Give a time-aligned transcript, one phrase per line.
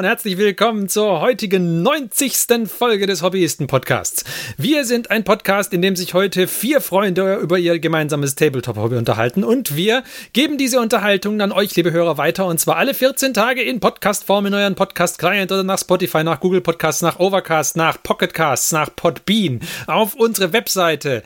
[0.00, 2.66] Und herzlich willkommen zur heutigen 90.
[2.68, 4.24] Folge des Hobbyisten-Podcasts.
[4.56, 9.44] Wir sind ein Podcast, in dem sich heute vier Freunde über ihr gemeinsames Tabletop-Hobby unterhalten
[9.44, 13.60] und wir geben diese Unterhaltung an euch, liebe Hörer, weiter und zwar alle 14 Tage
[13.60, 18.72] in Podcast-Form in euren Podcast-Client oder nach Spotify, nach Google Podcasts, nach Overcast, nach Pocketcasts,
[18.72, 21.22] nach Podbean, auf unsere Webseite.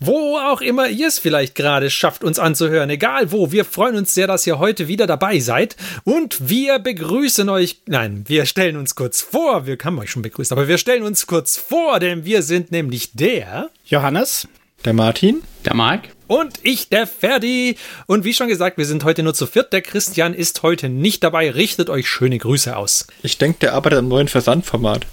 [0.00, 3.52] Wo auch immer ihr es vielleicht gerade schafft, uns anzuhören, egal wo.
[3.52, 5.76] Wir freuen uns sehr, dass ihr heute wieder dabei seid.
[6.04, 7.80] Und wir begrüßen euch.
[7.86, 9.66] Nein, wir stellen uns kurz vor.
[9.66, 13.12] Wir haben euch schon begrüßt, aber wir stellen uns kurz vor, denn wir sind nämlich
[13.12, 14.48] der Johannes,
[14.84, 17.76] der Martin, der Marc und ich, der Ferdi.
[18.06, 19.72] Und wie schon gesagt, wir sind heute nur zu viert.
[19.72, 21.50] Der Christian ist heute nicht dabei.
[21.50, 23.06] Richtet euch schöne Grüße aus.
[23.22, 25.06] Ich denke, der arbeitet am neuen Versandformat.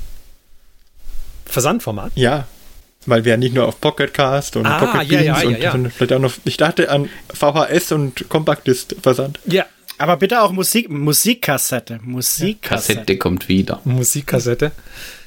[1.45, 2.13] Versandformat?
[2.15, 2.47] Ja.
[3.05, 5.91] Weil wir ja nicht nur auf Pocketcast und ah, Pocket ja, ja, und, ja, und
[5.91, 9.39] vielleicht auch noch, ich dachte an VHS und Compact-Disc Versand.
[9.45, 9.65] Ja.
[9.97, 11.99] Aber bitte auch Musik, Musikkassette.
[12.03, 12.95] Musikkassette.
[12.95, 13.81] Kassette kommt wieder.
[13.83, 14.71] Musikkassette.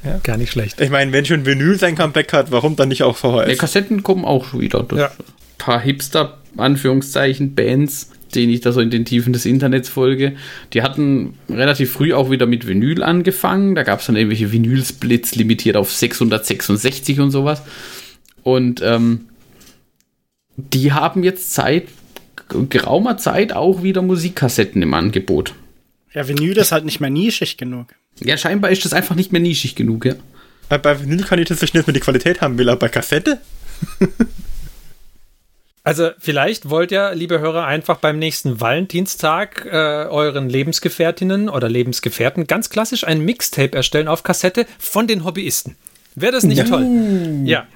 [0.05, 0.19] Ja.
[0.23, 0.81] Gar nicht schlecht.
[0.81, 3.49] Ich meine, wenn schon Vinyl sein Comeback hat, warum dann nicht auch VHS?
[3.49, 4.83] Die Kassetten kommen auch wieder.
[4.83, 5.11] Das Ja.
[5.59, 10.35] paar Hipster, Anführungszeichen, Bands, denen ich da so in den Tiefen des Internets folge,
[10.73, 13.75] die hatten relativ früh auch wieder mit Vinyl angefangen.
[13.75, 17.63] Da gab es dann irgendwelche Vinyl-Splits limitiert auf 666 und sowas.
[18.43, 19.27] Und ähm,
[20.57, 21.85] die haben jetzt seit
[22.69, 25.55] geraumer Zeit auch wieder Musikkassetten im Angebot.
[26.13, 27.95] Ja, Vinyl ist halt nicht mehr nischig genug.
[28.21, 30.15] Ja, scheinbar ist das einfach nicht mehr nischig genug, ja.
[30.69, 33.41] Bei- Vinyl kann ich das verstehen, dass man die Qualität haben will, aber bei Kassette?
[35.87, 42.47] Also vielleicht wollt ihr, liebe Hörer, einfach beim nächsten Valentinstag äh, euren Lebensgefährtinnen oder Lebensgefährten
[42.47, 45.77] ganz klassisch ein Mixtape erstellen auf Kassette von den Hobbyisten.
[46.15, 46.65] Wäre das nicht Ja.
[46.65, 46.87] toll?
[47.45, 47.67] Ja.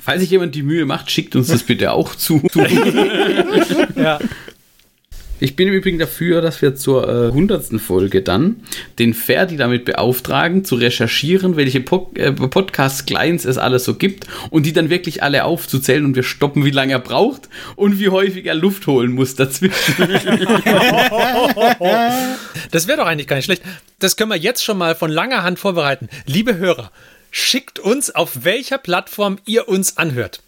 [0.00, 2.42] Falls sich jemand die Mühe macht, schickt uns das bitte auch zu.
[3.94, 4.18] ja.
[5.42, 7.80] Ich bin im Übrigen dafür, dass wir zur äh, 100.
[7.80, 8.62] Folge dann
[9.00, 14.66] den Ferdi damit beauftragen, zu recherchieren, welche po äh, Podcast-Clients es alles so gibt und
[14.66, 18.46] die dann wirklich alle aufzuzählen und wir stoppen, wie lange er braucht und wie häufig
[18.46, 19.96] er Luft holen muss dazwischen.
[22.70, 23.62] Das wäre doch eigentlich gar nicht schlecht.
[23.98, 26.08] Das können wir jetzt schon mal von langer Hand vorbereiten.
[26.24, 26.92] Liebe Hörer,
[27.30, 30.40] schickt uns, auf welcher Plattform ihr uns anhört.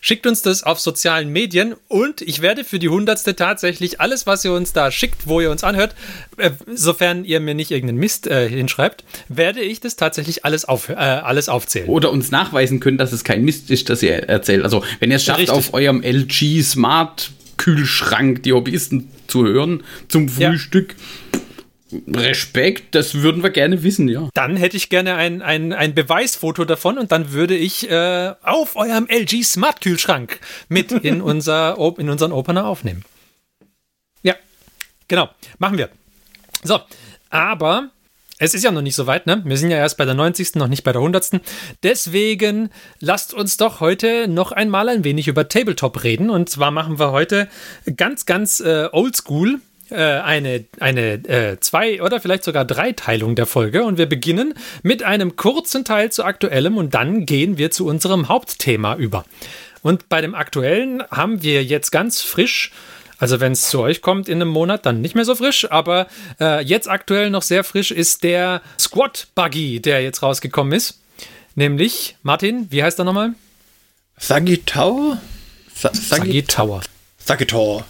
[0.00, 4.44] Schickt uns das auf sozialen Medien und ich werde für die hundertste tatsächlich alles, was
[4.44, 5.94] ihr uns da schickt, wo ihr uns anhört,
[6.36, 10.88] äh, sofern ihr mir nicht irgendeinen Mist äh, hinschreibt, werde ich das tatsächlich alles, auf,
[10.88, 11.88] äh, alles aufzählen.
[11.88, 14.62] Oder uns nachweisen können, dass es kein Mist ist, das ihr erzählt.
[14.62, 15.56] Also, wenn ihr es schafft, Richtig.
[15.56, 20.54] auf eurem LG Smart Kühlschrank die Hobbyisten zu hören zum Ja.
[22.08, 24.28] Respekt, das würden wir gerne wissen, ja.
[24.34, 28.76] Dann hätte ich gerne ein, ein, ein Beweisfoto davon und dann würde ich äh, auf
[28.76, 33.04] eurem LG Smart Kühlschrank mit in, unser, in unseren Opener aufnehmen.
[34.22, 34.34] Ja,
[35.08, 35.88] genau, machen wir.
[36.62, 36.80] So,
[37.30, 37.90] aber
[38.38, 39.42] es ist ja noch nicht so weit, ne?
[39.44, 41.40] Wir sind ja erst bei der 90., noch nicht bei der 100.
[41.82, 42.70] Deswegen
[43.00, 46.30] lasst uns doch heute noch einmal ein wenig über Tabletop reden.
[46.30, 47.48] Und zwar machen wir heute
[47.96, 49.60] ganz, ganz äh, oldschool
[49.96, 53.84] eine, eine äh, zwei oder vielleicht sogar Dreiteilung der Folge.
[53.84, 58.28] Und wir beginnen mit einem kurzen Teil zu aktuellem und dann gehen wir zu unserem
[58.28, 59.24] Hauptthema über.
[59.82, 62.72] Und bei dem aktuellen haben wir jetzt ganz frisch
[63.18, 66.06] also wenn es zu euch kommt in einem Monat, dann nicht mehr so frisch, aber
[66.40, 71.00] äh, jetzt aktuell noch sehr frisch ist der Squat Buggy, der jetzt rausgekommen ist.
[71.56, 73.34] Nämlich, Martin, wie heißt er nochmal?
[74.18, 75.16] Sagitau?
[75.74, 76.82] Sa Sagi Sagi Tower.
[77.18, 77.84] Sagitor.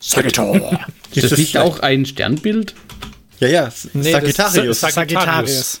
[0.00, 0.78] Sagittarius.
[1.14, 2.74] Ist das nicht auch ein Sternbild?
[3.40, 4.80] Ja, ja, Nee, Sagittarius.
[4.80, 5.80] das- Sagittarius.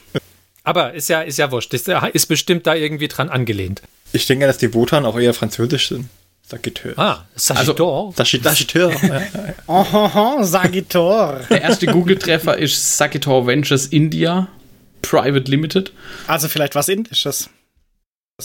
[0.64, 1.72] Aber ist ja, ist ja wurscht.
[1.72, 3.82] Das ist bestimmt da irgendwie dran angelehnt.
[4.12, 6.08] ich denke, dass die Wotan auch eher französisch sind.
[6.46, 6.98] Sagiteur.
[6.98, 8.12] Ah, Sagitor.
[8.16, 8.90] Sagi- Sagiteur.
[9.02, 9.22] ja.
[9.66, 11.40] Ohoho, Sagitor.
[11.50, 14.48] Der erste Google-Treffer ist Sagitor Ventures India
[15.02, 15.92] Private Limited.
[16.26, 17.50] Also vielleicht was Indisches.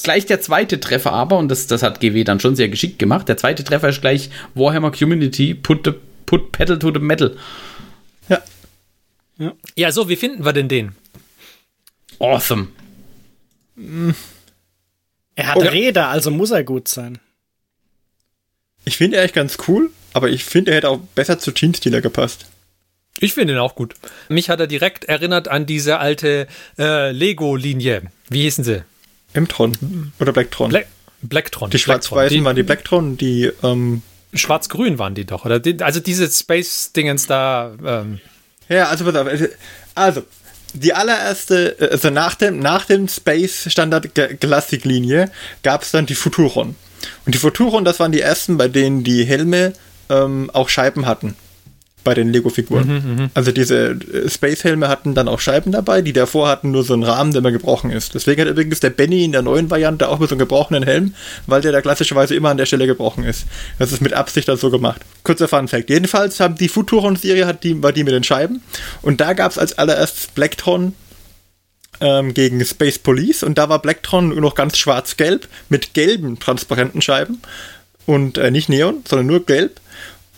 [0.01, 3.29] Gleich der zweite Treffer aber, und das, das hat GW dann schon sehr geschickt gemacht,
[3.29, 5.93] der zweite Treffer ist gleich Warhammer Community, put, the,
[6.25, 7.37] put pedal to the metal.
[9.75, 10.95] ja, so, wie finden wir denn den?
[12.17, 12.69] Awesome.
[15.35, 17.19] Er hat Räder, also muss er gut sein.
[18.85, 22.01] Ich finde er echt ganz cool, aber ich finde, er hätte auch besser zu Jeans-Dealer
[22.01, 22.47] gepasst.
[23.19, 23.93] Ich finde ihn auch gut.
[24.27, 26.47] Mich hat er direkt erinnert an diese alte
[26.79, 28.03] äh, Lego-Linie.
[28.29, 28.83] Wie hießen sie?
[29.33, 30.69] M-Tron oder Blacktron.
[30.69, 30.87] Black,
[31.21, 31.69] Blacktron.
[31.69, 34.01] die schwarz-weißen waren die Blacktron, die, ähm,
[34.33, 35.59] Schwarz-Grün waren die doch, oder?
[35.59, 37.71] Die, also diese Space-Dingens da.
[37.85, 38.19] Ähm,
[38.69, 39.45] ja, also pass auf, also-
[39.95, 40.23] also,
[40.73, 45.29] die allererste, äh, also nach dem, nach dem Space Standard G- Classic Linie
[45.61, 46.75] gab es dann die Futuron.
[47.25, 49.73] Und die Futuron, das waren die ersten, bei denen die Helme
[50.09, 51.35] ähm, auch Scheiben hatten.
[52.03, 53.31] Bei den Lego-Figuren.
[53.33, 57.03] also diese äh, Space-Helme hatten dann auch Scheiben dabei, die davor hatten nur so einen
[57.03, 58.13] Rahmen, der immer gebrochen ist.
[58.15, 61.13] Deswegen hat übrigens der Benny in der neuen Variante auch mit so einem gebrochenen Helm,
[61.47, 63.45] weil der da klassischerweise immer an der Stelle gebrochen ist.
[63.79, 65.01] Das ist mit Absicht dann so gemacht.
[65.23, 65.89] Kurzer Fun-Fact.
[65.89, 68.61] Jedenfalls haben die Futuron-Serie hat die, war die mit den Scheiben
[69.01, 70.93] und da gab es als allererstes Blacktron
[72.01, 77.01] ähm, gegen Space Police und da war Blacktron nur noch ganz schwarz-gelb mit gelben transparenten
[77.01, 77.41] Scheiben
[78.05, 79.79] und äh, nicht Neon, sondern nur gelb.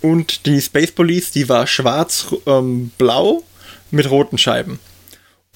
[0.02, 3.44] Und die Space Police, die war schwarz-blau
[3.92, 4.80] mit roten Scheiben.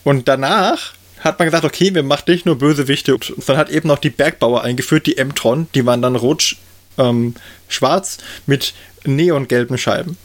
[0.03, 3.13] Und danach hat man gesagt, okay, wir machen nicht nur Bösewichte.
[3.13, 6.55] Und dann hat eben noch die Bergbauer eingeführt, die M-Tron, die waren dann rot,
[6.97, 7.35] ähm,
[7.67, 8.73] schwarz mit
[9.05, 10.17] neongelben Scheiben.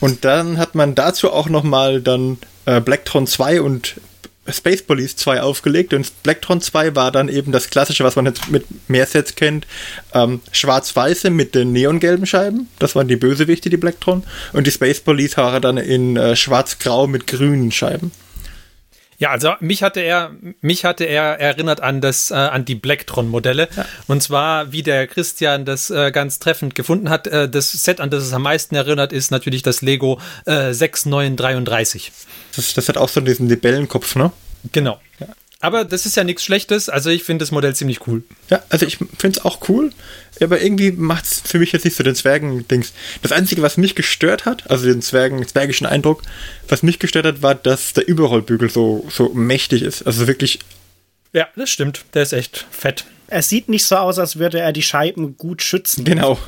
[0.00, 3.96] Und dann hat man dazu auch nochmal dann äh, Blacktron 2 und
[4.50, 8.48] Space Police 2 aufgelegt und Blacktron 2 war dann eben das klassische, was man jetzt
[8.50, 9.66] mit mehr Sets kennt,
[10.14, 15.00] ähm, schwarz-weiße mit den neongelben Scheiben, das waren die Bösewichte, die Blacktron und die Space
[15.00, 18.12] Police war dann in äh, schwarz-grau mit grünen Scheiben.
[19.18, 23.68] Ja, also mich hatte er, mich hatte er erinnert an das, äh, an die Blacktron-Modelle.
[23.74, 23.86] Ja.
[24.06, 28.10] Und zwar, wie der Christian das äh, ganz treffend gefunden hat, äh, das Set, an
[28.10, 32.12] das es am meisten erinnert, ist natürlich das Lego äh, 6933.
[32.54, 34.32] Das, das hat auch so diesen Libellenkopf, ne?
[34.72, 35.00] Genau.
[35.18, 35.28] Ja.
[35.60, 36.88] Aber das ist ja nichts Schlechtes.
[36.88, 38.22] Also ich finde das Modell ziemlich cool.
[38.50, 39.92] Ja, also ich finde es auch cool.
[40.40, 42.92] Aber irgendwie macht es für mich jetzt nicht so den Zwergen-Dings.
[43.22, 46.22] Das Einzige, was mich gestört hat, also den Zwergen, zwergischen Eindruck,
[46.68, 50.02] was mich gestört hat, war, dass der Überrollbügel so, so mächtig ist.
[50.02, 50.58] Also wirklich.
[51.32, 52.04] Ja, das stimmt.
[52.14, 53.04] Der ist echt fett.
[53.28, 56.04] Es sieht nicht so aus, als würde er die Scheiben gut schützen.
[56.04, 56.38] Genau.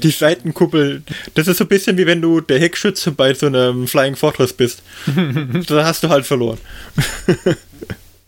[0.00, 1.02] Die Seitenkuppel.
[1.34, 4.52] Das ist so ein bisschen wie wenn du der Heckschütze bei so einem Flying Fortress
[4.52, 4.82] bist.
[5.66, 6.58] da hast du halt verloren.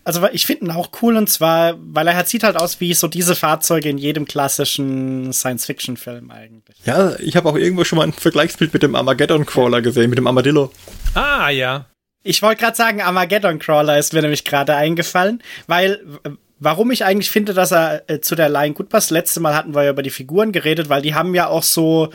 [0.04, 3.08] also ich finde ihn auch cool und zwar, weil er sieht halt aus wie so
[3.08, 6.76] diese Fahrzeuge in jedem klassischen Science-Fiction-Film eigentlich.
[6.84, 10.18] Ja, ich habe auch irgendwo schon mal ein Vergleichsbild mit dem Armageddon Crawler gesehen, mit
[10.18, 10.70] dem Armadillo.
[11.14, 11.86] Ah, ja.
[12.22, 16.00] Ich wollte gerade sagen, Armageddon Crawler ist mir nämlich gerade eingefallen, weil
[16.60, 19.10] warum ich eigentlich finde, dass er äh, zu der Line gut passt.
[19.10, 22.10] Letzte Mal hatten wir ja über die Figuren geredet, weil die haben ja auch so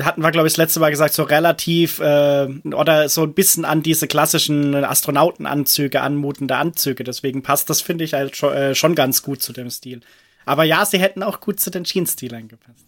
[0.00, 3.64] hatten wir, glaube ich, das letzte Mal gesagt, so relativ äh, oder so ein bisschen
[3.64, 7.04] an diese klassischen Astronautenanzüge anmutende Anzüge.
[7.04, 10.00] Deswegen passt das, finde ich, halt schon, äh, schon ganz gut zu dem Stil.
[10.46, 12.84] Aber ja, sie hätten auch gut zu den Jeans-Stilern gepasst.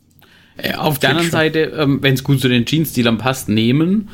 [0.56, 4.08] Äh, auf der anderen Seite, ähm, wenn es gut zu den Jeans-Stilern passt, nehmen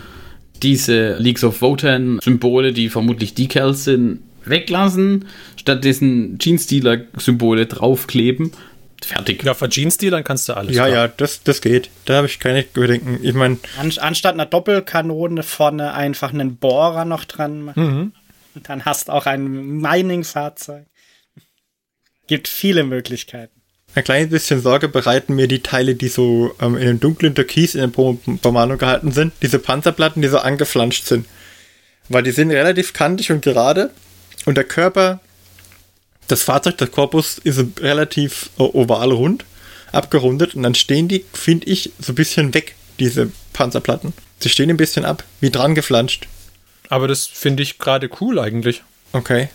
[0.63, 8.53] diese Leagues of Votan-Symbole, die vermutlich Decals sind, weglassen, stattdessen Jeans-Dealer-Symbole draufkleben
[9.05, 9.43] Fertig.
[9.43, 10.77] Ja, für Jeans-Dealern kannst du alles.
[10.77, 10.97] Ja, klar.
[10.97, 11.91] ja, das, das geht.
[12.05, 13.19] Da habe ich keine Bedenken.
[13.23, 13.59] Ich meine.
[13.79, 17.85] An, anstatt einer Doppelkanone vorne einfach einen Bohrer noch dran machen.
[17.85, 18.13] Mhm.
[18.55, 20.87] Und dann hast auch ein Mining-Fahrzeug.
[22.27, 23.63] Gibt viele Möglichkeiten.
[23.95, 27.75] Ein kleines bisschen Sorge bereiten mir die Teile, die so ähm, in dem dunklen Türkis
[27.75, 29.35] in der Bomano gehalten sind.
[29.43, 31.27] Diese Panzerplatten, die so angeflanscht sind.
[32.09, 33.91] Weil die sind relativ kantig und gerade.
[34.47, 35.21] Und der Körper
[36.29, 39.45] das Fahrzeug, der Korpus ist relativ äh, oval rund,
[39.93, 44.13] abgerundet und dann stehen die, finde ich, so ein bisschen weg, diese Panzerplatten.
[44.39, 46.27] Sie stehen ein bisschen ab, wie dran geflanscht.
[46.89, 48.83] Aber das finde ich gerade cool eigentlich.
[49.13, 49.49] Okay.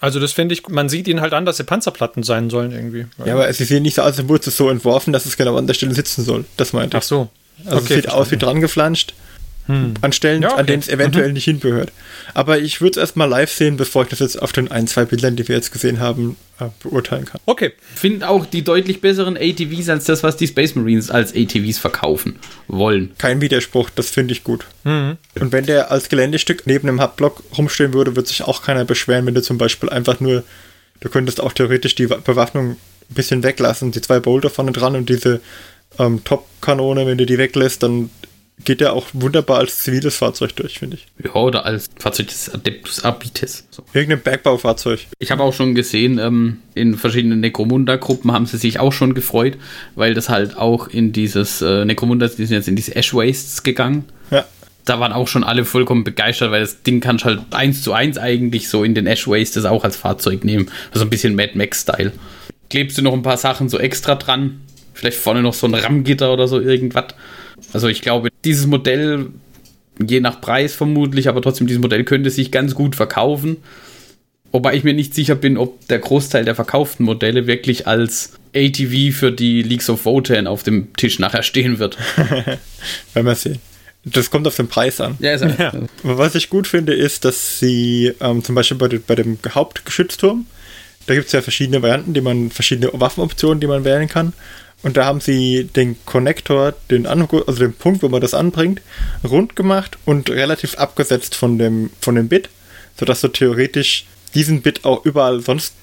[0.00, 3.06] Also das finde ich, man sieht ihnen halt an, dass sie Panzerplatten sein sollen irgendwie.
[3.24, 5.56] Ja, aber sie sehen nicht so aus, als wurde es so entworfen, dass es genau
[5.56, 6.44] an der Stelle sitzen soll.
[6.56, 7.02] Das meinte ich.
[7.02, 7.28] Ach so.
[7.64, 9.14] Also okay, es sieht aus wie dran geflanscht
[9.66, 9.94] hm.
[10.00, 10.60] an Stellen, ja, okay.
[10.60, 11.34] an denen es eventuell mhm.
[11.34, 11.92] nicht hinbehört.
[12.34, 15.04] Aber ich würde es erstmal live sehen, bevor ich das jetzt auf den ein, zwei
[15.04, 17.40] Bildern, die wir jetzt gesehen haben, äh, beurteilen kann.
[17.46, 17.72] Okay.
[17.94, 22.38] Finde auch die deutlich besseren ATVs als das, was die Space Marines als ATVs verkaufen
[22.66, 23.12] wollen.
[23.18, 24.64] Kein Widerspruch, das finde ich gut.
[24.84, 25.16] Mhm.
[25.38, 29.26] Und wenn der als Geländestück neben einem Hubblock rumstehen würde, würde sich auch keiner beschweren,
[29.26, 30.42] wenn du zum Beispiel einfach nur,
[31.00, 35.08] du könntest auch theoretisch die Bewaffnung ein bisschen weglassen, die zwei Bolter vorne dran und
[35.08, 35.40] diese
[35.98, 38.10] ähm, Top-Kanone, wenn du die weglässt, dann
[38.64, 41.06] geht ja auch wunderbar als ziviles Fahrzeug durch, finde ich.
[41.24, 43.66] Ja, oder als Fahrzeug des Adeptus Abites.
[43.70, 43.84] So.
[43.92, 45.06] Irgendein Bergbaufahrzeug.
[45.18, 49.58] Ich habe auch schon gesehen, ähm, in verschiedenen Necromunda-Gruppen haben sie sich auch schon gefreut,
[49.94, 53.62] weil das halt auch in dieses äh, Necromunda, die sind jetzt in diese Ash Wastes
[53.62, 54.04] gegangen.
[54.30, 54.44] Ja.
[54.84, 58.18] Da waren auch schon alle vollkommen begeistert, weil das Ding kannst halt eins zu eins
[58.18, 60.70] eigentlich so in den Ash Wastes auch als Fahrzeug nehmen.
[60.92, 62.12] Also ein bisschen Mad Max-Style.
[62.68, 64.60] Klebst du noch ein paar Sachen so extra dran?
[64.94, 67.14] Vielleicht vorne noch so ein RAM-Gitter oder so irgendwas.
[67.72, 69.28] Also ich glaube, dieses Modell,
[70.04, 73.58] je nach Preis vermutlich, aber trotzdem, dieses Modell könnte sich ganz gut verkaufen.
[74.52, 79.14] Wobei ich mir nicht sicher bin, ob der Großteil der verkauften Modelle wirklich als ATV
[79.14, 81.96] für die Leagues of Votan auf dem Tisch nachher stehen wird.
[83.14, 83.60] Wenn wir sehen.
[84.04, 85.16] Das kommt auf den Preis an.
[85.20, 85.72] Ja, ist ja.
[86.02, 90.46] Was ich gut finde, ist, dass sie ähm, zum Beispiel bei, bei dem Hauptgeschützturm,
[91.06, 94.32] Da gibt es ja verschiedene Varianten, die man, verschiedene Waffenoptionen, die man wählen kann.
[94.82, 98.82] Und da haben sie den Connector, den An also den Punkt, wo man das anbringt,
[99.22, 102.48] rund gemacht und relativ abgesetzt von dem, von dem Bit,
[102.98, 105.74] sodass du theoretisch diesen Bit auch überall sonst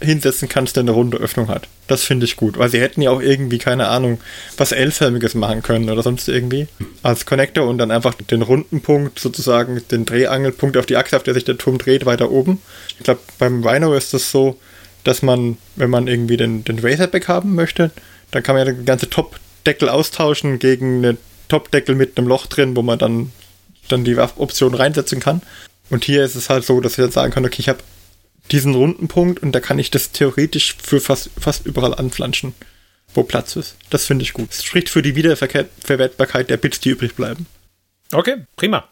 [0.00, 1.68] hinsetzen kannst, der eine runde Öffnung hat.
[1.86, 4.20] Das finde ich gut, weil sie hätten ja auch irgendwie, keine Ahnung,
[4.56, 6.66] was L-förmiges machen können oder sonst irgendwie
[7.02, 11.22] als Connector und dann einfach den runden Punkt, sozusagen den Drehangelpunkt auf die Achse, auf
[11.22, 12.60] der sich der Turm dreht, weiter oben.
[12.98, 14.58] Ich glaube, beim Rhino ist das so,
[15.04, 17.90] dass man, wenn man irgendwie den, den Razorback haben möchte,
[18.34, 22.74] dann kann man ja den ganzen Top-Deckel austauschen gegen einen Top-Deckel mit einem Loch drin,
[22.74, 23.30] wo man dann,
[23.88, 25.40] dann die Option reinsetzen kann.
[25.88, 27.78] Und hier ist es halt so, dass ich dann sagen kann, okay, ich habe
[28.50, 32.54] diesen runden Punkt und da kann ich das theoretisch für fast, fast überall anflanschen,
[33.14, 33.76] wo Platz ist.
[33.90, 34.48] Das finde ich gut.
[34.50, 37.46] Es spricht für die Wiederverwertbarkeit der Bits, die übrig bleiben.
[38.12, 38.88] Okay, prima.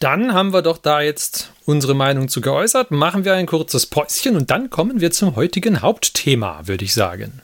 [0.00, 2.90] Dann haben wir doch da jetzt unsere Meinung zu geäußert.
[2.90, 7.42] Machen wir ein kurzes Päuschen und dann kommen wir zum heutigen Hauptthema, würde ich sagen.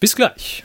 [0.00, 0.64] Bis gleich.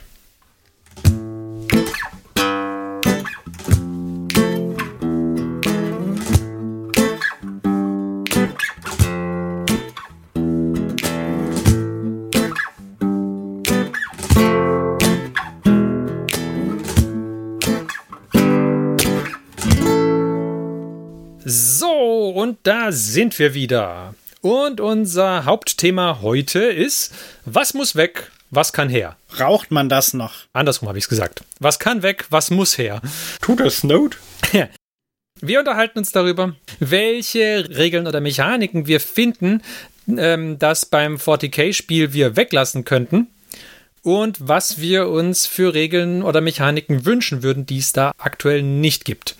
[21.43, 24.15] So, und da sind wir wieder.
[24.39, 27.13] Und unser Hauptthema heute ist,
[27.43, 29.17] was muss weg, was kann her?
[29.29, 30.33] Braucht man das noch?
[30.53, 31.43] Andersrum habe ich es gesagt.
[31.59, 33.01] Was kann weg, was muss her?
[33.41, 34.17] Tut das Node?
[35.41, 39.61] Wir unterhalten uns darüber, welche Regeln oder Mechaniken wir finden,
[40.07, 43.27] ähm, dass beim 40k-Spiel wir weglassen könnten
[44.01, 49.03] und was wir uns für Regeln oder Mechaniken wünschen würden, die es da aktuell nicht
[49.03, 49.35] gibt.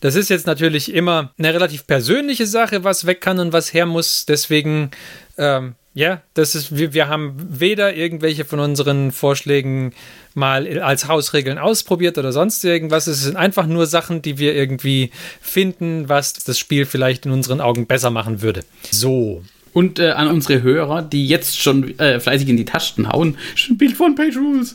[0.00, 3.86] Das ist jetzt natürlich immer eine relativ persönliche Sache, was weg kann und was her
[3.86, 4.26] muss.
[4.26, 4.90] Deswegen,
[5.38, 9.92] ähm, ja, das ist, wir, wir haben weder irgendwelche von unseren Vorschlägen
[10.34, 13.06] mal als Hausregeln ausprobiert oder sonst irgendwas.
[13.06, 15.10] Es sind einfach nur Sachen, die wir irgendwie
[15.40, 18.64] finden, was das Spiel vielleicht in unseren Augen besser machen würde.
[18.90, 19.44] So.
[19.72, 23.98] Und äh, an unsere Hörer, die jetzt schon äh, fleißig in die Tasten hauen, spielt
[24.00, 24.74] One-Page Rules.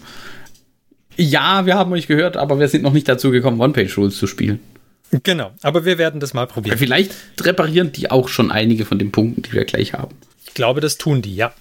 [1.17, 4.25] Ja, wir haben euch gehört, aber wir sind noch nicht dazu gekommen, One-Page Rules zu
[4.25, 4.61] spielen.
[5.23, 6.77] Genau, aber wir werden das mal probieren.
[6.77, 7.11] Vielleicht
[7.41, 10.15] reparieren die auch schon einige von den Punkten, die wir gleich haben.
[10.49, 11.53] Ich glaube, das tun die, ja.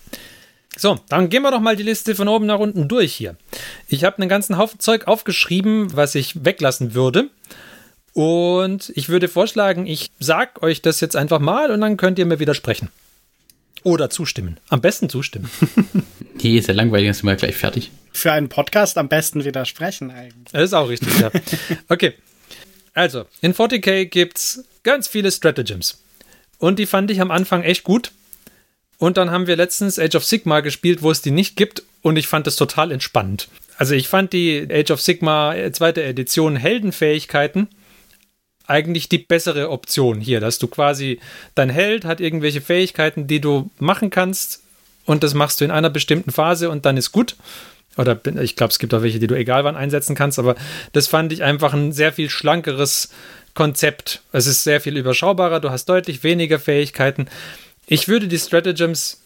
[0.76, 3.36] So, dann gehen wir doch mal die Liste von oben nach unten durch hier.
[3.86, 7.28] Ich habe einen ganzen Haufen Zeug aufgeschrieben, was ich weglassen würde.
[8.14, 12.26] Und ich würde vorschlagen, ich sag euch das jetzt einfach mal und dann könnt ihr
[12.26, 12.88] mir widersprechen.
[13.82, 14.58] Oder zustimmen.
[14.70, 15.50] Am besten zustimmen.
[16.42, 17.90] nee, ist ja langweilig, dann sind wir gleich fertig.
[18.12, 20.52] Für einen Podcast am besten widersprechen eigentlich.
[20.52, 21.30] Das ist auch richtig, ja.
[21.88, 22.14] Okay.
[22.94, 26.02] Also, in 40k gibt's ganz viele Stratagems.
[26.58, 28.10] Und die fand ich am Anfang echt gut.
[28.98, 31.82] Und dann haben wir letztens Age of Sigma gespielt, wo es die nicht gibt.
[32.02, 33.48] Und ich fand es total entspannend.
[33.76, 37.68] Also ich fand die Age of Sigma äh, zweite Edition Heldenfähigkeiten
[38.68, 41.20] eigentlich die bessere Option hier, dass du quasi
[41.54, 44.62] dein Held hat irgendwelche Fähigkeiten, die du machen kannst
[45.06, 47.34] und das machst du in einer bestimmten Phase und dann ist gut.
[47.96, 50.54] Oder ich glaube, es gibt auch welche, die du egal wann einsetzen kannst, aber
[50.92, 53.08] das fand ich einfach ein sehr viel schlankeres
[53.54, 54.22] Konzept.
[54.32, 57.26] Es ist sehr viel überschaubarer, du hast deutlich weniger Fähigkeiten.
[57.88, 59.22] Ich würde die Stratagems,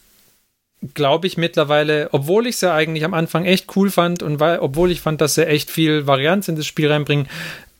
[0.94, 4.90] glaube ich, mittlerweile, obwohl ich sie eigentlich am Anfang echt cool fand und weil, obwohl
[4.90, 7.28] ich fand, dass sie echt viel Varianz in das Spiel reinbringen,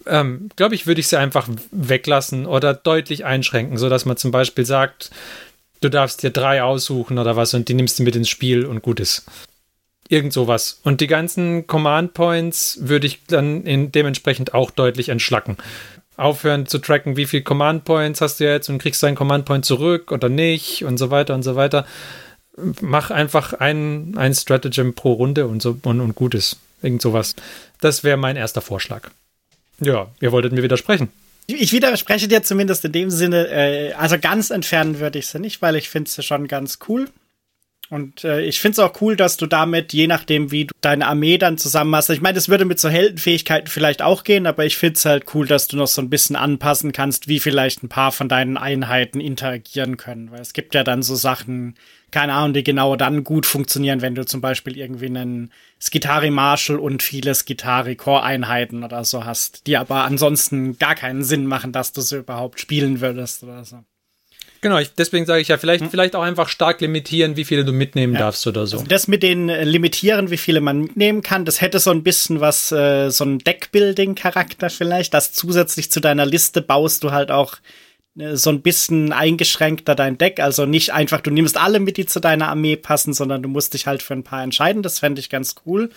[0.07, 4.67] ähm, glaube ich, würde ich sie einfach weglassen oder deutlich einschränken, sodass man zum Beispiel
[4.67, 5.11] sagt,
[5.81, 8.83] du darfst dir drei aussuchen oder was und die nimmst du mit ins Spiel und
[8.83, 9.25] gut ist.
[10.09, 10.81] Irgend sowas.
[10.83, 15.57] Und die ganzen Command Points würde ich dann dementsprechend auch deutlich entschlacken.
[16.17, 19.45] Aufhören zu tracken, wie viele Command Points hast du jetzt und kriegst du einen Command
[19.45, 21.87] Point zurück oder nicht und so weiter und so weiter.
[22.81, 26.59] Mach einfach ein, ein Stratagem pro Runde und so und, und gut ist.
[26.83, 27.35] Irgend sowas.
[27.81, 29.11] Das wäre mein erster Vorschlag.
[29.81, 31.09] Ja, ihr wolltet mir widersprechen.
[31.47, 35.61] Ich widerspreche dir zumindest in dem Sinne, äh, also ganz entfernen würde ich sie nicht,
[35.61, 37.09] weil ich finde sie schon ganz cool.
[37.93, 41.07] Und äh, ich finde es auch cool, dass du damit, je nachdem, wie du deine
[41.07, 44.65] Armee dann zusammen hast, ich meine, das würde mit so Heldenfähigkeiten vielleicht auch gehen, aber
[44.65, 47.83] ich finde es halt cool, dass du noch so ein bisschen anpassen kannst, wie vielleicht
[47.83, 50.31] ein paar von deinen Einheiten interagieren können.
[50.31, 51.75] Weil es gibt ja dann so Sachen,
[52.11, 56.79] keine Ahnung, die genau dann gut funktionieren, wenn du zum Beispiel irgendwie einen Skitari Marshal
[56.79, 61.73] und viele Skitari Core Einheiten oder so hast, die aber ansonsten gar keinen Sinn machen,
[61.73, 63.85] dass du sie überhaupt spielen würdest oder so.
[64.63, 65.91] Genau, ich, deswegen sage ich ja, vielleicht, hm.
[65.91, 68.21] vielleicht auch einfach stark limitieren, wie viele du mitnehmen ja.
[68.21, 68.79] darfst oder so.
[68.79, 72.05] Also das mit den äh, Limitieren, wie viele man mitnehmen kann, das hätte so ein
[72.05, 77.33] bisschen was, äh, so ein Deckbuilding-Charakter vielleicht, dass zusätzlich zu deiner Liste baust du halt
[77.33, 77.57] auch
[78.17, 80.39] äh, so ein bisschen eingeschränkter dein Deck.
[80.39, 83.75] Also nicht einfach, du nimmst alle mit, die zu deiner Armee passen, sondern du musst
[83.75, 84.85] dich halt für ein paar entscheiden.
[84.85, 85.91] Das fände ich ganz cool.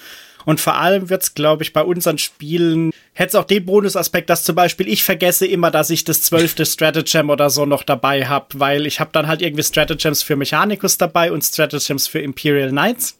[0.46, 4.44] Und vor allem wird's, glaube ich, bei unseren Spielen, hätte es auch den Bonusaspekt, dass
[4.44, 8.48] zum Beispiel ich vergesse immer, dass ich das zwölfte Stratagem oder so noch dabei habe,
[8.60, 13.20] weil ich habe dann halt irgendwie Stratagems für Mechanicus dabei und Stratagems für Imperial Knights.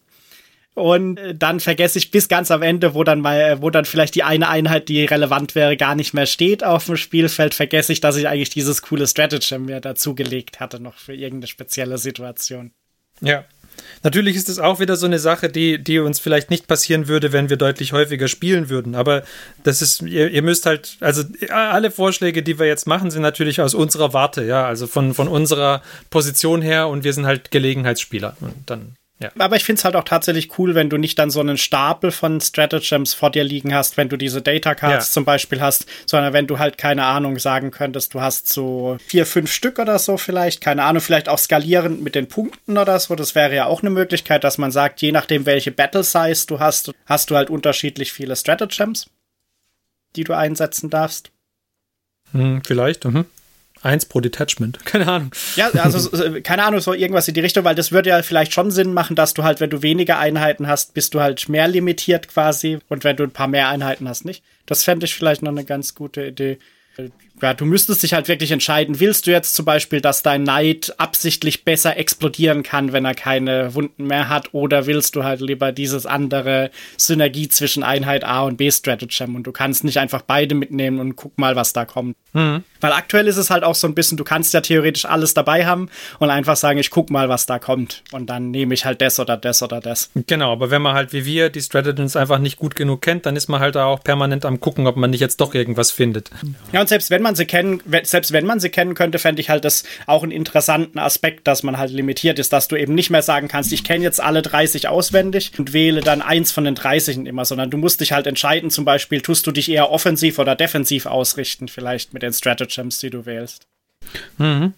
[0.76, 3.86] Und äh, dann vergesse ich bis ganz am Ende, wo dann mal, äh, wo dann
[3.86, 7.94] vielleicht die eine Einheit, die relevant wäre, gar nicht mehr steht auf dem Spielfeld, vergesse
[7.94, 12.72] ich, dass ich eigentlich dieses coole Stratagem mir dazugelegt hatte, noch für irgendeine spezielle Situation.
[13.22, 13.46] Ja.
[14.02, 17.32] Natürlich ist es auch wieder so eine Sache, die, die uns vielleicht nicht passieren würde,
[17.32, 18.94] wenn wir deutlich häufiger spielen würden.
[18.94, 19.22] Aber
[19.64, 23.60] das ist, ihr, ihr müsst halt, also alle Vorschläge, die wir jetzt machen, sind natürlich
[23.60, 28.36] aus unserer Warte, ja, also von, von unserer Position her und wir sind halt Gelegenheitsspieler.
[28.40, 29.30] Und dann ja.
[29.38, 32.10] Aber ich finde es halt auch tatsächlich cool, wenn du nicht dann so einen Stapel
[32.10, 35.12] von Stratagems vor dir liegen hast, wenn du diese Data Cards ja.
[35.12, 39.24] zum Beispiel hast, sondern wenn du halt keine Ahnung sagen könntest, du hast so vier,
[39.24, 43.14] fünf Stück oder so vielleicht, keine Ahnung, vielleicht auch skalierend mit den Punkten oder so.
[43.14, 46.60] Das wäre ja auch eine Möglichkeit, dass man sagt, je nachdem, welche Battle Size du
[46.60, 49.08] hast, hast du halt unterschiedlich viele Stratagems,
[50.14, 51.30] die du einsetzen darfst.
[52.32, 53.24] Hm, vielleicht, mhm.
[53.82, 54.78] Eins pro Detachment.
[54.84, 55.30] Keine Ahnung.
[55.54, 56.10] Ja, also
[56.42, 59.16] keine Ahnung, so irgendwas in die Richtung, weil das würde ja vielleicht schon Sinn machen,
[59.16, 63.04] dass du halt, wenn du weniger Einheiten hast, bist du halt mehr limitiert quasi und
[63.04, 64.42] wenn du ein paar mehr Einheiten hast, nicht.
[64.66, 66.58] Das fände ich vielleicht noch eine ganz gute Idee
[67.42, 70.94] ja, du müsstest dich halt wirklich entscheiden, willst du jetzt zum Beispiel, dass dein Knight
[70.96, 75.70] absichtlich besser explodieren kann, wenn er keine Wunden mehr hat, oder willst du halt lieber
[75.72, 80.54] dieses andere Synergie zwischen Einheit A und B Stratagem und du kannst nicht einfach beide
[80.54, 82.16] mitnehmen und guck mal, was da kommt.
[82.32, 82.64] Mhm.
[82.80, 85.66] Weil aktuell ist es halt auch so ein bisschen, du kannst ja theoretisch alles dabei
[85.66, 89.00] haben und einfach sagen, ich guck mal, was da kommt und dann nehme ich halt
[89.00, 90.10] das oder das oder das.
[90.26, 93.36] Genau, aber wenn man halt wie wir die Stratagems einfach nicht gut genug kennt, dann
[93.36, 96.30] ist man halt auch permanent am gucken, ob man nicht jetzt doch irgendwas findet.
[96.72, 99.50] Ja, und selbst wenn man sie kennen, selbst wenn man sie kennen könnte, fände ich
[99.50, 103.10] halt das auch einen interessanten Aspekt, dass man halt limitiert ist, dass du eben nicht
[103.10, 106.74] mehr sagen kannst, ich kenne jetzt alle 30 auswendig und wähle dann eins von den
[106.74, 110.38] 30 immer, sondern du musst dich halt entscheiden, zum Beispiel, tust du dich eher offensiv
[110.38, 112.32] oder defensiv ausrichten, vielleicht mit den
[112.66, 113.66] Stratagems, die du wählst.
[114.38, 114.72] Mhm.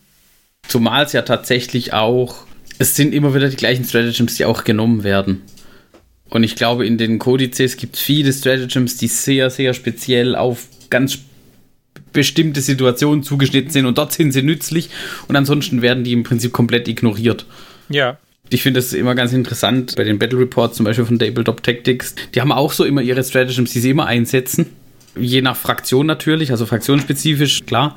[0.67, 2.47] Zumal es ja tatsächlich auch,
[2.79, 5.43] es sind immer wieder die gleichen Stratagems, die auch genommen werden.
[6.31, 10.67] Und ich glaube, in den Kodizes gibt es viele Stratagems, die sehr, sehr speziell auf
[10.91, 11.19] ganz
[12.13, 14.91] bestimmte Situationen zugeschnitten sind und dort sind sie nützlich
[15.27, 17.47] und ansonsten werden die im Prinzip komplett ignoriert.
[17.89, 18.19] Ja.
[18.51, 22.15] Ich finde das immer ganz interessant bei den Battle Reports, zum Beispiel von Tabletop Tactics.
[22.35, 24.67] Die haben auch so immer ihre Stratagems, die sie immer einsetzen.
[25.21, 27.97] Je nach Fraktion natürlich, also fraktionsspezifisch, klar.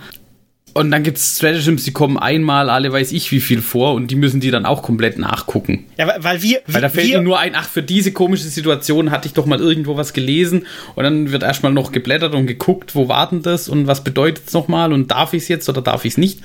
[0.73, 4.09] Und dann gibt es Stratagems, die kommen einmal alle weiß ich wie viel vor und
[4.09, 5.85] die müssen die dann auch komplett nachgucken.
[5.97, 6.61] Ja, weil wir.
[6.67, 9.59] Weil da fällt ihnen nur ein, ach, für diese komische Situation hatte ich doch mal
[9.59, 13.87] irgendwo was gelesen und dann wird erstmal noch geblättert und geguckt, wo warten das und
[13.87, 16.39] was bedeutet es nochmal und darf ich es jetzt oder darf ich es nicht.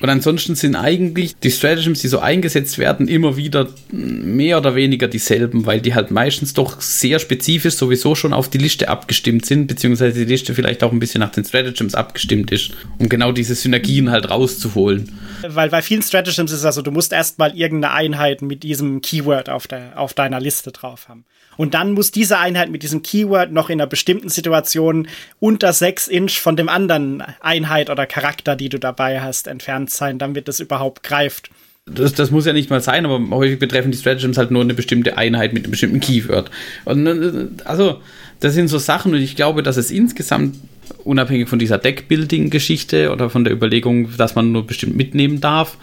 [0.00, 5.08] Und ansonsten sind eigentlich die Stratagems, die so eingesetzt werden, immer wieder mehr oder weniger
[5.08, 9.66] dieselben, weil die halt meistens doch sehr spezifisch sowieso schon auf die Liste abgestimmt sind,
[9.66, 12.72] beziehungsweise die Liste vielleicht auch ein bisschen nach den Stratagems abgestimmt ist.
[12.98, 15.18] Und genau dieses Synergien halt rauszuholen.
[15.46, 19.48] Weil bei vielen Stratagems ist es also, du musst erstmal irgendeine Einheit mit diesem Keyword
[19.48, 21.24] auf, der, auf deiner Liste drauf haben.
[21.56, 25.08] Und dann muss diese Einheit mit diesem Keyword noch in einer bestimmten Situation
[25.40, 30.18] unter 6 Inch von dem anderen Einheit oder Charakter, die du dabei hast, entfernt sein,
[30.18, 31.50] damit es überhaupt greift.
[31.84, 34.74] Das, das muss ja nicht mal sein, aber häufig betreffen die Stratagems halt nur eine
[34.74, 36.50] bestimmte Einheit mit einem bestimmten Keyword.
[36.84, 38.00] Und äh, also,
[38.38, 40.56] das sind so Sachen und ich glaube, dass es insgesamt
[41.04, 45.76] unabhängig von dieser Deckbuilding-Geschichte oder von der Überlegung, dass man nur bestimmt mitnehmen darf,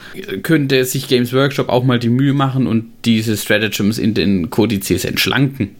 [0.43, 5.05] könnte sich Games Workshop auch mal die Mühe machen und diese Stratagems in den Kodizes
[5.05, 5.75] entschlanken.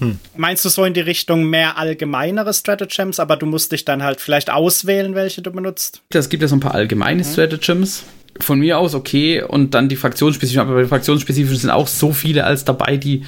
[0.00, 0.18] Hm.
[0.34, 4.20] Meinst du so in die Richtung mehr allgemeinere Stratagems, aber du musst dich dann halt
[4.20, 6.02] vielleicht auswählen, welche du benutzt?
[6.08, 7.26] Es gibt ja so ein paar allgemeine mhm.
[7.26, 8.04] Stratagems.
[8.38, 12.12] Von mir aus okay und dann die fraktionsspezifischen, aber bei den fraktionsspezifischen sind auch so
[12.12, 13.22] viele als dabei, die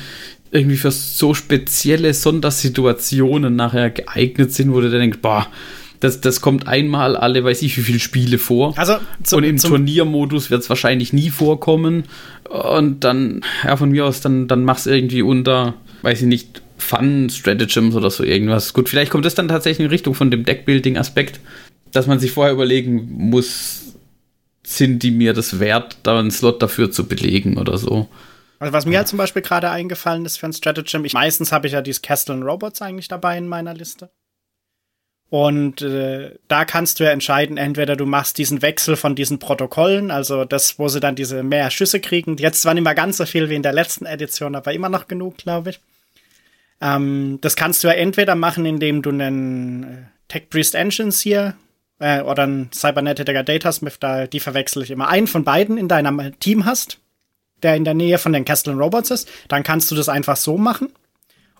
[0.53, 5.49] irgendwie für so spezielle Sondersituationen nachher geeignet sind, wo du dann denkst, boah,
[6.03, 8.77] das, das kommt einmal alle, weiß ich, wie viele Spiele vor.
[8.77, 12.05] Also zum, und im Turniermodus wird es wahrscheinlich nie vorkommen.
[12.51, 17.95] Und dann, ja, von mir aus, dann, dann mach's irgendwie unter, weiß ich nicht, Fun-Stratagems
[17.95, 18.75] oder so irgendwas.
[18.75, 21.39] Gut, vielleicht kommt das dann tatsächlich in Richtung von dem Deckbuilding-Aspekt,
[21.93, 23.92] dass man sich vorher überlegen muss,
[24.77, 28.09] sind die mir das wert, da einen Slot dafür zu belegen oder so.
[28.59, 31.67] Also was mir halt zum Beispiel gerade eingefallen ist für ein Stratagem, ich, meistens habe
[31.67, 34.11] ich ja dieses Castle Robots eigentlich dabei in meiner Liste.
[35.31, 40.11] Und äh, da kannst du ja entscheiden, entweder du machst diesen Wechsel von diesen Protokollen,
[40.11, 42.37] also das, wo sie dann diese mehr Schüsse kriegen.
[42.37, 45.09] Jetzt zwar nicht mehr ganz so viel wie in der letzten Edition, aber immer noch
[45.09, 45.81] genug, glaube ich.
[46.83, 49.97] Ähm, das kannst du ja entweder machen, indem du einen äh,
[50.29, 51.55] Tech Priest Engines hier
[52.03, 56.39] äh, oder ein Cybernetiker Datasmith, da, die verwechsel ich immer, einen von beiden in deinem
[56.41, 56.99] Team hast,
[57.63, 60.59] der in der Nähe von den Castle Robots ist, dann kannst du das einfach so
[60.59, 60.89] machen.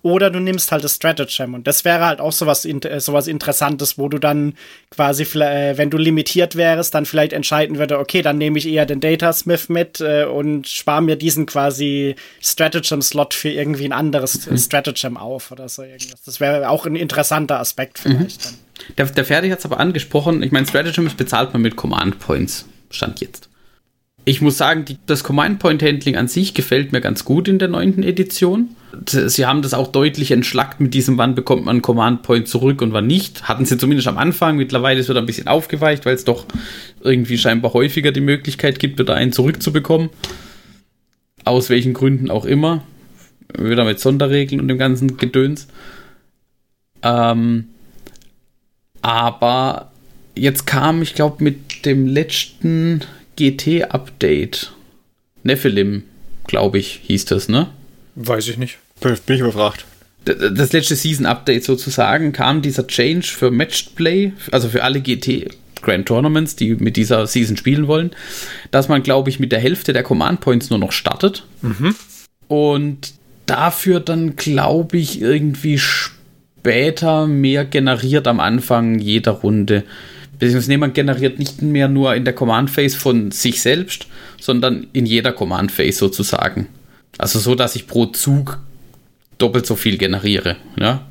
[0.05, 1.55] Oder du nimmst halt das Stratagem.
[1.55, 4.55] Und das wäre halt auch sowas, äh, sowas Interessantes, wo du dann
[4.91, 8.85] quasi, äh, wenn du limitiert wärst, dann vielleicht entscheiden würde, okay, dann nehme ich eher
[8.85, 14.59] den Datasmith mit äh, und spare mir diesen quasi Stratagem-Slot für irgendwie ein anderes mhm.
[14.59, 16.21] Stratagem auf oder so irgendwas.
[16.25, 18.11] Das wäre auch ein interessanter Aspekt mhm.
[18.11, 18.45] vielleicht mhm.
[18.45, 18.72] dann.
[18.99, 20.43] Der, der Ferdi hat es aber angesprochen.
[20.43, 22.67] Ich meine, Stratagem bezahlt man mit Command Points.
[22.91, 23.49] Stand jetzt.
[24.25, 27.59] Ich muss sagen, die, das Command Point Handling an sich gefällt mir ganz gut in
[27.59, 32.23] der neunten Edition sie haben das auch deutlich entschlackt mit diesem, wann bekommt man Command
[32.23, 33.49] Point zurück und wann nicht.
[33.49, 34.57] Hatten sie zumindest am Anfang.
[34.57, 36.47] Mittlerweile ist es ein bisschen aufgeweicht, weil es doch
[37.01, 40.11] irgendwie scheinbar häufiger die Möglichkeit gibt, wieder einen zurückzubekommen.
[41.45, 42.85] Aus welchen Gründen auch immer.
[43.59, 45.69] Wieder mit Sonderregeln und dem ganzen Gedöns.
[47.03, 47.69] Ähm,
[49.03, 49.91] aber
[50.35, 53.03] jetzt kam, ich glaube, mit dem letzten
[53.37, 54.73] GT-Update,
[55.43, 56.05] Nephilim,
[56.47, 57.69] glaube ich, hieß das, ne?
[58.15, 58.79] Weiß ich nicht.
[59.01, 59.85] Bin ich überfragt.
[60.25, 65.51] Das letzte Season-Update sozusagen kam dieser Change für Matched Play, also für alle GT
[65.83, 68.13] Grand Tournaments, die mit dieser Season spielen wollen,
[68.71, 71.45] dass man, glaube ich, mit der Hälfte der Command Points nur noch startet.
[71.61, 71.97] Mhm.
[72.47, 73.15] Und
[73.47, 76.22] dafür dann, glaube ich, irgendwie später
[76.65, 79.85] mehr generiert am Anfang jeder Runde.
[80.39, 84.07] Beziehungsweise jemand generiert nicht mehr nur in der Command Phase von sich selbst,
[84.41, 86.67] sondern in jeder Command Phase sozusagen.
[87.19, 88.59] Also so, dass ich pro Zug
[89.39, 90.57] doppelt so viel generiere.
[90.79, 91.07] Ja?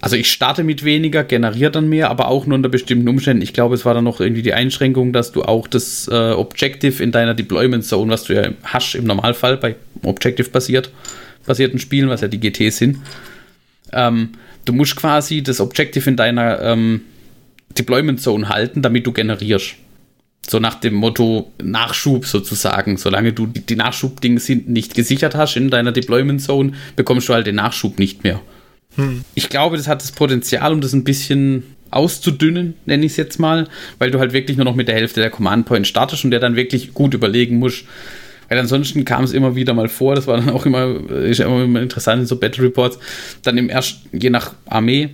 [0.00, 3.42] Also ich starte mit weniger, generiere dann mehr, aber auch nur unter bestimmten Umständen.
[3.42, 7.02] Ich glaube, es war dann noch irgendwie die Einschränkung, dass du auch das äh, Objective
[7.02, 10.90] in deiner Deployment Zone, was du ja hast im Normalfall bei Objective-basiert,
[11.44, 12.98] basierten Spielen, was ja die GTs sind,
[13.92, 14.30] ähm,
[14.64, 17.02] du musst quasi das Objective in deiner ähm,
[17.78, 19.74] Deployment Zone halten, damit du generierst.
[20.48, 22.96] So nach dem Motto Nachschub sozusagen.
[22.96, 27.56] Solange du die Nachschubdings nicht gesichert hast in deiner Deployment Zone, bekommst du halt den
[27.56, 28.40] Nachschub nicht mehr.
[28.96, 29.22] Hm.
[29.34, 33.38] Ich glaube, das hat das Potenzial, um das ein bisschen auszudünnen, nenne ich es jetzt
[33.38, 33.68] mal,
[33.98, 36.40] weil du halt wirklich nur noch mit der Hälfte der Command Point startest und der
[36.40, 37.84] dann wirklich gut überlegen musst.
[38.50, 41.46] Weil ansonsten kam es immer wieder mal vor, das war dann auch immer, ist ja
[41.46, 42.98] immer interessant in so Battle Reports,
[43.44, 45.10] dann im ersten, je nach Armee,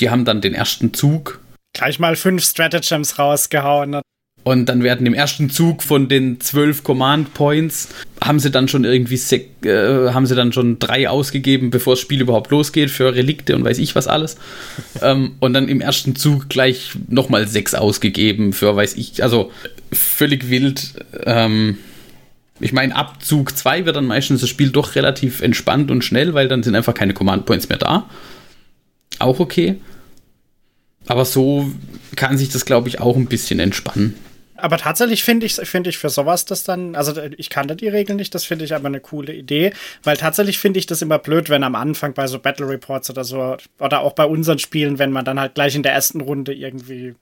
[0.00, 1.40] die haben dann den ersten Zug.
[1.72, 4.00] Gleich mal fünf Stratagems rausgehauen.
[4.42, 7.88] Und dann werden im ersten Zug von den zwölf Command Points
[8.22, 9.18] haben sie dann schon irgendwie
[9.64, 13.64] äh, haben sie dann schon drei ausgegeben, bevor das Spiel überhaupt losgeht für Relikte und
[13.64, 14.36] weiß ich was alles.
[15.02, 19.50] ähm, und dann im ersten Zug gleich nochmal sechs ausgegeben für weiß ich, also
[19.92, 20.94] völlig wild.
[21.24, 21.78] Ähm,
[22.60, 26.34] ich meine, ab Zug 2 wird dann meistens das Spiel doch relativ entspannt und schnell,
[26.34, 28.08] weil dann sind einfach keine Command Points mehr da.
[29.18, 29.80] Auch okay.
[31.06, 31.70] Aber so
[32.16, 34.14] kann sich das, glaube ich, auch ein bisschen entspannen.
[34.56, 38.16] Aber tatsächlich finde ich, finde ich für sowas das dann, also ich kannte die Regeln
[38.16, 39.72] nicht, das finde ich aber eine coole Idee,
[40.04, 43.24] weil tatsächlich finde ich das immer blöd, wenn am Anfang bei so Battle Reports oder
[43.24, 46.54] so, oder auch bei unseren Spielen, wenn man dann halt gleich in der ersten Runde
[46.54, 47.14] irgendwie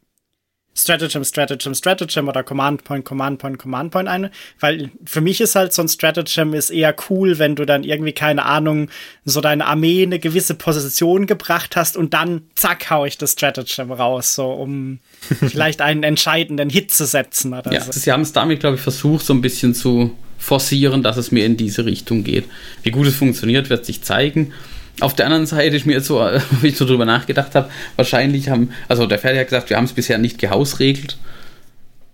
[0.75, 4.31] Stratagem, Stratagem, Stratagem oder Command Point, Command Point, Command Point eine.
[4.59, 8.13] Weil für mich ist halt so ein Stratagem ist eher cool, wenn du dann irgendwie,
[8.13, 8.89] keine Ahnung,
[9.25, 13.33] so deine Armee in eine gewisse Position gebracht hast und dann zack, hau ich das
[13.33, 15.01] Stratagem raus, so um
[15.41, 17.93] vielleicht einen entscheidenden Hit zu setzen oder ja, so.
[17.93, 21.45] Sie haben es damit, glaube ich, versucht, so ein bisschen zu forcieren, dass es mir
[21.45, 22.45] in diese Richtung geht.
[22.83, 24.53] Wie gut es funktioniert, wird sich zeigen.
[25.01, 26.21] Auf der anderen Seite ich mir jetzt so,
[26.61, 29.85] wie ich so drüber nachgedacht habe, wahrscheinlich haben, also der Ferdi hat gesagt, wir haben
[29.85, 31.17] es bisher nicht gehausregelt.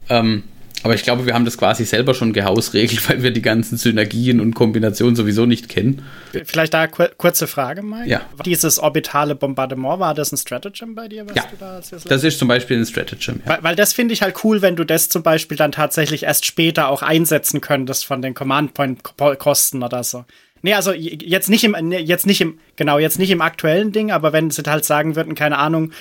[0.09, 0.45] Ähm,
[0.85, 4.41] aber ich glaube, wir haben das quasi selber schon gehausregelt, weil wir die ganzen Synergien
[4.41, 6.03] und Kombinationen sowieso nicht kennen.
[6.45, 8.09] Vielleicht da kur kurze Frage, Mike.
[8.09, 8.21] Ja.
[8.45, 11.27] Dieses orbitale Bombardement, war das ein Stratagem bei dir?
[11.35, 13.41] ja, da das ist zum Beispiel ein Stratagem.
[13.45, 13.53] Ja.
[13.53, 16.47] Weil, weil, das finde ich halt cool, wenn du das zum Beispiel dann tatsächlich erst
[16.47, 20.25] später auch einsetzen könntest von den Command-Point-Kosten oder so.
[20.63, 24.33] Nee, also jetzt nicht im, jetzt nicht im, genau, jetzt nicht im aktuellen Ding, aber
[24.33, 25.93] wenn sie halt sagen würden, keine Ahnung,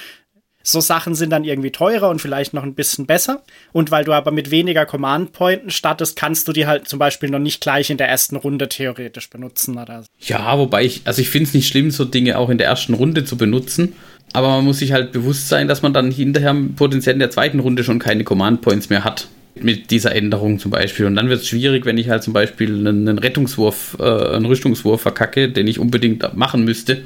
[0.63, 3.43] so Sachen sind dann irgendwie teurer und vielleicht noch ein bisschen besser.
[3.71, 7.39] Und weil du aber mit weniger Command-Pointen startest, kannst du die halt zum Beispiel noch
[7.39, 10.07] nicht gleich in der ersten Runde theoretisch benutzen oder so.
[10.19, 12.95] Ja, wobei ich, also ich finde es nicht schlimm, so Dinge auch in der ersten
[12.95, 13.93] Runde zu benutzen.
[14.33, 17.59] Aber man muss sich halt bewusst sein, dass man dann hinterher potenziell in der zweiten
[17.59, 19.29] Runde schon keine Command-Points mehr hat
[19.63, 21.05] mit dieser Änderung zum Beispiel.
[21.05, 25.01] Und dann wird es schwierig, wenn ich halt zum Beispiel einen Rettungswurf, äh, einen Rüstungswurf
[25.01, 27.03] verkacke, den ich unbedingt machen müsste,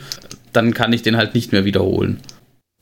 [0.54, 2.20] dann kann ich den halt nicht mehr wiederholen.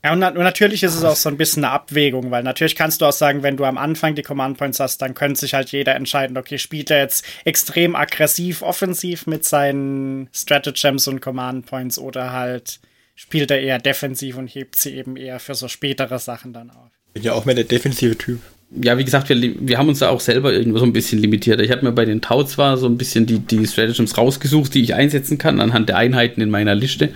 [0.03, 2.77] Ja, und, na und, natürlich ist es auch so ein bisschen eine Abwägung, weil natürlich
[2.77, 5.53] kannst du auch sagen, wenn du am Anfang die Command Points hast, dann könnte sich
[5.53, 11.65] halt jeder entscheiden, okay, spielt er jetzt extrem aggressiv, offensiv mit seinen Stratagems und Command
[11.65, 12.79] Points oder halt
[13.15, 16.91] spielt er eher defensiv und hebt sie eben eher für so spätere Sachen dann auf.
[17.13, 18.39] Bin ja auch mehr der defensive Typ.
[18.71, 21.59] Ja, wie gesagt, wir, wir haben uns da auch selber irgendwo so ein bisschen limitiert.
[21.59, 24.83] Ich habe mir bei den Tau zwar so ein bisschen die, die Stratagems rausgesucht, die
[24.83, 27.09] ich einsetzen kann, anhand der Einheiten in meiner Liste.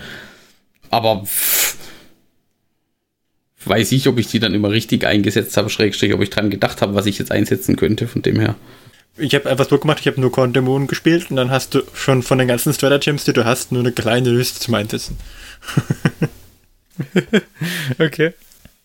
[0.90, 1.78] Aber pff,
[3.66, 6.82] weiß ich, ob ich die dann immer richtig eingesetzt habe, schrägstrich, ob ich dran gedacht
[6.82, 8.56] habe, was ich jetzt einsetzen könnte, von dem her.
[9.18, 11.84] Ich habe einfach so gemacht, ich habe nur Korn Dämonen gespielt und dann hast du
[11.94, 15.18] schon von den ganzen Stratagems, die du hast, nur eine kleine Liste zum Einsetzen.
[18.00, 18.34] okay.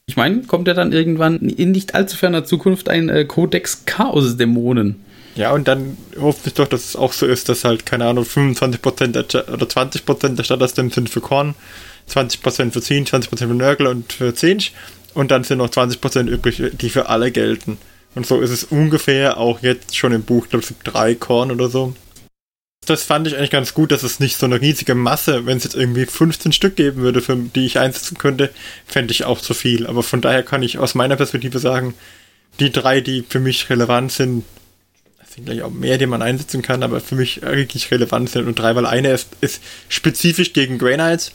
[0.08, 4.38] Ich meine, kommt ja dann irgendwann in nicht allzu ferner Zukunft ein äh, Codex Chaos
[4.38, 4.96] Dämonen.
[5.36, 8.24] Ja, und dann hoffe ich doch, dass es auch so ist, dass halt, keine Ahnung,
[8.24, 11.54] 25% der, oder 20% der Stadterstems sind für Korn,
[12.10, 14.72] 20% für Zinch, 20% für Nörgel und für Zinch
[15.12, 17.76] und dann sind noch 20% übrig, die für alle gelten.
[18.14, 21.50] Und so ist es ungefähr auch jetzt schon im Buch, ich glaube, gibt drei Korn
[21.50, 21.92] oder so.
[22.88, 25.64] Das fand ich eigentlich ganz gut, dass es nicht so eine riesige Masse, wenn es
[25.64, 28.50] jetzt irgendwie 15 Stück geben würde, für die ich einsetzen könnte,
[28.86, 29.86] fände ich auch zu viel.
[29.86, 31.92] Aber von daher kann ich aus meiner Perspektive sagen,
[32.60, 34.44] die drei, die für mich relevant sind,
[35.20, 38.46] das sind gleich auch mehr, die man einsetzen kann, aber für mich wirklich relevant sind.
[38.46, 41.32] Und drei, weil eine ist, ist spezifisch gegen Grey Knights.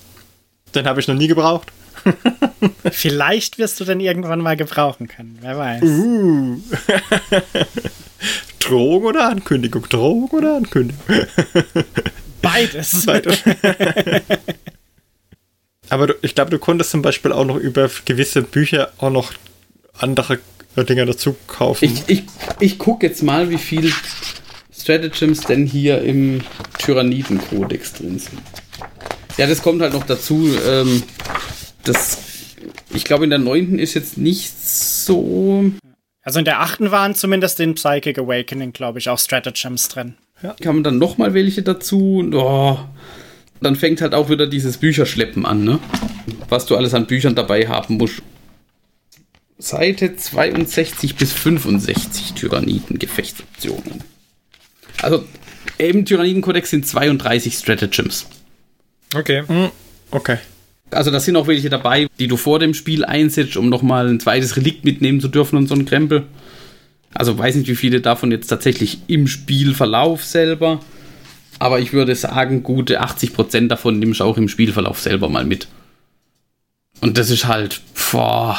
[0.73, 1.71] Den habe ich noch nie gebraucht.
[2.91, 5.83] Vielleicht wirst du den irgendwann mal gebrauchen können, wer weiß.
[5.83, 6.61] Uh.
[8.73, 9.87] Drohung oder Ankündigung?
[9.87, 11.03] Drohung oder Ankündigung?
[12.41, 13.05] Beides.
[13.05, 13.37] Beides.
[15.89, 19.31] Aber du, ich glaube, du konntest zum Beispiel auch noch über gewisse Bücher auch noch
[19.99, 20.39] andere
[20.75, 21.85] Dinge dazu kaufen.
[21.85, 22.23] Ich, ich,
[22.59, 23.93] ich gucke jetzt mal, wie viel
[24.75, 26.41] Stratagems denn hier im
[26.79, 28.41] Tyranniden-Kodex drin sind.
[29.37, 30.49] Ja, das kommt halt noch dazu.
[30.67, 31.03] Ähm,
[31.83, 32.17] das,
[32.91, 35.71] ich glaube, in der neunten ist jetzt nicht so.
[36.23, 40.15] Also in der achten waren zumindest in Psychic Awakening, glaube ich, auch Stratagems drin.
[40.41, 40.55] Ja.
[40.61, 42.29] Kann dann noch mal welche dazu.
[42.33, 42.79] Oh.
[43.61, 45.79] Dann fängt halt auch wieder dieses Bücherschleppen an, ne?
[46.49, 48.21] Was du alles an Büchern dabei haben musst.
[49.57, 54.03] Seite 62 bis 65 Tyranniden-Gefechtsoptionen.
[55.01, 55.25] Also
[55.77, 58.27] im Tyranniden-Kodex sind 32 Stratagems.
[59.15, 59.43] Okay.
[60.11, 60.37] Okay.
[60.91, 64.19] Also da sind auch welche dabei, die du vor dem Spiel einsetzt, um nochmal ein
[64.19, 66.23] zweites Relikt mitnehmen zu dürfen und so ein Krempel.
[67.13, 70.79] Also weiß nicht, wie viele davon jetzt tatsächlich im Spielverlauf selber.
[71.59, 75.67] Aber ich würde sagen, gute 80% davon nimmst du auch im Spielverlauf selber mal mit.
[77.01, 78.57] Und das ist halt, boah.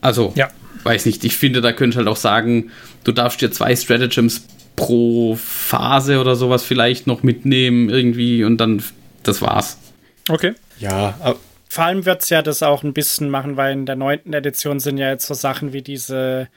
[0.00, 0.48] Also, ja.
[0.82, 2.70] weiß nicht, ich finde, da könntest du halt auch sagen,
[3.04, 8.82] du darfst dir zwei Stratagems pro Phase oder sowas vielleicht noch mitnehmen irgendwie und dann,
[9.22, 9.78] das war's.
[10.28, 10.54] Okay.
[10.78, 11.18] Ja,
[11.68, 14.78] Vor allem wird es ja das auch ein bisschen machen, weil in der neunten Edition
[14.80, 16.48] sind ja jetzt so Sachen wie diese.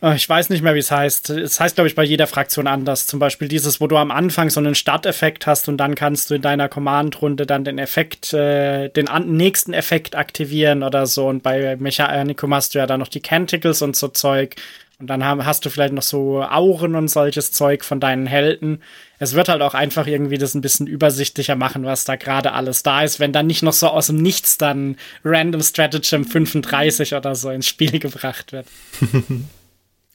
[0.00, 1.30] Oh, Ich weiß nicht mehr, wie es heißt.
[1.30, 3.06] Es heißt, glaube ich, bei jeder Fraktion anders.
[3.08, 6.34] Zum Beispiel dieses, wo du am Anfang so einen Starteffekt hast und dann kannst du
[6.34, 11.26] in deiner Command-Runde dann den Effekt, äh, den nächsten Effekt aktivieren oder so.
[11.28, 14.54] Und bei Mechanicum hast du ja dann noch die Canticles und so Zeug.
[15.00, 18.82] Und dann hast du vielleicht noch so Auren und solches Zeug von deinen Helden.
[19.20, 22.82] Es wird halt auch einfach irgendwie das ein bisschen übersichtlicher machen, was da gerade alles
[22.82, 27.36] da ist, wenn dann nicht noch so aus dem Nichts dann Random Stratagem 35 oder
[27.36, 28.66] so ins Spiel gebracht wird.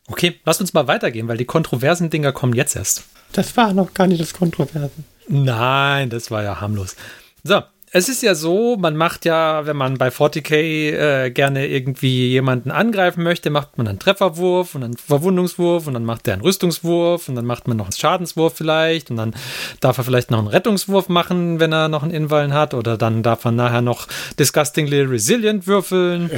[0.08, 3.06] Okay, lass uns mal weitergehen, weil die kontroversen Dinger kommen jetzt erst.
[3.32, 4.92] das war noch gar nicht das Kontroverse.
[5.30, 6.98] Nein, das war ja harmlos.
[7.44, 7.62] So,
[7.96, 12.72] es ist ja so, man macht ja, wenn man bei 40k äh, gerne irgendwie jemanden
[12.72, 17.30] angreifen möchte, macht man einen Trefferwurf und einen Verwundungswurf und dann macht der einen Rüstungswurf
[17.30, 19.36] und dann macht man noch einen Schadenswurf vielleicht und dann
[19.80, 23.22] darf er vielleicht noch einen Rettungswurf machen, wenn er noch einen Invallen hat oder dann
[23.22, 24.08] darf er nachher noch
[24.40, 26.32] Disgustingly Resilient würfeln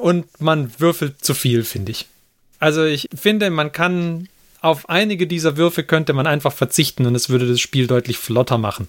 [0.00, 2.06] und man würfelt zu viel, finde ich.
[2.60, 4.28] Also ich finde, man kann
[4.60, 8.58] auf einige dieser Würfe könnte man einfach verzichten und es würde das Spiel deutlich flotter
[8.58, 8.86] machen.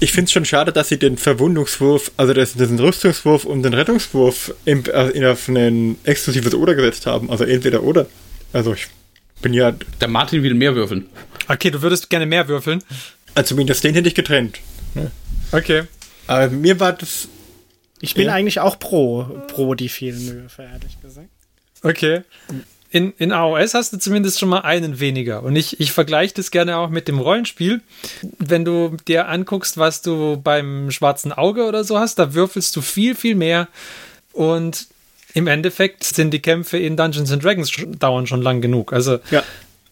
[0.00, 3.74] Ich finde es schon schade, dass sie den Verwundungswurf, also das, den Rüstungswurf und den
[3.74, 7.30] Rettungswurf im, äh, in auf ein exklusives Oder gesetzt haben.
[7.30, 8.06] Also entweder oder.
[8.52, 8.86] Also ich
[9.42, 11.06] bin ja, Der Martin will mehr würfeln.
[11.48, 12.82] Okay, du würdest gerne mehr würfeln.
[13.34, 14.58] also zumindest den hätte ich getrennt.
[15.52, 15.84] Okay.
[16.26, 17.28] Aber mir war das,
[18.00, 18.34] Ich bin Ja.
[18.34, 21.28] eigentlich auch pro, pro die vielen Würfe, ehrlich gesagt.
[21.82, 22.22] Okay.
[22.90, 25.42] In, in AOS hast du zumindest schon mal einen weniger.
[25.42, 27.82] Und ich, ich vergleiche das gerne auch mit dem Rollenspiel.
[28.38, 32.80] Wenn du dir anguckst, was du beim schwarzen Auge oder so hast, da würfelst du
[32.80, 33.68] viel, viel mehr.
[34.32, 34.86] Und
[35.34, 38.92] im Endeffekt sind die Kämpfe in Dungeons and Dragons sch- dauern schon lang genug.
[38.94, 39.42] Also ja.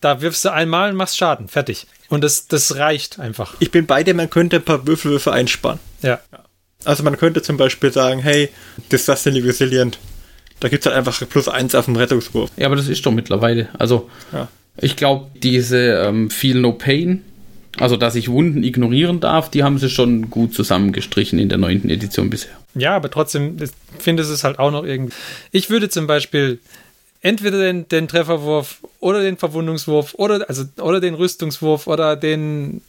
[0.00, 1.48] da wirfst du einmal und machst Schaden.
[1.48, 1.87] Fertig.
[2.09, 3.54] Und das, das reicht einfach.
[3.59, 5.80] Ich bin bei dir, man könnte ein paar Würfelwürfe einsparen.
[6.00, 6.20] Ja.
[6.85, 8.48] Also man könnte zum Beispiel sagen, hey,
[8.90, 9.98] Disgustingly Resilient,
[10.60, 12.50] da gibt es halt einfach plus eins auf dem Rettungswurf.
[12.56, 13.68] Ja, aber das ist doch mittlerweile.
[13.78, 14.48] Also, Ja.
[14.78, 17.22] ich glaube, diese ähm, Feel No Pain
[17.78, 21.90] Also, dass ich Wunden ignorieren darf, die haben sie schon gut zusammengestrichen in der neunten
[21.90, 22.52] Edition bisher.
[22.74, 23.70] Ja, aber trotzdem ich
[24.02, 25.14] finde es halt auch noch irgendwie.
[25.52, 26.58] Ich würde zum Beispiel
[27.20, 32.80] entweder den, den Trefferwurf oder den Verwundungswurf oder, also, oder den Rüstungswurf oder den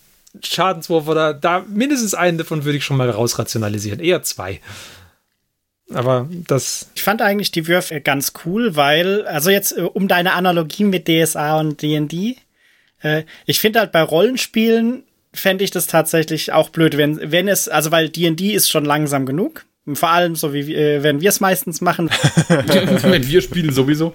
[0.42, 4.00] Schadenswurf oder da mindestens einen davon würde ich schon mal rausrationalisieren.
[4.00, 4.60] Eher zwei.
[5.94, 6.90] Aber das.
[6.96, 11.08] Ich fand eigentlich die Würfe ganz cool, weil, also jetzt äh, um deine Analogie mit
[11.08, 12.38] DSA und DD,
[13.02, 17.70] äh, ich finde halt bei Rollenspielen fände ich das tatsächlich auch blöd, wenn, wenn es,
[17.70, 19.66] also weil DD ist schon langsam genug.
[19.94, 22.10] Vor allem so wie äh, wenn wir es meistens machen.
[22.50, 24.14] wenn wir spielen sowieso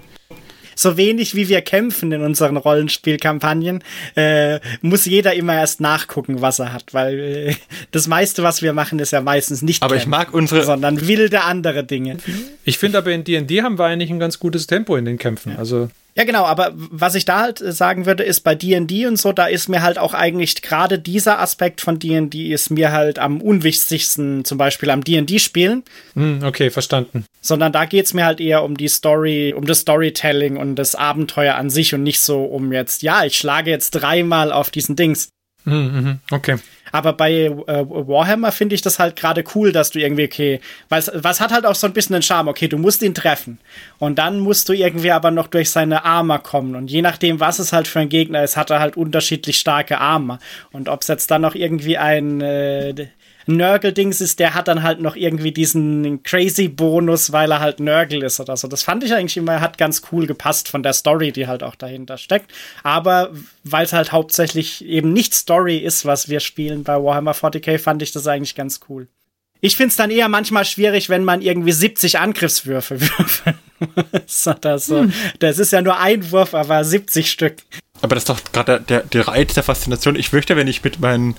[0.75, 3.83] so wenig wie wir kämpfen in unseren Rollenspielkampagnen,
[4.17, 7.55] äh, muss jeder immer erst nachgucken, was er hat, weil äh,
[7.91, 11.07] das meiste, was wir machen, ist ja meistens nicht aber kämpfen, ich mag unsere sondern
[11.07, 12.17] wilde andere Dinge.
[12.65, 15.57] Ich finde aber in D&D haben wir eigentlich ein ganz gutes Tempo in den Kämpfen.
[15.57, 19.17] Also ja, genau, aber was ich da halt äh, sagen würde, ist bei D&D und
[19.17, 23.19] so, da ist mir halt auch eigentlich gerade dieser Aspekt von D&D ist mir halt
[23.19, 25.85] am unwichtigsten, zum Beispiel am D&D-Spielen.
[26.15, 27.25] Hm, okay, verstanden.
[27.41, 31.55] Sondern da geht's mir halt eher um die Story, um das Storytelling und das Abenteuer
[31.55, 35.31] an sich und nicht so um jetzt, ja, ich schlage jetzt dreimal auf diesen Dings.
[35.65, 36.57] Mhm, okay.
[36.93, 41.03] Aber bei äh, Warhammer finde ich das halt gerade cool, dass du irgendwie, okay, weil
[41.15, 43.59] was hat halt auch so ein bisschen den Charme, okay, du musst ihn treffen.
[43.99, 46.77] Und dann musst du irgendwie aber noch durch seine Arme kommen.
[46.77, 49.99] Und je nachdem, was es halt für ein Gegner ist, hat er halt unterschiedlich starke
[49.99, 50.39] Arme.
[50.71, 53.09] Und ob es jetzt dann noch irgendwie ein äh,
[53.47, 58.41] Nörgel-Dings ist, der hat dann halt noch irgendwie diesen Crazy-Bonus, weil er halt Nörgel ist
[58.41, 58.69] oder so.
[58.69, 61.75] Das fand ich eigentlich immer, hat ganz cool gepasst von der Story, die halt auch
[61.75, 62.53] dahinter steckt.
[62.83, 63.31] Aber
[63.65, 68.03] weil es halt hauptsächlich eben nicht Story ist, was wir spielen bei Warhammer 40k, fand
[68.03, 69.09] ich das eigentlich ganz cool.
[69.65, 74.51] Ich finde es dann eher manchmal schwierig, wenn man irgendwie 70 Angriffswürfe würfeln muss.
[74.61, 75.03] das, so.
[75.03, 75.13] Hm.
[75.39, 77.59] das ist ja nur ein Wurf, aber 70 Stück.
[78.01, 80.17] Aber das ist doch gerade der, der Reiz der Faszination.
[80.17, 81.37] Ich möchte, wenn ich mit meinen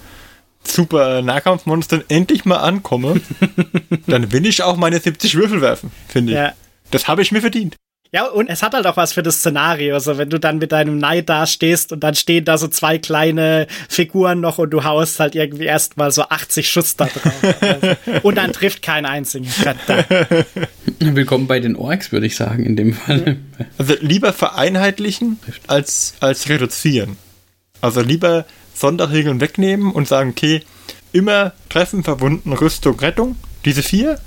[0.67, 3.21] super Nahkampfmonstern endlich mal ankomme,
[4.07, 6.37] dann will ich auch meine 70 Würfel werfen, finde ich.
[6.37, 6.53] Ja.
[6.91, 7.75] Das habe ich mir verdient.
[8.13, 9.95] Ja, und es hat halt auch was für das Szenario.
[9.95, 12.99] Also, wenn du dann mit deinem Neid da stehst und dann stehen da so zwei
[12.99, 17.55] kleine Figuren noch und du haust halt irgendwie erstmal so 80 Schuss da drauf.
[17.59, 19.75] Also, und dann trifft kein einziger.
[20.99, 23.37] Willkommen bei den Orks, würde ich sagen, in dem Fall.
[23.79, 27.17] Also, lieber vereinheitlichen als, als reduzieren.
[27.81, 30.61] Also, lieber Sonderregeln wegnehmen und sagen, okay,
[31.11, 34.19] immer Treffen, Verwunden, Rüstung, Rettung, diese vier.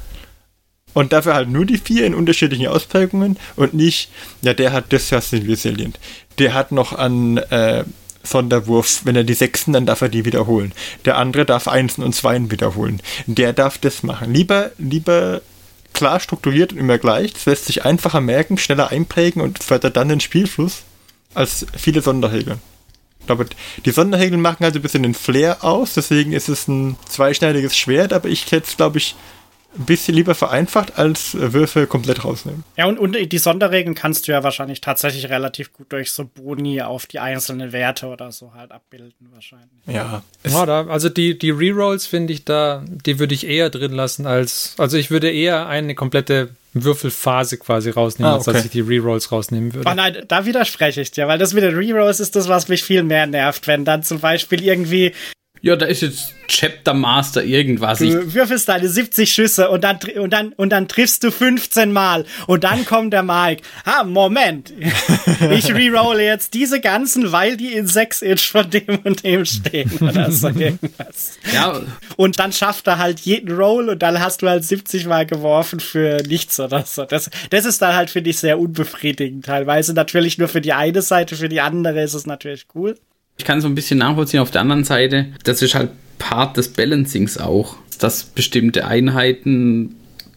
[0.95, 5.11] Und dafür halt nur die vier in unterschiedlichen Ausprägungen und nicht, ja, der hat das
[5.11, 5.99] ja resilient.
[6.39, 7.85] Der hat noch an äh,
[8.23, 10.73] Sonderwurf, wenn er die Sechsen, dann darf er die wiederholen.
[11.05, 13.03] Der andere darf Einsen und Zweien wiederholen.
[13.27, 14.33] Der darf das machen.
[14.33, 15.43] Lieber, lieber
[15.93, 17.35] klar strukturiert und immer gleich.
[17.35, 20.85] Das lässt sich einfacher merken, schneller einprägen und fördert dann den Spielfluss
[21.35, 22.61] als viele Sonderregeln
[23.27, 23.47] glaube,
[23.85, 28.12] die Sonderregeln machen halt ein bisschen den Flair aus, deswegen ist es ein zweischneidiges Schwert,
[28.12, 29.17] aber ich hätte es, glaube ich,
[29.79, 32.65] ein bisschen lieber vereinfacht als Würfe komplett rausnehmen.
[32.77, 36.83] Ja, und, und die Sonderregeln kannst du ja wahrscheinlich tatsächlich relativ gut durch so Boni
[36.83, 39.69] auf die einzelnen Werte oder so halt abbilden, wahrscheinlich.
[39.87, 40.23] Ja.
[40.47, 44.27] ja da, also die, die Rerolls finde ich da, die würde ich eher drin lassen
[44.27, 46.51] als, also ich würde eher eine komplette
[46.85, 48.51] Würfelphase quasi rausnehmen, ah, okay.
[48.51, 49.89] als dass ich die Rerolls rausnehmen würde.
[49.91, 52.83] Oh nein, da widerspreche ich dir, weil das mit den Rerolls ist das, was mich
[52.83, 55.12] viel mehr nervt, wenn dann zum Beispiel irgendwie
[55.67, 57.99] ja, da ist jetzt Chapter Master irgendwas.
[57.99, 62.25] Du würfelst deine 70 Schüsse und dann, und dann, und dann triffst du 15 Mal.
[62.47, 63.63] Und dann kommt der Mike.
[63.85, 64.73] Ah, Moment.
[65.51, 69.91] Ich rerolle jetzt diese ganzen, weil die in 6 Inch von dem und dem stehen.
[70.01, 71.33] Oder so irgendwas.
[71.53, 71.83] Ja.
[72.15, 75.81] Und dann schafft er halt jeden Roll und dann hast du halt 70 Mal geworfen
[75.81, 77.07] für nichts oder so.
[77.07, 79.47] Das, das ist dann halt, finde ich, sehr unbefriedigend.
[79.47, 82.95] Teilweise natürlich nur für die eine Seite, für die andere ist es natürlich cool.
[83.38, 85.27] Ich kann so ein bisschen nachvollziehen auf der anderen Seite.
[85.44, 89.96] Das ist halt Part des Balancings auch, dass bestimmte Einheiten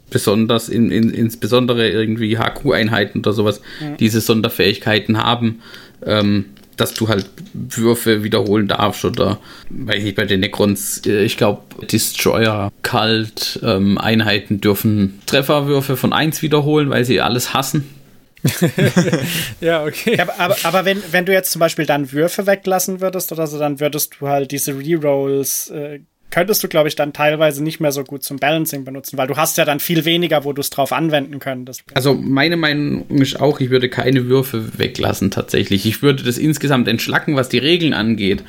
[0.09, 3.91] besonders in, in, insbesondere irgendwie HQ-Einheiten oder sowas ja.
[3.91, 5.61] diese Sonderfähigkeiten haben,
[6.05, 6.45] ähm,
[6.77, 11.61] dass du halt Würfe wiederholen darfst oder weil ich bei den Necrons, äh, ich glaube,
[11.85, 17.87] Destroyer, Kalt, ähm, Einheiten dürfen Trefferwürfe von 1 wiederholen, weil sie alles hassen.
[19.61, 20.17] ja, okay.
[20.17, 23.59] Ja, aber, aber wenn, wenn du jetzt zum Beispiel dann Würfe weglassen würdest oder so,
[23.59, 25.99] dann würdest du halt diese Rerolls, äh,
[26.31, 29.35] könntest du, glaube ich, dann teilweise nicht mehr so gut zum Balancing benutzen, weil du
[29.35, 31.83] hast ja dann viel weniger, wo du es drauf anwenden könntest.
[31.93, 35.85] Also meine Meinung ist auch, ich würde keine Würfe weglassen tatsächlich.
[35.85, 38.43] Ich würde das insgesamt entschlacken, was die Regeln angeht.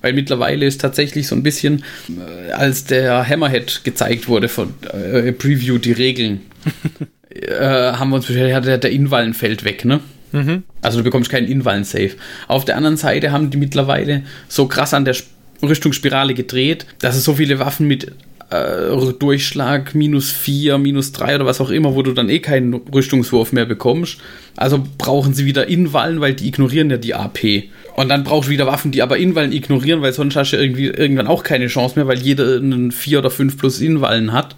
[0.00, 5.32] Weil mittlerweile ist tatsächlich so ein bisschen, äh, als der Hammerhead gezeigt wurde von äh,
[5.32, 6.42] Preview, die Regeln.
[7.34, 10.00] äh, haben wir uns beschwert, der, Invallen fällt weg, ne?
[10.32, 10.64] Mhm.
[10.82, 12.10] Also du bekommst keinen Invallen-Safe.
[12.48, 15.16] Auf der anderen Seite haben die mittlerweile so krass an der
[15.62, 18.12] Rüstungsspirale gedreht, dass es so viele Waffen mit
[18.50, 22.74] äh, Durchschlag minus 4, minus 3 oder was auch immer, wo du dann eh keinen
[22.74, 24.18] Rüstungswurf mehr bekommst.
[24.56, 27.64] Also brauchen sie wieder Inwallen, weil die ignorieren ja die AP.
[27.96, 30.86] Und dann brauchst du wieder Waffen, die aber Inwallen ignorieren, weil sonst hast du irgendwie
[30.86, 34.56] irgendwann auch keine Chance mehr, weil jeder einen 4 oder 5 plus Inwallen hat.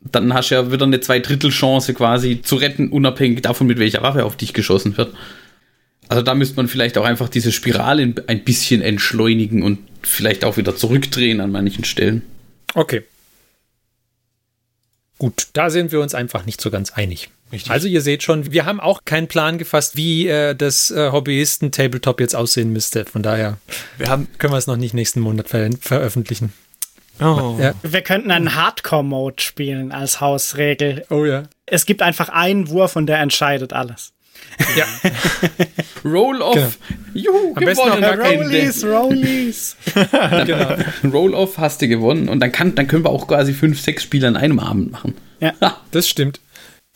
[0.00, 4.24] Dann hast du ja wieder eine Zweidrittel-Chance quasi zu retten, unabhängig davon, mit welcher Waffe
[4.24, 5.14] auf dich geschossen wird.
[6.08, 10.56] Also da müsste man vielleicht auch einfach diese Spirale ein bisschen entschleunigen und vielleicht auch
[10.56, 12.22] wieder zurückdrehen an manchen Stellen.
[12.74, 13.02] Okay.
[15.18, 17.28] Gut, da sind wir uns einfach nicht so ganz einig.
[17.52, 17.70] Richtig.
[17.70, 22.20] Also ihr seht schon, wir haben auch keinen Plan gefasst, wie äh, das äh, Hobbyisten-Tabletop
[22.20, 23.04] jetzt aussehen müsste.
[23.04, 23.58] Von daher
[23.98, 26.52] wir haben, können wir es noch nicht nächsten Monat ver veröffentlichen.
[27.20, 27.56] Oh.
[27.60, 27.74] Ja.
[27.82, 31.04] Wir könnten einen Hardcore-Mode spielen als Hausregel.
[31.10, 31.44] Oh ja.
[31.66, 34.12] Es gibt einfach einen Wurf und der entscheidet alles.
[34.76, 34.86] Ja.
[36.04, 36.54] Roll-off.
[36.54, 36.70] Genau.
[37.14, 38.04] Juhu, Am gewonnen.
[38.04, 39.76] Rollies, Rollies.
[40.46, 40.76] genau.
[41.04, 44.28] Roll-off hast du gewonnen und dann, kann, dann können wir auch quasi fünf, sechs Spiele
[44.28, 45.14] an einem Abend machen.
[45.40, 45.52] Ja,
[45.90, 46.40] das stimmt.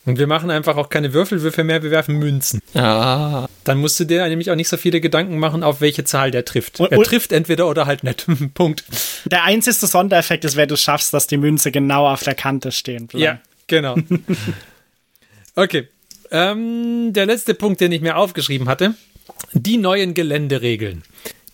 [0.05, 2.61] Und wir machen einfach auch keine Würfelwürfe mehr, wir werfen Münzen.
[2.75, 3.47] Ah.
[3.63, 6.45] Dann musst du dir nämlich auch nicht so viele Gedanken machen, auf welche Zahl der
[6.45, 6.79] trifft.
[6.79, 8.27] Und, er trifft entweder oder halt nicht.
[8.53, 8.83] Punkt.
[9.25, 13.07] Der einzige Sondereffekt ist, wenn du schaffst, dass die Münze genau auf der Kante stehen
[13.07, 13.23] bleibt.
[13.23, 13.97] Ja, genau.
[15.55, 15.87] okay.
[16.29, 18.93] Ähm, der letzte Punkt, den ich mir aufgeschrieben hatte,
[19.53, 21.03] die neuen Geländeregeln.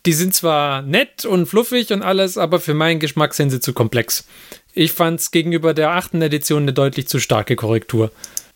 [0.06, 3.72] Die sind zwar nett und fluffig und alles, aber für meinen Geschmack sind sie zu
[3.72, 4.26] komplex.
[4.74, 8.12] Ich fand es gegenüber der achten Edition eine deutlich zu starke Korrektur.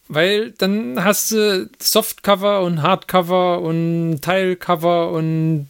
[0.07, 5.67] Weil dann hast du Softcover und Hardcover und Teilcover und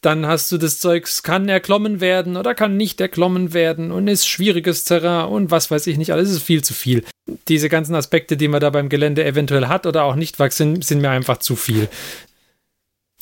[0.00, 4.26] dann hast du das Zeugs, kann erklommen werden oder kann nicht erklommen werden und ist
[4.26, 7.04] schwieriges Terrain und was weiß ich nicht, alles ist viel zu viel.
[7.48, 11.02] Diese ganzen Aspekte, die man da beim Gelände eventuell hat oder auch nicht wachsen, sind
[11.02, 11.88] mir einfach zu viel.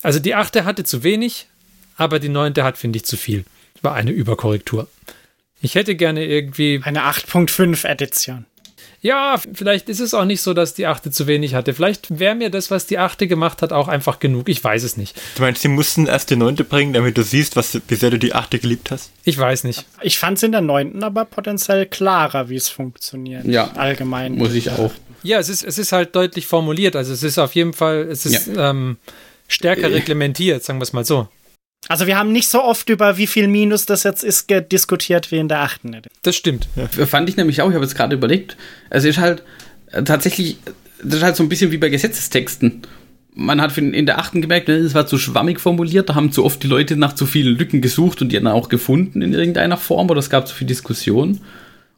[0.03, 1.49] Also die achte hatte zu wenig,
[1.97, 3.45] aber die neunte hat, finde ich, zu viel.
[3.83, 4.89] War eine Überkorrektur.
[5.61, 6.81] Ich hätte gerne irgendwie.
[6.85, 8.47] Eine 8.5 Edition.
[9.01, 11.73] Ja, vielleicht ist es auch nicht so, dass die achte zu wenig hatte.
[11.73, 14.49] Vielleicht wäre mir das, was die achte gemacht hat, auch einfach genug.
[14.49, 15.17] Ich weiß es nicht.
[15.37, 18.19] Du meinst, sie mussten erst die neunte bringen, damit du siehst, was, wie sehr du
[18.19, 19.13] die achte geliebt hast?
[19.25, 19.85] Ich weiß nicht.
[20.03, 23.45] Ich fand es in der neunten aber potenziell klarer, wie es funktioniert.
[23.45, 23.71] Ja.
[23.77, 24.35] Allgemein.
[24.35, 24.91] Muss ich auch.
[25.23, 26.97] Ja, es ist, es ist halt deutlich formuliert.
[26.97, 28.71] Also es ist auf jeden Fall, es ist ja.
[28.71, 28.97] ähm,
[29.47, 31.29] stärker reglementiert, sagen wir es mal so.
[31.87, 35.39] Also wir haben nicht so oft über wie viel Minus das jetzt ist diskutiert wie
[35.39, 36.03] in der achten.
[36.23, 36.69] Das stimmt.
[36.75, 37.07] Ja.
[37.07, 38.57] Fand ich nämlich auch, ich habe jetzt gerade überlegt.
[38.91, 39.43] Es ist halt
[39.93, 40.59] äh, tatsächlich,
[41.03, 42.83] das ist halt so ein bisschen wie bei Gesetzestexten.
[43.35, 46.61] Man hat in der achten gemerkt, es war zu schwammig formuliert, da haben zu oft
[46.63, 50.11] die Leute nach zu vielen Lücken gesucht und die dann auch gefunden in irgendeiner Form
[50.11, 51.41] oder es gab zu viel Diskussion.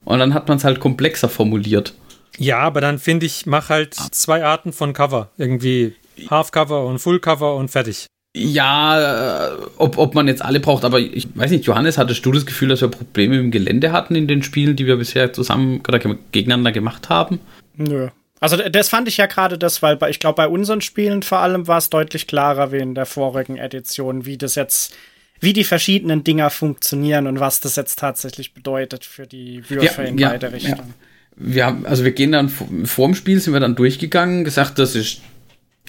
[0.05, 1.95] Und dann hat man es halt komplexer formuliert.
[2.39, 5.31] Ja, aber dann finde ich, mach halt zwei Arten von Cover.
[5.39, 5.95] Irgendwie
[6.29, 8.07] Half-Cover und Full-Cover und fertig.
[8.37, 12.31] Ja, äh, ob, ob man jetzt alle braucht, aber ich weiß nicht, Johannes, hattest du
[12.31, 15.83] das Gefühl, dass wir Probleme im Gelände hatten in den Spielen, die wir bisher zusammen
[15.87, 15.99] oder
[16.31, 17.41] gegeneinander gemacht haben?
[17.77, 18.09] Nö.
[18.39, 21.39] Also das fand ich ja gerade das, weil bei, ich glaube, bei unseren Spielen vor
[21.39, 24.95] allem war es deutlich klarer wie in der vorigen Edition, wie das jetzt,
[25.41, 30.09] wie die verschiedenen Dinger funktionieren und was das jetzt tatsächlich bedeutet für die Würfe ja,
[30.09, 30.79] in ja, beide Richtungen.
[30.79, 30.95] Ja.
[31.37, 34.95] Wir haben, also wir gehen dann vor dem Spiel sind wir dann durchgegangen, gesagt, das
[34.95, 35.21] ist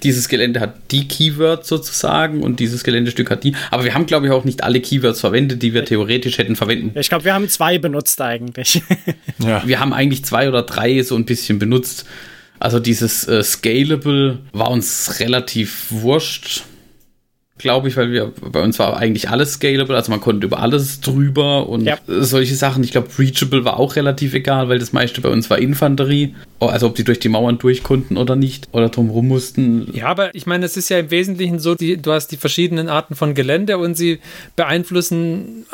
[0.04, 3.56] dieses Gelände hat die Keywords sozusagen und dieses Geländestück hat die.
[3.70, 6.97] Aber wir haben, glaube ich, auch nicht alle Keywords verwendet, die wir theoretisch hätten verwenden.
[6.97, 8.82] Ich glaube, wir haben zwei benutzt eigentlich.
[9.39, 9.62] ja.
[9.66, 12.06] Wir haben eigentlich zwei oder drei so ein bisschen benutzt.
[12.60, 16.64] Also dieses äh, Scalable war uns relativ wurscht
[17.62, 21.01] glaube ich, weil wir bei uns war eigentlich alles scalable, also man konnte über alles
[21.01, 21.97] drüber und ja.
[22.07, 22.84] solche Sachen.
[22.84, 26.36] Ich glaube, Reachable war auch relativ egal, weil das meiste bei uns war Infanterie.
[26.59, 29.89] Oh, also ob die durch die Mauern durch konnten oder nicht oder drumherum mussten.
[29.93, 32.88] Ja, aber ich meine, es ist ja im Wesentlichen so, die, du hast die verschiedenen
[32.88, 34.20] Arten von Gelände und sie
[34.55, 35.66] beeinflussen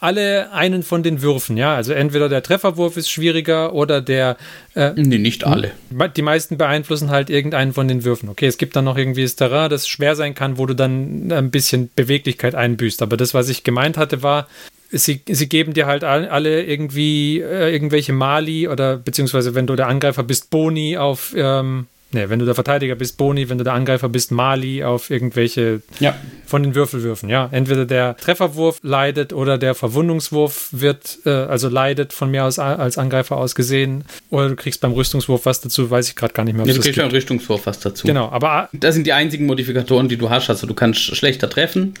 [0.00, 1.56] alle einen von den Würfen.
[1.56, 4.36] Ja, also entweder der Trefferwurf ist schwieriger oder der.
[4.74, 5.72] Äh, nee, nicht alle.
[6.16, 8.28] Die meisten beeinflussen halt irgendeinen von den Würfen.
[8.28, 11.29] Okay, es gibt dann noch irgendwie das Terrain, das schwer sein kann, wo du dann
[11.38, 13.02] ein bisschen Beweglichkeit einbüßt.
[13.02, 14.48] Aber das, was ich gemeint hatte, war,
[14.90, 19.88] sie, sie geben dir halt alle irgendwie äh, irgendwelche Mali oder beziehungsweise wenn du der
[19.88, 23.74] Angreifer bist, Boni auf ähm, Ne, wenn du der Verteidiger bist, Boni, wenn du der
[23.74, 26.16] Angreifer bist, Mali auf irgendwelche ja.
[26.44, 27.28] von den Würfelwürfen.
[27.28, 32.58] Ja, entweder der Trefferwurf leidet oder der Verwundungswurf wird, äh, also leidet von mir aus
[32.58, 34.04] als Angreifer aus gesehen.
[34.30, 36.66] Oder du kriegst beim Rüstungswurf was dazu, weiß ich gerade gar nicht mehr.
[36.66, 38.08] Ja, du kriegst beim Rüstungswurf was dazu.
[38.08, 38.68] Genau, aber.
[38.72, 40.50] Das sind die einzigen Modifikatoren, die du hast.
[40.50, 41.94] Also du kannst schlechter treffen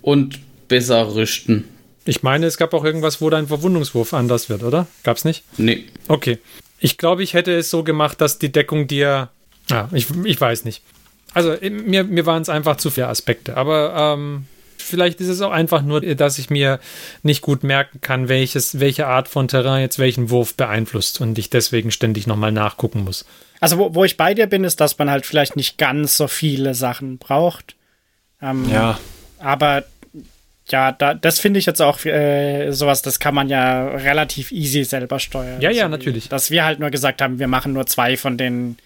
[0.00, 1.64] und besser rüsten.
[2.04, 4.88] Ich meine, es gab auch irgendwas, wo dein Verwundungswurf anders wird, oder?
[5.04, 5.44] Gab's nicht?
[5.56, 5.84] Nee.
[6.08, 6.38] Okay.
[6.80, 9.30] Ich glaube, ich hätte es so gemacht, dass die Deckung dir
[9.72, 10.82] ja, ich, ich weiß nicht.
[11.34, 13.56] Also mir, mir waren es einfach zu viele Aspekte.
[13.56, 14.46] Aber ähm,
[14.76, 16.78] vielleicht ist es auch einfach nur, dass ich mir
[17.22, 21.48] nicht gut merken kann, welches, welche Art von Terrain jetzt welchen Wurf beeinflusst und ich
[21.50, 23.24] deswegen ständig nochmal nachgucken muss.
[23.60, 26.26] Also, wo, wo ich bei dir bin, ist, dass man halt vielleicht nicht ganz so
[26.28, 27.76] viele Sachen braucht.
[28.42, 28.98] Ähm, Ja.
[29.38, 29.84] Aber
[30.68, 34.84] ja, da, das finde ich jetzt auch äh, sowas, das kann man ja relativ easy
[34.84, 35.60] selber steuern.
[35.60, 36.28] Ja, ja, So wie- natürlich.
[36.28, 38.76] Dass wir halt nur gesagt haben, wir machen nur zwei von den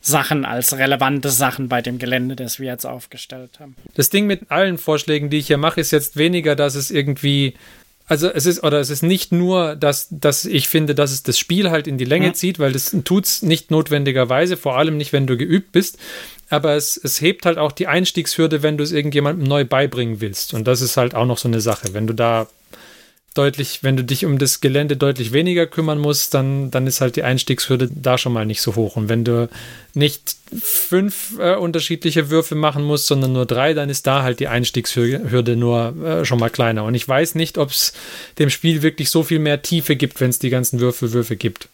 [0.00, 3.76] Sachen als relevante Sachen bei dem Gelände, das wir jetzt aufgestellt haben.
[3.94, 7.54] Das Ding mit allen Vorschlägen, die ich hier mache, ist jetzt weniger, dass es irgendwie.
[8.06, 11.38] Also es ist, oder es ist nicht nur, dass, dass ich finde, dass es das
[11.38, 15.26] Spiel halt in die Länge zieht, weil das tut's nicht notwendigerweise, vor allem nicht, wenn
[15.26, 15.98] du geübt bist.
[16.48, 20.54] Aber es, es hebt halt auch die Einstiegshürde, wenn du es irgendjemandem neu beibringen willst.
[20.54, 21.92] Und das ist halt auch noch so eine Sache.
[21.92, 22.46] Wenn du da
[23.38, 27.16] deutlich, wenn du dich um das Gelände deutlich weniger kümmern musst, dann, dann ist halt
[27.16, 28.96] die Einstiegshürde da schon mal nicht so hoch.
[28.96, 29.48] Und wenn du
[29.94, 34.48] nicht fünf äh, unterschiedliche Würfe machen musst, sondern nur drei, dann ist da halt die
[34.48, 36.84] Einstiegshürde nur äh, schon mal kleiner.
[36.84, 37.92] Und ich weiß nicht, ob es
[38.38, 41.68] dem Spiel wirklich so viel mehr Tiefe gibt, wenn es die ganzen Würfelwürfe gibt.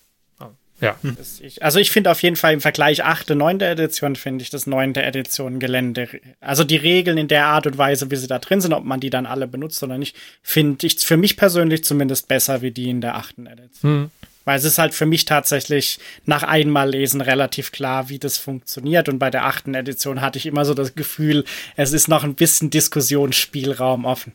[0.81, 0.97] Ja.
[1.41, 3.31] Ich, also ich finde auf jeden Fall im Vergleich 8.
[3.31, 3.61] 9.
[3.61, 4.97] Edition finde ich das 9.
[4.97, 6.09] Edition Gelände,
[6.41, 9.01] also die Regeln in der Art und Weise, wie sie da drin sind, ob man
[9.01, 12.91] die dann alle benutzt oder nicht, finde ich für mich persönlich zumindest besser wie die
[12.91, 13.39] in der 8.
[13.39, 14.11] Edition.
[14.45, 19.09] Weil es ist halt für mich tatsächlich nach einmal lesen relativ klar, wie das funktioniert.
[19.09, 19.68] Und bei der 8.
[19.68, 21.45] Edition hatte ich immer so das Gefühl,
[21.77, 24.33] es ist noch ein bisschen Diskussionsspielraum offen.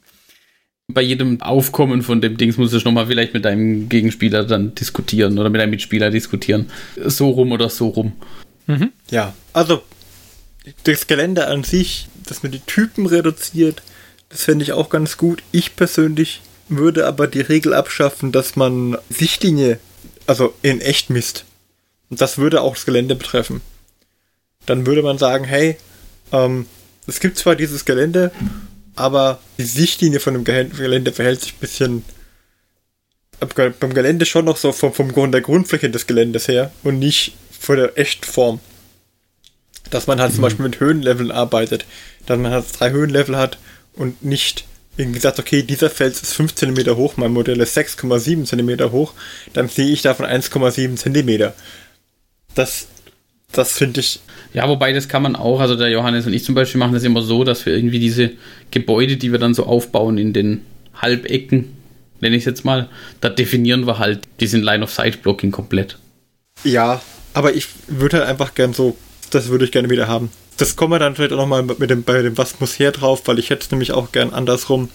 [0.92, 5.38] Bei jedem Aufkommen von dem Dings musst du nochmal vielleicht mit deinem Gegenspieler dann diskutieren
[5.38, 6.72] oder mit deinem Mitspieler diskutieren.
[6.98, 8.14] So rum oder so rum.
[9.10, 9.84] Ja, also
[10.84, 13.82] das Gelände an sich, dass man die Typen reduziert,
[14.30, 15.42] das fände ich auch ganz gut.
[15.52, 19.80] Ich persönlich würde aber die Regel abschaffen, dass man Sichtlinie,
[20.28, 21.46] also in echt misst.
[22.10, 23.62] Und das würde auch das Gelände betreffen.
[24.66, 25.78] Dann würde man sagen, hey,
[26.32, 26.68] ähm,
[27.08, 28.32] es gibt zwar dieses Gelände,
[29.00, 32.04] aber die Sichtlinie von dem Gelände verhält sich ein bisschen
[33.40, 37.34] beim Gelände schon noch so vom, vom Grund der Grundfläche des Geländes her und nicht
[37.58, 38.60] von der Echtform.
[39.90, 41.86] Dass man halt zum Beispiel mit Höhenleveln arbeitet,
[42.26, 43.58] dass man halt drei Höhenlevel hat
[43.94, 44.66] und nicht
[44.98, 49.14] irgendwie sagt, okay, dieser Fels ist 5 cm hoch, mein Modell ist 6,7 cm hoch,
[49.54, 51.54] dann sehe ich davon 1,7 cm.
[52.54, 52.88] Das,
[53.54, 54.20] das finde ich,
[54.54, 57.04] Ja, wobei das kann man auch, also der Johannes und ich zum Beispiel machen das
[57.04, 58.32] immer so, dass wir irgendwie diese
[58.72, 60.62] Gebäude, die wir dann so aufbauen in den
[60.96, 61.74] Halbecken,
[62.20, 62.90] nenne ich es jetzt mal,
[63.22, 65.98] da definieren wir halt diesen Line-of-Sight-Blocking komplett.
[66.64, 67.02] ja,
[67.34, 68.98] aber ich würde halt einfach gern so,
[69.30, 70.32] das würde ich gerne wieder haben.
[70.58, 73.22] Das kommen wir dann vielleicht auch nochmal mit dem, bei dem Was muss her drauf,
[73.28, 74.90] weil ich hätte es nämlich auch gern andersrum,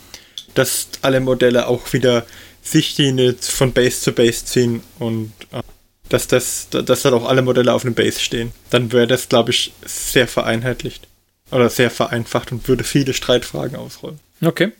[0.54, 2.26] dass alle Modelle auch wieder
[2.62, 5.62] Sichtlinie von Base zu Base ziehen und äh,
[6.08, 8.52] dass das, dass dann auch alle Modelle auf einem Base stehen.
[8.70, 11.06] Dann wäre das, glaube ich, sehr vereinheitlicht.
[11.50, 14.18] Oder sehr vereinfacht und würde viele Streitfragen ausräumen.
[14.44, 14.72] Okay.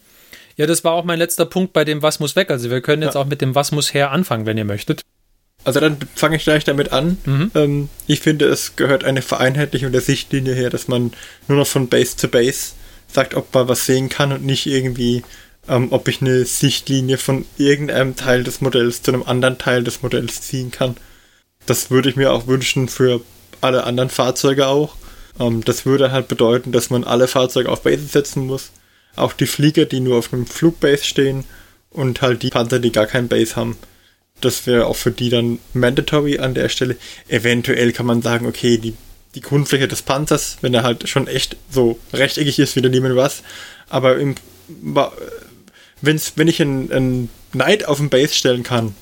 [0.57, 2.51] Ja, das war auch mein letzter Punkt bei dem Was muss weg.
[2.51, 3.21] Also wir können jetzt Ja.
[3.21, 5.03] auch mit dem Was muss her anfangen, wenn ihr möchtet.
[5.65, 7.51] Also dann fange ich gleich damit an.
[7.55, 11.13] Ähm, ich finde, es gehört eine Vereinheitlichung der Sichtlinie her, dass man
[11.49, 12.73] nur noch von Base zu Base
[13.09, 15.23] sagt, ob man was sehen kann und nicht irgendwie,
[15.69, 20.03] ähm, ob ich eine Sichtlinie von irgendeinem Teil des Modells zu einem anderen Teil des
[20.03, 20.97] Modells ziehen kann.
[21.67, 23.23] Das würde ich mir auch wünschen für
[23.61, 24.97] alle anderen Fahrzeuge auch.
[25.41, 28.71] Ähm, das würde halt bedeuten, dass man alle Fahrzeuge auf Base setzen muss.
[29.17, 31.45] Auch die Flieger, die nur auf einem Flugbase stehen
[31.91, 33.77] und halt die Panzer, die gar kein Base haben.
[34.41, 36.97] Das wäre auch für die dann mandatory an der Stelle.
[37.29, 38.95] Eventuell kann man sagen, okay, die,
[39.35, 43.43] die Grundfläche des Panzers, wenn er halt schon echt so rechteckig ist, wieder nehmen was.
[43.89, 44.35] Aber im,
[46.01, 48.95] wenn's, wenn ich einen, einen Knight auf den Base stellen kann,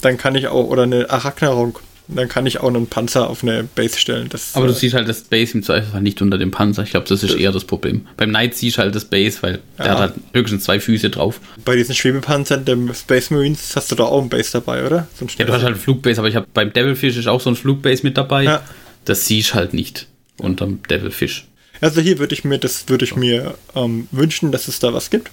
[0.00, 1.78] dann kann ich auch, oder eine Arachnarung,
[2.08, 4.28] dann kann ich auch einen Panzer auf eine Base stellen.
[4.28, 6.82] Das, Aber du äh, siehst halt das Base im Zweifelsfall nicht unter dem Panzer.
[6.82, 8.06] Ich glaube, das ist eher das Problem.
[8.16, 9.92] Beim Knight siehst du halt das Base, weil der Ja.
[9.92, 11.40] hat halt höchstens zwei Füße drauf.
[11.64, 15.06] bei diesen Schwebepanzern der Space Marines hast du doch auch ein Base dabei, oder?
[15.18, 17.50] So Ja, du hast halt ein Flugbase, aber ich habe beim Devilfish ist auch so
[17.50, 18.44] ein Flugbase mit dabei.
[18.44, 18.62] Ja.
[19.04, 20.06] Das siehst du halt nicht
[20.38, 21.46] unterm Devilfish.
[21.80, 25.10] Also hier würde ich mir, das würde ich mir ähm, wünschen, dass es da was
[25.10, 25.30] gibt.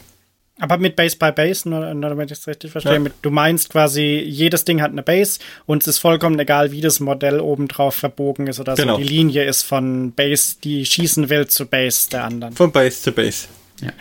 [0.60, 3.00] Aber mit Base by Base, nur, nur damit ich es richtig verstehe, Ja.
[3.00, 6.82] mit, du meinst quasi, jedes Ding hat eine Base und es ist vollkommen egal, wie
[6.82, 8.96] das Modell obendrauf verbogen ist oder Genau.
[8.98, 9.02] so.
[9.02, 12.54] Die Linie ist von Base, die schießen will, zu Base der anderen.
[12.56, 13.48] Von Base zu Base.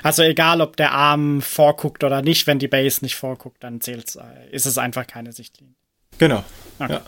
[0.03, 4.17] Also egal, ob der Arm vorguckt oder nicht, wenn die Base nicht vorguckt, dann zählt's,
[4.17, 5.75] äh, ist es einfach keine Sichtlinie.
[6.19, 6.43] Genau.
[6.81, 6.95] Okay.
[6.95, 7.03] Ja.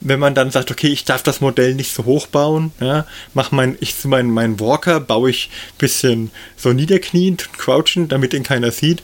[0.00, 3.50] Wenn man dann sagt, okay, ich darf das Modell nicht so hoch bauen, ja, mach
[3.52, 8.70] mein, ich mein, mein Walker baue ich bisschen so niederkniend und crouchen, damit ihn keiner
[8.70, 9.02] sieht.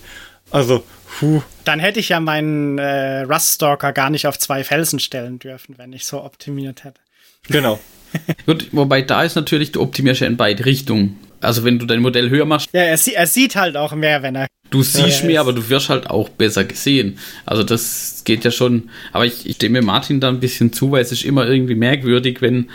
[0.50, 0.84] Also,
[1.18, 5.76] puh, Dann hätte ich ja meinen äh, Ruststalker gar nicht auf zwei Felsen stellen dürfen,
[5.78, 7.00] wenn ich so optimiert hätte.
[7.48, 7.78] genau.
[8.46, 11.18] Gut, wobei da ist natürlich, du optimierst ja in beide Richtungen.
[11.40, 14.22] Also wenn du dein Modell höher machst, Ja, er, sie er sieht halt auch mehr,
[14.22, 14.46] wenn er.
[14.70, 17.18] du siehst mehr, aber du wirst halt auch besser gesehen.
[17.44, 18.90] Also das geht ja schon.
[19.12, 22.40] Aber ich, ich stimme Martin da ein bisschen zu, weil es ist immer irgendwie merkwürdig,
[22.42, 22.68] wenn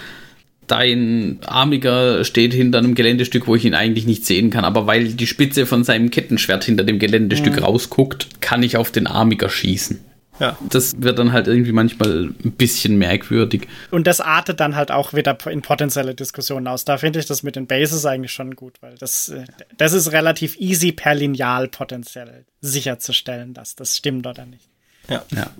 [0.67, 4.63] dein Armiger steht hinter einem Geländestück, wo ich ihn eigentlich nicht sehen kann.
[4.63, 9.05] Aber weil die Spitze von seinem Kettenschwert hinter dem Geländestück rausguckt, kann ich auf den
[9.07, 9.99] Armiger schießen.
[10.41, 10.57] Ja.
[10.69, 13.67] Das wird dann halt irgendwie manchmal ein bisschen merkwürdig.
[13.91, 16.83] Und das artet dann halt auch wieder in potenzielle Diskussionen aus.
[16.83, 19.45] Da finde ich das mit den Bases eigentlich schon gut, weil das, äh,
[19.77, 24.67] das ist relativ easy per Lineal potenziell sicherzustellen, dass das stimmt oder nicht.
[25.09, 25.23] Ja.
[25.35, 25.51] Ja.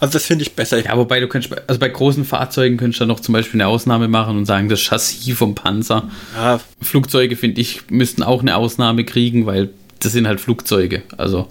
[0.00, 0.78] Also das finde ich besser.
[0.84, 3.60] Ja, wobei du kannst, bei- also bei großen Fahrzeugen könntest du dann noch zum Beispiel
[3.60, 6.08] eine Ausnahme machen und sagen, das Chassis vom Panzer.
[6.36, 9.70] Ja, Flugzeuge, finde ich, müssten auch eine Ausnahme kriegen, weil
[10.00, 11.02] das sind halt Flugzeuge.
[11.16, 11.50] Also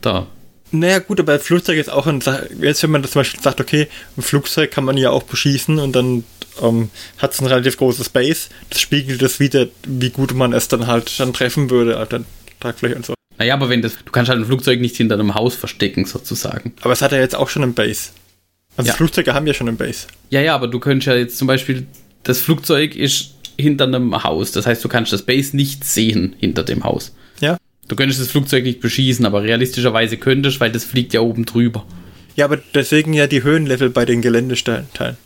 [0.00, 0.26] da.
[0.72, 3.60] Naja, gut, aber Flugzeug ist auch ein Sa- Jetzt, wenn man das zum Beispiel sagt,
[3.60, 6.24] okay, ein Flugzeug kann man ja auch beschießen und dann
[6.62, 10.68] ähm, hat es ein relativ großes Base, das spiegelt das wieder, wie gut man es
[10.68, 12.26] dann halt dann treffen würde, halt dann
[12.60, 13.14] Tragfläche und so.
[13.38, 16.72] Naja, aber wenn das, du kannst halt ein Flugzeug nicht hinter einem Haus verstecken, sozusagen.
[16.80, 18.10] Aber es hat ja jetzt auch schon ein Base.
[18.78, 18.94] Also Ja.
[18.94, 20.06] Flugzeuge haben ja schon ein Base.
[20.30, 21.86] Ja, ja, aber du könntest ja jetzt zum Beispiel,
[22.24, 24.52] das Flugzeug ist hinter einem Haus.
[24.52, 27.14] Das heißt, du kannst das Base nicht sehen hinter dem Haus.
[27.40, 27.56] Ja.
[27.88, 31.84] Du könntest das Flugzeug nicht beschießen, aber realistischerweise könntest, weil das fliegt ja oben drüber.
[32.34, 35.16] Ja, aber deswegen ja die Höhenlevel bei den Geländeteilen.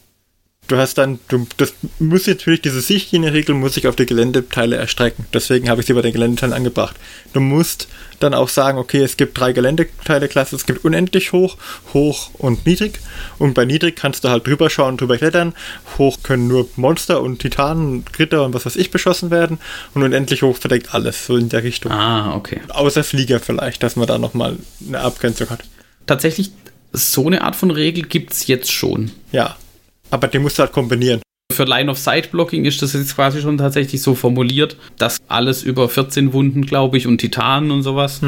[0.70, 5.26] Du hast dann, du, das muss natürlich, diese Sichtlinienregel muss sich auf die Geländeteile erstrecken.
[5.34, 6.94] Deswegen habe ich sie bei den Geländeteilen angebracht.
[7.32, 7.88] Du musst
[8.20, 11.56] dann auch sagen, okay, es gibt drei Geländeteile-Klassen, es gibt unendlich hoch,
[11.92, 13.00] hoch und niedrig.
[13.38, 15.54] Und bei niedrig kannst du halt drüber schauen, drüber klettern.
[15.98, 19.58] Hoch können nur Monster und Titanen, Ritter und was weiß ich beschossen werden.
[19.94, 21.90] Und unendlich hoch verdeckt alles, so in der Richtung.
[21.90, 22.60] Ah, okay.
[22.68, 24.56] Außer Flieger vielleicht, dass man da nochmal
[24.86, 25.64] eine Abgrenzung hat.
[26.06, 26.52] Tatsächlich,
[26.92, 29.10] so eine Art von Regel gibt es jetzt schon.
[29.32, 29.56] Ja.
[30.10, 31.20] Aber die musst du halt kombinieren.
[31.52, 36.64] Für Line-of-Sight-Blocking ist das jetzt quasi schon tatsächlich so formuliert, dass alles über 14 Wunden,
[36.64, 38.20] glaube ich, und Titanen und sowas,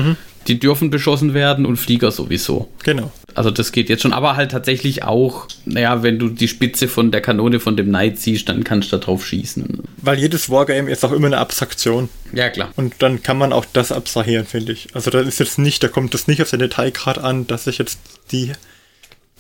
[0.49, 2.69] die dürfen beschossen werden und Flieger sowieso.
[2.83, 3.13] Genau.
[3.35, 7.11] Also das geht jetzt schon, aber halt tatsächlich auch, naja, wenn du die Spitze von
[7.11, 9.83] der Kanone von dem Knight siehst, dann kannst du da drauf schießen.
[9.99, 12.09] Weil jedes Wargame ist auch immer eine Abstraktion.
[12.33, 12.71] Ja, klar.
[12.77, 14.89] Und dann kann man auch das abstrahieren, finde ich.
[14.95, 17.79] Also da ist jetzt nicht, da kommt es nicht auf den Detailgrad an, dass ich
[17.79, 18.01] jetzt
[18.33, 18.53] die,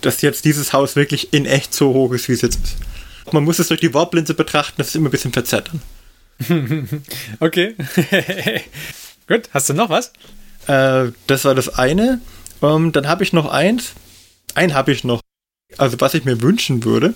[0.03, 2.77] dass jetzt dieses Haus wirklich in echt so hoch ist, wie es jetzt ist.
[3.33, 5.83] Man muss es durch die Warplinse betrachten, das ist immer ein bisschen verzerrt dann.
[7.41, 7.77] Okay.
[9.29, 10.13] Gut, hast du noch was?
[10.67, 12.21] Äh, das war das eine.
[12.63, 13.93] Ähm, dann habe ich noch eins.
[14.55, 15.21] Ein habe ich noch.
[15.79, 17.15] Also was ich mir wünschen würde,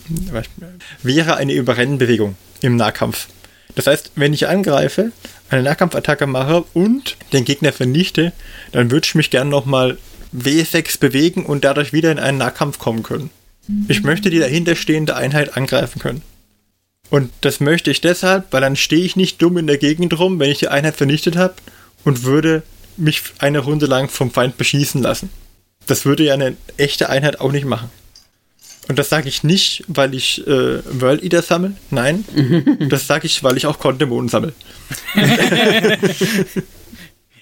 [1.03, 3.29] wäre eine Überrennenbewegung im Nahkampf.
[3.75, 5.13] Das heißt, wenn ich angreife,
[5.51, 8.33] eine Nahkampfattacke mache und den Gegner vernichte,
[8.73, 9.99] dann würde ich mich gern nochmal
[10.35, 13.31] W6 bewegen und dadurch wieder in einen Nahkampf kommen können.
[13.89, 16.23] Ich möchte die dahinterstehende Einheit angreifen können.
[17.11, 20.39] Und das möchte ich deshalb, weil dann stehe ich nicht dumm in der Gegend rum,
[20.39, 21.55] wenn ich die Einheit vernichtet habe
[22.05, 22.63] und würde
[22.97, 25.31] mich eine Runde lang vom Feind beschießen lassen.
[25.87, 27.91] Das würde ja eine echte Einheit auch nicht machen.
[28.89, 31.75] Und das sage ich nicht, weil ich äh, World Eater sammle.
[31.91, 32.25] Nein,
[32.89, 34.53] das sage ich, weil ich auch Kondämonen sammle.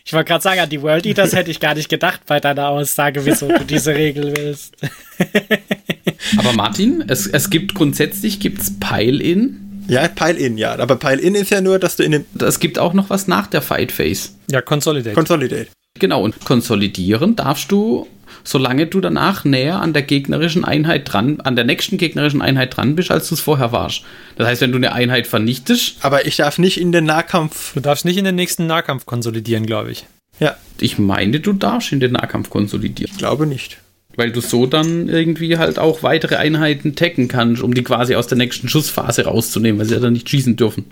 [0.07, 2.68] Ich wollte gerade sagen, an die World Eaters hätte ich gar nicht gedacht bei deiner
[2.68, 4.76] Aussage, wieso du diese Regel willst.
[6.36, 9.84] Aber Martin, es, es gibt grundsätzlich gibt's Pile-In.
[9.88, 10.78] Ja, Pile-In, ja.
[10.78, 13.46] Aber Pile-In ist ja nur, dass du in den Es gibt auch noch was nach
[13.46, 14.30] der Fight Phase.
[14.50, 15.14] Ja, Consolidate.
[15.14, 15.68] Consolidate.
[15.98, 18.07] Genau, und konsolidieren darfst du,
[18.45, 22.95] solange du danach näher an der gegnerischen Einheit dran, an der nächsten gegnerischen Einheit dran
[22.95, 24.03] bist, als du es vorher warst.
[24.36, 27.72] Das heißt, wenn du eine Einheit vernichtest, Aber ich darf nicht in den Nahkampf.
[27.74, 30.07] du darfst nicht in den nächsten Nahkampf konsolidieren, glaube ich.
[30.40, 33.11] Ja, ich meine, du darfst in den Nahkampf konsolidieren.
[33.12, 33.78] ich glaube nicht.
[34.16, 38.28] Weil du so dann irgendwie halt auch weitere Einheiten tacken kannst, um die quasi aus
[38.28, 40.84] der nächsten Schussphase rauszunehmen, weil sie ja dann nicht schießen dürfen.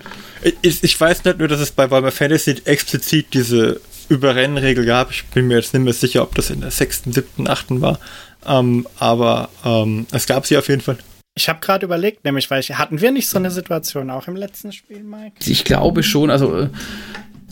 [0.63, 5.11] Ich, ich weiß nicht nur, dass es bei Warhammer Fantasy explizit diese Überrennenregel gab.
[5.11, 7.99] Ich bin mir jetzt nicht mehr sicher, ob das in der sechsten, siebten, achten war.
[8.47, 10.99] Ähm, aber ähm, es gab sie auf jeden Fall.
[11.35, 14.37] Ich habe gerade überlegt, nämlich, weil ich, hatten wir nicht so eine Situation auch im
[14.37, 15.37] letzten Spiel, Mike?
[15.47, 16.69] Ich glaube schon, also äh,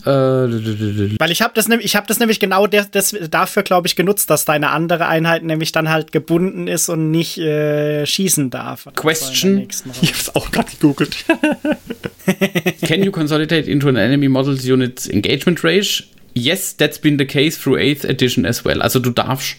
[0.05, 3.95] äh, Weil ich habe das, ich hab das nämlich genau des, des, dafür, glaube ich,
[3.95, 8.87] genutzt, dass deine andere Einheit nämlich dann halt gebunden ist und nicht äh, schießen darf.
[8.95, 9.67] Question?
[9.67, 9.67] der.
[10.01, 11.25] Ich habe es auch gerade gegoogelt.
[12.85, 16.03] Can you consolidate into an enemy model's unit's engagement range?
[16.33, 18.81] Yes, that's been the case through 8th edition as well.
[18.81, 19.57] Also du darfst,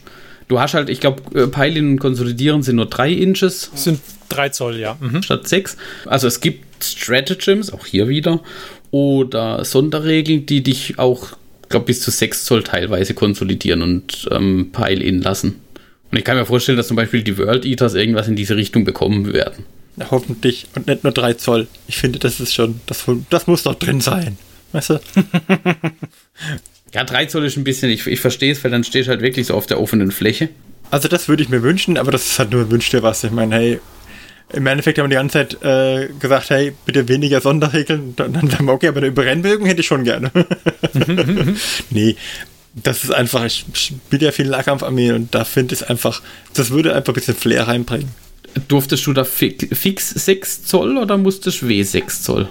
[0.49, 4.79] du hast halt, ich glaube, Peilen und Konsolidieren sind nur 3 Inches sind drei Zoll,
[4.79, 4.97] ja.
[5.01, 5.23] Mhm.
[5.23, 5.77] statt 6.
[6.07, 8.41] Also es gibt Stratagems, auch hier wieder,
[8.91, 11.29] oder Sonderregeln, die dich auch,
[11.69, 15.61] glaube bis zu 6 Zoll teilweise konsolidieren und ähm, Pile-In lassen.
[16.11, 18.85] Und ich kann mir vorstellen, dass zum Beispiel die World Eaters irgendwas in diese Richtung
[18.85, 19.65] bekommen werden.
[19.97, 20.67] Ja, hoffentlich.
[20.75, 21.69] Und nicht nur 3 Zoll.
[21.87, 24.37] Ich finde, das ist schon, das, das muss doch drin sein.
[24.73, 25.01] Weißt du?
[26.95, 29.23] Ja, 3 Zoll ist ein bisschen, ich, ich verstehe es, weil dann stehst du halt
[29.23, 30.51] wirklich so auf der offenen Fläche.
[30.91, 33.25] Also das würde ich mir wünschen, aber das ist halt nur wünscht dir was.
[33.25, 33.81] Ich meine, hey,
[34.53, 38.15] im Endeffekt haben wir die ganze Zeit äh, gesagt, hey, bitte weniger Sonderregeln.
[38.17, 40.31] Dann, dann wären wir okay, aber eine Überrennbewegung hätte ich schon gerne.
[41.91, 42.17] nee,
[42.75, 46.21] das ist einfach, ich spiele ja viel Nahkampfarmee und da finde ich einfach,
[46.53, 48.11] das würde einfach ein bisschen Flair reinbringen.
[48.69, 52.49] Durftest du da fi fix 6 Zoll oder musstest du W6 Zoll?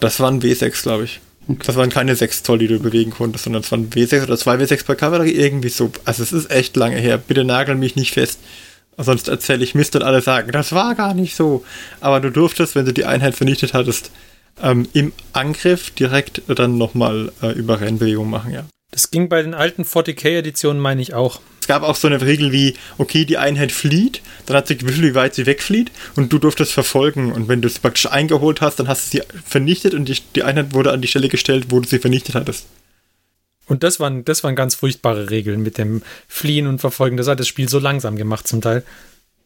[0.00, 1.20] Das waren W6, glaube ich.
[1.46, 1.62] Okay.
[1.66, 4.56] Das waren keine 6 Zoll, die du bewegen konntest, sondern es waren W6 oder 2
[4.56, 5.90] W6 per Kavallerie, irgendwie so.
[6.04, 7.18] Also es ist echt lange her.
[7.18, 8.40] Bitte nagel mich nicht fest.
[8.96, 11.64] Sonst erzähle ich Mist und alle sagen, das war gar nicht so.
[12.00, 14.10] Aber du durftest, wenn du die Einheit vernichtet hattest,
[14.62, 18.64] ähm, im Angriff direkt dann nochmal äh, über Rennbewegung machen, ja.
[18.92, 21.40] Das ging bei den alten 40k-Editionen, meine ich auch.
[21.64, 25.00] Es gab auch so eine Regel wie, okay, die Einheit flieht, dann hat sie gewusst,
[25.00, 27.32] wie weit sie wegflieht und du durftest verfolgen.
[27.32, 30.42] Und wenn du sie praktisch eingeholt hast, dann hast du sie vernichtet und die, die
[30.42, 32.66] Einheit wurde an die Stelle gestellt, wo du sie vernichtet hattest.
[33.64, 37.16] Und das waren, das waren ganz furchtbare Regeln mit dem Fliehen und Verfolgen.
[37.16, 38.84] Das hat das Spiel so langsam gemacht zum Teil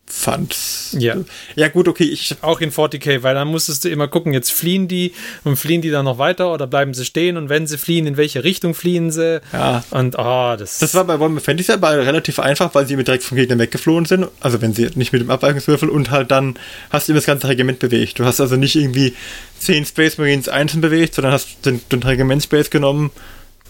[0.09, 0.97] fand's.
[0.99, 1.17] Ja.
[1.55, 2.37] Ja, gut, okay, ich.
[2.41, 5.13] Auch in 40k, weil dann musstest du immer gucken, jetzt fliehen die
[5.45, 8.17] und fliehen die dann noch weiter oder bleiben sie stehen und wenn sie fliehen, in
[8.17, 9.41] welche Richtung fliehen sie?
[9.53, 9.85] Ja.
[9.91, 10.79] Und ah, oh, das.
[10.79, 14.05] Das war bei Warhammer Fantasy aber relativ einfach, weil sie immer direkt vom Gegner weggeflohen
[14.05, 14.29] sind.
[14.41, 16.59] Also wenn sie nicht mit dem Abweichungswürfel und halt dann
[16.91, 18.19] hast du immer das ganze Regiment bewegt.
[18.19, 19.15] Du hast also nicht irgendwie
[19.59, 23.11] zehn Space Marines einzeln bewegt, sondern hast den, den Regimentsspace genommen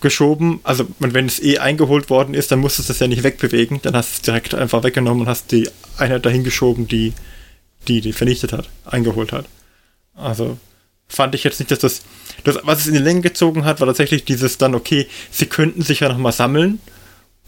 [0.01, 0.61] geschoben.
[0.63, 3.81] Also, wenn es eh eingeholt worden ist, dann musstest du es ja nicht wegbewegen.
[3.83, 7.13] Dann hast du es direkt einfach weggenommen und hast die Einheit dahin geschoben, die,
[7.87, 9.47] die die vernichtet hat, eingeholt hat.
[10.15, 10.59] Also,
[11.09, 12.03] fand ich jetzt nicht, dass das,
[12.45, 15.83] das, was es in die Länge gezogen hat, war tatsächlich dieses dann, okay, sie könnten
[15.83, 16.81] sich ja nochmal sammeln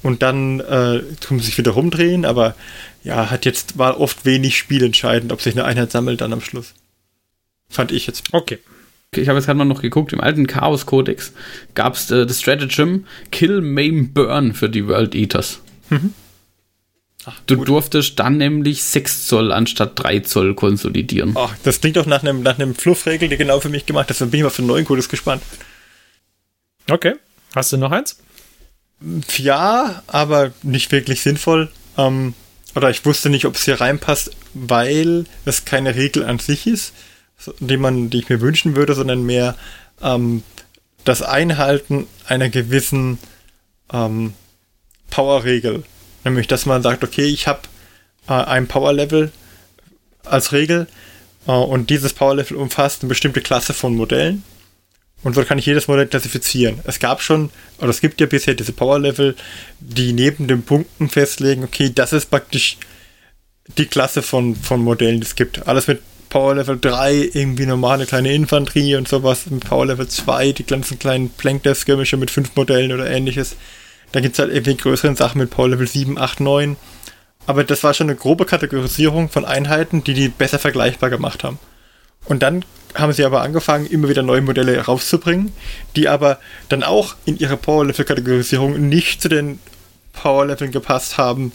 [0.03, 2.55] und dann äh, tun sie sich wieder rumdrehen, aber
[3.03, 6.75] ja, hat jetzt, war oft wenig spielentscheidend, ob sich eine Einheit sammelt dann am Schluss.
[7.69, 8.25] Fand ich jetzt.
[8.33, 8.59] Okay
[9.17, 11.33] ich habe jetzt gerade mal noch geguckt, im alten Chaos-Kodex
[11.75, 15.61] gab es äh, das Stratagem Kill, Maim, Burn für die World Eaters.
[15.89, 16.15] Mhm.
[17.25, 17.69] Ach, du gut.
[17.69, 21.33] durftest dann nämlich 6 Zoll anstatt 3 Zoll konsolidieren.
[21.37, 24.21] Ach, das klingt doch nach einem, nach einem Fluffregel, die genau für mich gemacht ist.
[24.21, 25.43] Dann bin ich mal für den neuen Kodex gespannt.
[26.89, 27.15] Okay.
[27.55, 28.19] Hast du noch eins?
[29.37, 31.69] Ja, aber nicht wirklich sinnvoll.
[31.99, 32.35] Ähm,
[32.77, 36.93] oder ich wusste nicht, ob es hier reinpasst, weil es keine Regel an sich ist
[37.61, 39.57] die man, die ich mir wünschen würde, sondern mehr
[40.03, 40.43] ähm,
[41.05, 43.19] das Einhalten einer gewissen
[43.93, 44.35] ähm,
[45.11, 45.83] Power-Regel.
[46.25, 47.61] Nämlich, dass man sagt, okay, ich habe
[48.29, 49.33] äh, ein Power-Level
[50.25, 50.87] als Regel
[51.47, 54.45] äh, und dieses Power-Level umfasst eine bestimmte Klasse von Modellen.
[55.23, 56.81] Und so kann ich jedes Modell klassifizieren.
[56.85, 59.37] Es gab schon, oder es gibt ja bisher diese Power-Level,
[59.81, 62.79] die neben den Punkten festlegen, okay, das ist praktisch
[63.77, 65.67] die Klasse von, von Modellen, die es gibt.
[65.69, 69.47] Alles mit Power Level 3 irgendwie normale kleine Infanterie und sowas.
[69.51, 73.57] Mit Power Level 2 die ganzen kleinen Plank-Death-Skirmisher mit 5 Modellen oder ähnliches.
[74.13, 76.77] Dann gibt es halt irgendwie größeren Sachen mit Power Level 7, 8, 9.
[77.47, 81.59] Aber das war schon eine grobe Kategorisierung von Einheiten, die die besser vergleichbar gemacht haben.
[82.25, 82.65] Und dann
[82.95, 85.53] haben sie aber angefangen, immer wieder neue Modelle rauszubringen,
[85.97, 89.59] die aber dann auch in ihrer Power-Level-Kategorisierung nicht zu den
[90.13, 91.53] Power-Leveln gepasst haben,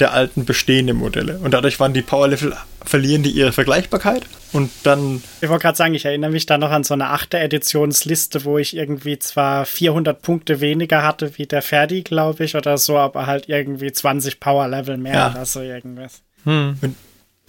[0.00, 1.38] der alten bestehenden Modelle.
[1.38, 4.24] Und dadurch waren die Power-Level, verlieren die ihre Vergleichbarkeit.
[4.52, 5.22] Und dann.
[5.40, 8.58] Ich wollte gerade sagen, ich erinnere mich da noch an so eine achte Editionsliste, wo
[8.58, 13.26] ich irgendwie zwar 400 Punkte weniger hatte wie der Ferdi, glaube ich, oder so, aber
[13.26, 15.30] halt irgendwie 20 Power-Level mehr ja.
[15.30, 16.22] oder so irgendwas.
[16.44, 16.78] Hm.
[16.80, 16.96] Und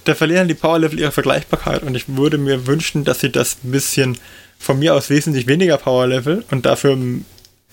[0.06, 1.84] da verlieren die Power-Level ihre Vergleichbarkeit.
[1.84, 4.18] Und ich würde mir wünschen, dass sie das ein bisschen
[4.60, 6.98] von mir aus wesentlich weniger Power-Level und dafür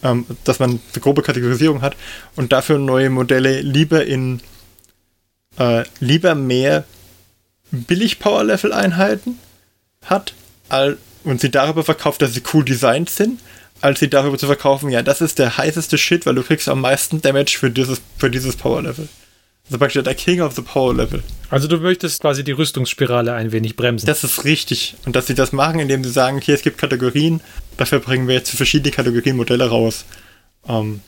[0.03, 1.97] ähm, dass man eine grobe Kategorisierung hat
[2.37, 4.41] und dafür neue Modelle lieber in
[5.59, 6.85] äh, lieber mehr
[7.71, 9.39] Billig-Power-Level-Einheiten
[10.05, 10.35] hat
[10.69, 13.41] all, und sie darüber verkauft, dass sie cool designt sind,
[13.81, 16.81] als sie darüber zu verkaufen, ja, das ist der heißeste Shit, weil du kriegst am
[16.81, 19.09] meisten Damage für dieses, für dieses Power-Level.
[19.67, 21.23] Also praktisch der King of the Power Level.
[21.49, 24.07] Also du möchtest quasi die Rüstungsspirale ein wenig bremsen.
[24.07, 24.97] Das ist richtig.
[25.07, 27.41] Und dass sie das machen, indem sie sagen, okay, es gibt Kategorien,
[27.77, 30.05] dafür bringen wir jetzt verschiedene Kategorien Modelle raus.
[30.69, 31.01] Ähm,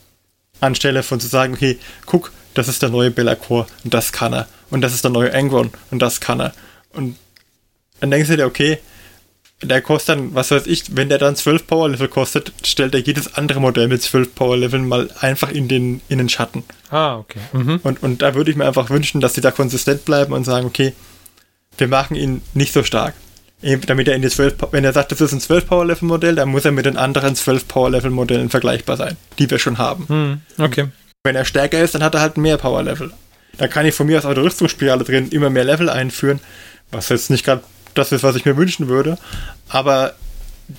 [0.65, 4.47] anstelle von zu sagen, okay, guck, das ist der neue Bellacore und das kann er.
[4.69, 6.53] Und das ist der neue Angron und das kann er.
[6.93, 7.17] Und
[7.99, 8.79] dann denkst du dir, okay,
[9.61, 12.99] der kostet dann, was weiß ich, wenn der dann 12 Power Level kostet, stellt er
[12.99, 16.63] jedes andere Modell mit 12 Power Leveln mal einfach in den, in den Schatten.
[16.89, 17.39] Ah, okay.
[17.53, 17.79] Mhm.
[17.83, 20.65] Und, und da würde ich mir einfach wünschen, dass sie da konsistent bleiben und sagen,
[20.65, 20.93] okay,
[21.77, 23.15] wir machen ihn nicht so stark.
[23.87, 26.35] Damit er in die 12, wenn er sagt, das ist ein 12 Power Level Modell,
[26.35, 29.79] dann muss er mit den anderen 12 Power Level Modellen vergleichbar sein, die wir schon
[29.79, 30.05] haben.
[30.57, 30.63] Mhm.
[30.63, 30.89] Okay.
[31.23, 33.11] Wenn er stärker ist, dann hat er halt mehr Power-Level.
[33.57, 36.39] Da kann ich von mir aus auch der Rüstungsspirale drin immer mehr Level einführen,
[36.91, 37.63] was jetzt nicht gerade
[37.95, 39.17] das ist, was ich mir wünschen würde.
[39.69, 40.13] Aber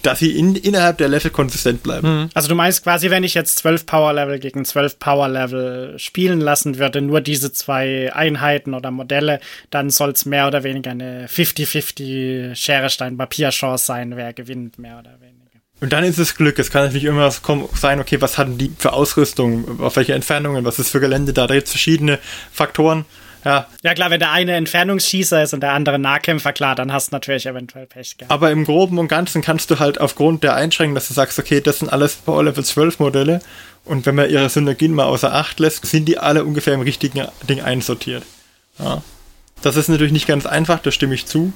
[0.03, 2.29] dass sie in, innerhalb der Level konsistent bleiben.
[2.35, 6.41] Also du meinst quasi, wenn ich jetzt 12 Power Level gegen 12 Power Level spielen
[6.41, 11.27] lassen würde, nur diese zwei Einheiten oder Modelle, dann soll es mehr oder weniger eine
[11.29, 15.37] 50-50 Schere, Stein, Papier Chance sein, wer gewinnt, mehr oder weniger.
[15.81, 16.59] Und dann ist es Glück.
[16.59, 20.65] Es kann natürlich immer kommen, sein, okay, was hatten die für Ausrüstung, auf welche Entfernungen,
[20.65, 22.19] was ist für Gelände da, da gibt es verschiedene
[22.51, 23.05] Faktoren.
[23.47, 27.13] Ja, Ja klar, wenn der eine Entfernungsschießer ist und der andere Nahkämpfer, klar, dann hast
[27.13, 28.33] du natürlich eventuell Pech gehabt.
[28.33, 31.61] aber im Groben und Ganzen kannst du halt aufgrund der Einschränkungen, dass du sagst, okay,
[31.61, 33.41] das sind alles Power Level 12 Modelle
[33.85, 37.27] und wenn man ihre Synergien mal außer Acht lässt, sind die alle ungefähr im richtigen
[37.49, 38.25] Ding einsortiert.
[38.79, 39.03] Ja.
[39.63, 41.53] Das ist natürlich nicht ganz einfach, da stimme ich zu.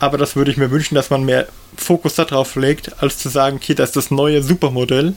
[0.00, 3.56] Aber das würde ich mir wünschen, dass man mehr Fokus darauf legt, als zu sagen,
[3.56, 5.14] okay, das ist das neue Supermodell.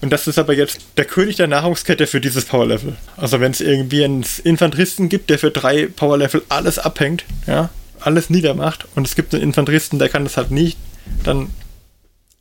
[0.00, 2.96] Und das ist aber jetzt der König der Nahrungskette für dieses Power-Level.
[3.16, 7.70] Also wenn es irgendwie einen Infanteristen gibt, der für drei Power-Level alles abhängt, ja,
[8.00, 10.78] alles niedermacht, und es gibt einen Infanteristen, der kann das halt nicht,
[11.24, 11.50] dann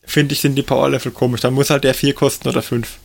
[0.03, 1.41] finde ich, sind die Power-Level komisch.
[1.41, 2.97] Dann muss halt der vier kosten oder fünf.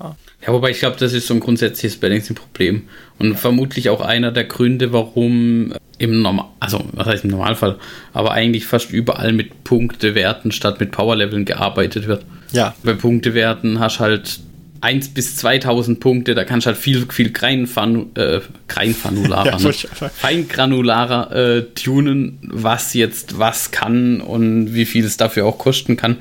[0.00, 2.88] Ja, wobei ich glaube, das ist so ein grundsätzliches Balancing-Problem.
[3.18, 7.78] Und vermutlich auch einer der Gründe, warum im Normal, also was heißt im Normalfall,
[8.12, 12.24] aber eigentlich fast überall mit Punktewerten statt mit Powerleveln gearbeitet wird.
[12.52, 14.40] Ja, Bei Punktewerten hast halt
[14.80, 19.72] 1 bis 2000 Punkte, da kannst du halt viel, viel Greinfanu, äh, Greinfanularer, Ja, ne?
[20.14, 26.16] feingranularer äh, tunen, was jetzt was kann und wie viel es dafür auch kosten kann.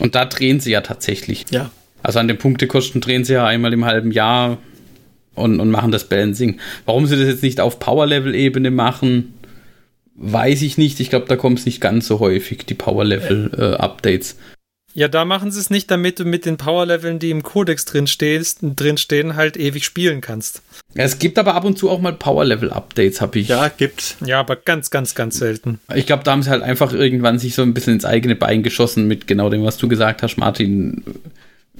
[0.00, 1.46] Und da drehen sie ja tatsächlich.
[1.50, 1.70] ja.
[2.02, 4.56] Also an den Punktekosten drehen sie ja einmal im halben Jahr
[5.34, 6.58] und, und machen das Balancing.
[6.86, 9.34] Warum sie das jetzt nicht auf Power-Level-Ebene machen,
[10.16, 10.98] weiß ich nicht.
[11.00, 14.38] Ich glaube, da kommt es nicht ganz so häufig, die Power-Level-Updates.
[14.92, 18.06] Ja, da machen sie es nicht, damit du mit den Powerleveln, die im Codex drin,
[18.06, 20.62] stehst, drin stehen, halt ewig spielen kannst.
[20.94, 23.48] Ja, es gibt aber ab und zu auch mal Power-Level-Updates, habe ich.
[23.48, 24.16] Ja, gibt's.
[24.24, 25.78] Ja, aber ganz, ganz, ganz selten.
[25.94, 28.64] Ich glaube, da haben sie halt einfach irgendwann sich so ein bisschen ins eigene Bein
[28.64, 31.04] geschossen mit genau dem, was du gesagt hast, Martin.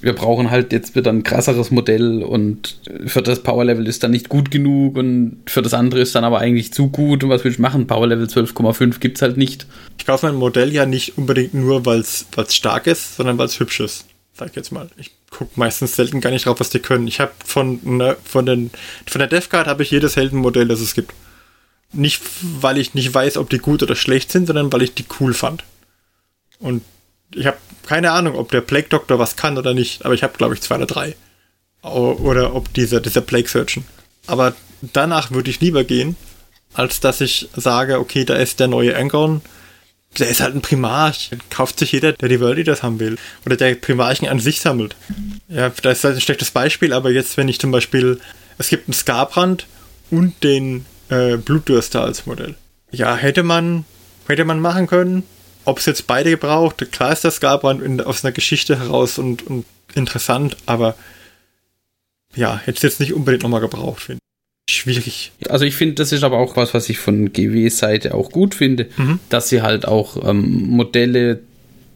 [0.00, 4.28] Wir brauchen halt jetzt wieder ein krasseres Modell und für das Power-Level ist dann nicht
[4.28, 7.22] gut genug und für das andere ist dann aber eigentlich zu gut.
[7.22, 7.86] Und was will ich machen?
[7.86, 9.66] Power-Level 12,5 gibt's halt nicht.
[9.98, 13.60] Ich kaufe mein Modell ja nicht unbedingt nur, weil es stark ist, sondern weil es
[13.60, 14.06] hübsch ist.
[14.32, 14.88] Sag ich jetzt mal.
[14.96, 17.06] Ich gucke meistens selten gar nicht drauf, was die können.
[17.06, 18.70] Ich habe von, ne, von, den,
[19.06, 21.12] von der Death Card habe ich jedes Heldenmodell, das es gibt.
[21.92, 25.04] Nicht, weil ich nicht weiß, ob die gut oder schlecht sind, sondern weil ich die
[25.18, 25.64] cool fand.
[26.58, 26.82] Und
[27.34, 27.56] ich habe
[27.86, 30.60] keine Ahnung, ob der Plague Doctor was kann oder nicht, aber ich habe, glaube ich,
[30.60, 31.16] zwei oder drei.
[31.82, 33.84] Oder ob dieser, dieser Plague Surgeon.
[34.26, 36.14] Aber danach würde ich lieber gehen,
[36.74, 39.40] als dass ich sage, okay, da ist der neue Angon,
[40.18, 41.30] der ist halt ein Primarch.
[41.50, 43.16] Kauft sich jeder, der die World Eaters haben will.
[43.46, 44.96] Oder der Primarchen an sich sammelt.
[45.48, 48.20] Ja, das ist halt ein schlechtes Beispiel, aber jetzt, wenn ich zum Beispiel,
[48.58, 49.66] es gibt einen Skarbrand
[50.10, 52.56] und den äh, Blutdürster als Modell.
[52.90, 53.84] Ja, hätte man,
[54.26, 55.22] hätte man machen können.
[55.64, 59.46] Ob es jetzt beide gebraucht, klar ist der Skarbrand in, aus einer Geschichte heraus und,
[59.46, 60.94] und interessant, aber
[62.34, 64.74] ja, hätte es jetzt nicht unbedingt nochmal gebraucht, finde ich.
[64.74, 65.32] Schwierig.
[65.48, 68.88] Also ich finde, das ist aber auch was, was ich von GW-Seite auch gut finde,
[69.28, 71.40] dass sie halt auch ähm, Modelle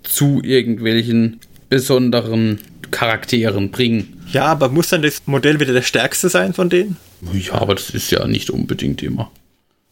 [0.03, 2.59] zu irgendwelchen besonderen
[2.91, 4.25] Charakteren bringen.
[4.33, 6.97] Ja, aber muss dann das Modell wieder der stärkste sein von denen?
[7.33, 9.31] Ja, aber das ist ja nicht unbedingt immer.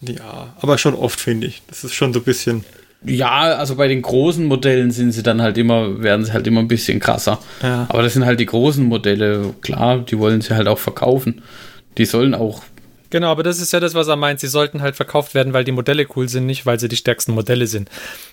[0.00, 1.62] Ja, aber schon oft, finde ich.
[1.68, 2.64] Das ist schon so ein bisschen.
[3.04, 6.60] Ja, also bei den großen Modellen sind sie dann halt immer, werden sie halt immer
[6.60, 7.40] ein bisschen krasser.
[7.62, 7.86] Ja.
[7.88, 11.42] Aber das sind halt die großen Modelle, klar, die wollen sie halt auch verkaufen.
[11.98, 12.62] Die sollen auch,
[13.12, 14.40] Genau, aber das ist ja das, was er meint.
[14.40, 17.34] Sie sollten halt verkauft werden, weil die Modelle cool sind, nicht weil sie die stärksten
[17.34, 17.90] Modelle sind.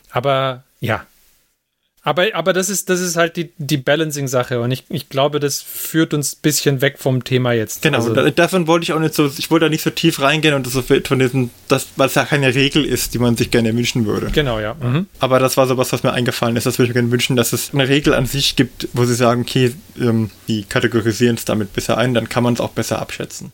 [0.10, 1.06] Aber ja.
[2.02, 5.62] Aber, aber das ist, das ist halt die, die Balancing-Sache und ich, ich glaube, das
[5.62, 7.82] führt uns ein bisschen weg vom Thema jetzt.
[7.82, 10.22] Genau, Also, da, davon wollte ich auch nicht so, ich wollte da nicht so tief
[10.22, 13.52] reingehen und das so von diesem, das, es ja keine Regel ist, die man sich
[13.52, 14.32] gerne wünschen würde.
[14.32, 14.76] genau, ja.
[14.76, 15.08] Mhm.
[15.20, 16.66] Aber das war sowas, was mir eingefallen ist.
[16.66, 19.16] Das würde ich mir gerne wünschen, dass es eine Regel an sich gibt, wo sie
[19.16, 23.00] sagen, okay, ähm, die kategorisieren es damit besser ein, dann kann man es auch besser
[23.00, 23.52] abschätzen.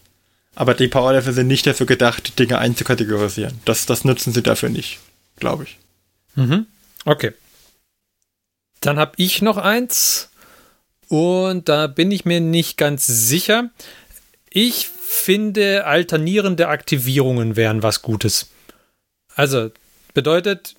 [0.54, 3.60] Aber die Powerlevel sind nicht dafür gedacht, die Dinge einzukategorisieren.
[3.66, 5.00] Das, das nutzen sie dafür nicht,
[5.40, 5.78] glaube ich.
[7.06, 7.34] Okay.
[8.86, 10.30] Dann habe ich noch eins
[11.08, 13.72] und da bin ich mir nicht ganz sicher.
[14.50, 18.48] Ich finde, alternierende Aktivierungen wären was Gutes.
[19.36, 19.72] Also,
[20.14, 20.76] bedeutet,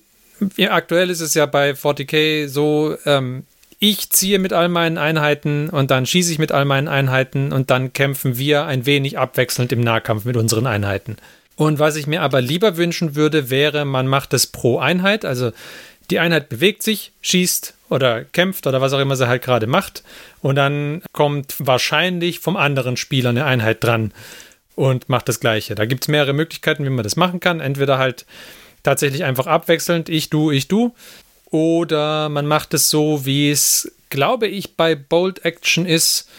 [0.69, 3.45] aktuell ist es ja bei 40k so, ähm,
[3.79, 7.69] ich ziehe mit all meinen Einheiten und dann schieße ich mit all meinen Einheiten und
[7.69, 11.17] dann kämpfen wir ein wenig abwechselnd im Nahkampf mit unseren Einheiten.
[11.55, 15.25] Und was ich mir aber lieber wünschen würde, wäre, man macht es pro Einheit.
[15.25, 15.51] Also
[16.09, 20.03] die Einheit bewegt sich, schießt oder kämpft oder was auch immer sie halt gerade macht.
[20.41, 24.13] Und dann kommt wahrscheinlich vom anderen Spieler eine Einheit dran
[24.75, 25.75] und macht das Gleiche.
[25.75, 27.59] Da gibt es mehrere Möglichkeiten, wie man das machen kann.
[27.59, 28.25] Entweder halt
[28.83, 30.93] tatsächlich einfach abwechselnd, ich, du, ich, du.
[31.49, 36.29] Oder man macht es so, wie es, glaube ich, bei Bold Action ist.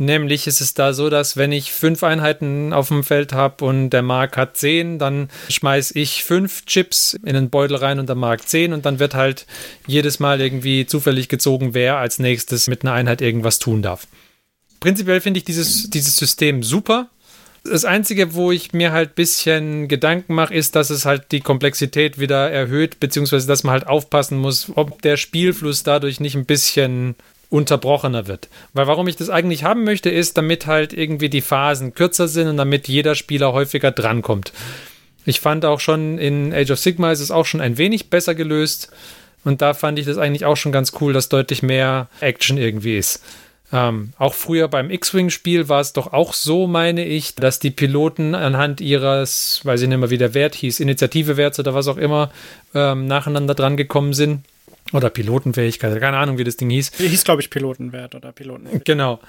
[0.00, 3.90] Nämlich ist es da so, dass wenn ich fünf Einheiten auf dem Feld habe und
[3.90, 8.14] der Mark hat zehn, dann schmeiße ich fünf Chips in den Beutel rein und der
[8.14, 9.44] Mark zehn und dann wird halt
[9.88, 14.06] jedes Mal irgendwie zufällig gezogen, wer als nächstes mit einer Einheit irgendwas tun darf.
[14.78, 17.08] Prinzipiell finde ich dieses, dieses System super.
[17.64, 21.40] Das Einzige, wo ich mir halt ein bisschen Gedanken mache, ist, dass es halt die
[21.40, 26.46] Komplexität wieder erhöht, beziehungsweise dass man halt aufpassen muss, ob der Spielfluss dadurch nicht ein
[26.46, 27.16] bisschen
[27.50, 28.48] unterbrochener wird.
[28.72, 32.48] Weil warum ich das eigentlich haben möchte, ist, damit halt irgendwie die Phasen kürzer sind
[32.48, 34.52] und damit jeder Spieler häufiger drankommt.
[35.24, 38.34] Ich fand auch schon in Age of Sigma ist es auch schon ein wenig besser
[38.34, 38.90] gelöst
[39.44, 42.96] und da fand ich das eigentlich auch schon ganz cool, dass deutlich mehr Action irgendwie
[42.96, 43.22] ist.
[43.70, 48.34] Ähm, auch früher beim X-Wing-Spiel war es doch auch so, meine ich, dass die Piloten
[48.34, 52.30] anhand ihres, weiß ich nicht mehr, wie der Wert hieß, Initiative-Werts oder was auch immer,
[52.74, 54.44] ähm, nacheinander dran gekommen sind.
[54.92, 56.92] Oder Pilotenfähigkeit, keine Ahnung, wie das Ding hieß.
[56.96, 58.80] Hieß, glaube ich, Pilotenwert oder Piloten.
[58.84, 59.20] Genau.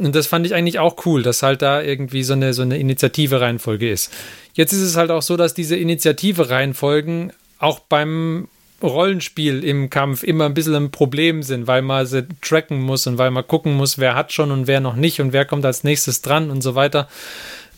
[0.00, 2.78] Und das fand ich eigentlich auch cool, dass halt da irgendwie so eine, so eine
[2.78, 4.12] Initiative-Reihenfolge ist.
[4.54, 8.48] Jetzt ist es halt auch so, dass diese Initiative-Reihenfolgen auch beim
[8.82, 13.18] Rollenspiel im Kampf immer ein bisschen ein Problem sind, weil man sie tracken muss und
[13.18, 15.84] weil man gucken muss, wer hat schon und wer noch nicht und wer kommt als
[15.84, 17.08] nächstes dran und so weiter.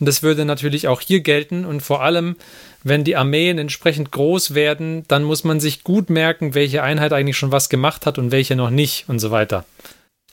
[0.01, 2.37] Und das würde natürlich auch hier gelten und vor allem,
[2.85, 7.37] wenn die Armeen entsprechend groß werden, dann muss man sich gut merken, welche Einheit eigentlich
[7.37, 9.64] schon was gemacht hat und welche noch nicht und so weiter.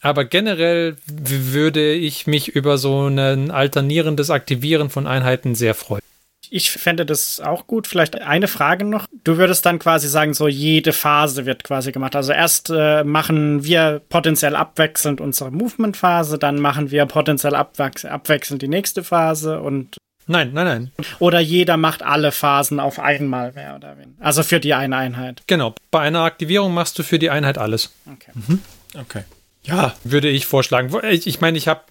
[0.02, 6.02] Aber generell würde ich mich über so ein alternierendes Aktivieren von Einheiten sehr freuen
[6.54, 7.88] ich fände das auch gut.
[7.88, 9.08] Vielleicht eine Frage noch.
[9.24, 12.16] Du würdest dann quasi sagen, so jede Phase wird quasi gemacht.
[12.16, 18.68] Also erst äh, machen wir potenziell abwechselnd unsere Movement-Phase, dann machen wir potenziell abwechselnd die
[18.68, 19.96] nächste Phase und
[20.32, 20.92] Nein, nein, nein.
[21.20, 24.24] Oder jeder macht alle Phasen auf einmal, mehr oder weniger.
[24.24, 25.44] Also für die eine Einheit.
[25.48, 25.76] Genau.
[25.92, 27.94] Bei einer Aktivierung machst du für die Einheit alles.
[28.12, 28.32] Okay.
[28.34, 28.60] Mhm.
[28.98, 29.24] Okay.
[29.64, 30.92] Ja, würde ich vorschlagen.
[31.12, 31.82] Ich, ich meine, ich habe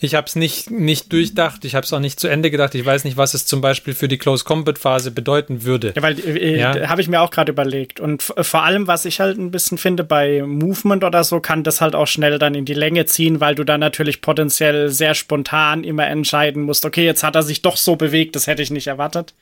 [0.00, 2.74] ich es nicht, nicht durchdacht, ich habe es auch nicht zu Ende gedacht.
[2.74, 5.92] Ich weiß nicht, was es zum Beispiel für die Close Combat Phase bedeuten würde.
[5.94, 6.88] Ja, weil äh, ja.
[6.88, 8.00] habe ich mir auch gerade überlegt.
[8.00, 11.80] Und vor allem, was ich halt ein bisschen finde, bei Movement oder so, kann das
[11.80, 15.84] halt auch schnell dann in die Länge ziehen, weil du dann natürlich potenziell sehr spontan
[15.84, 18.88] immer entscheiden musst, okay, jetzt hat er sich doch so bewegt, das hätte ich nicht
[18.88, 19.34] erwartet.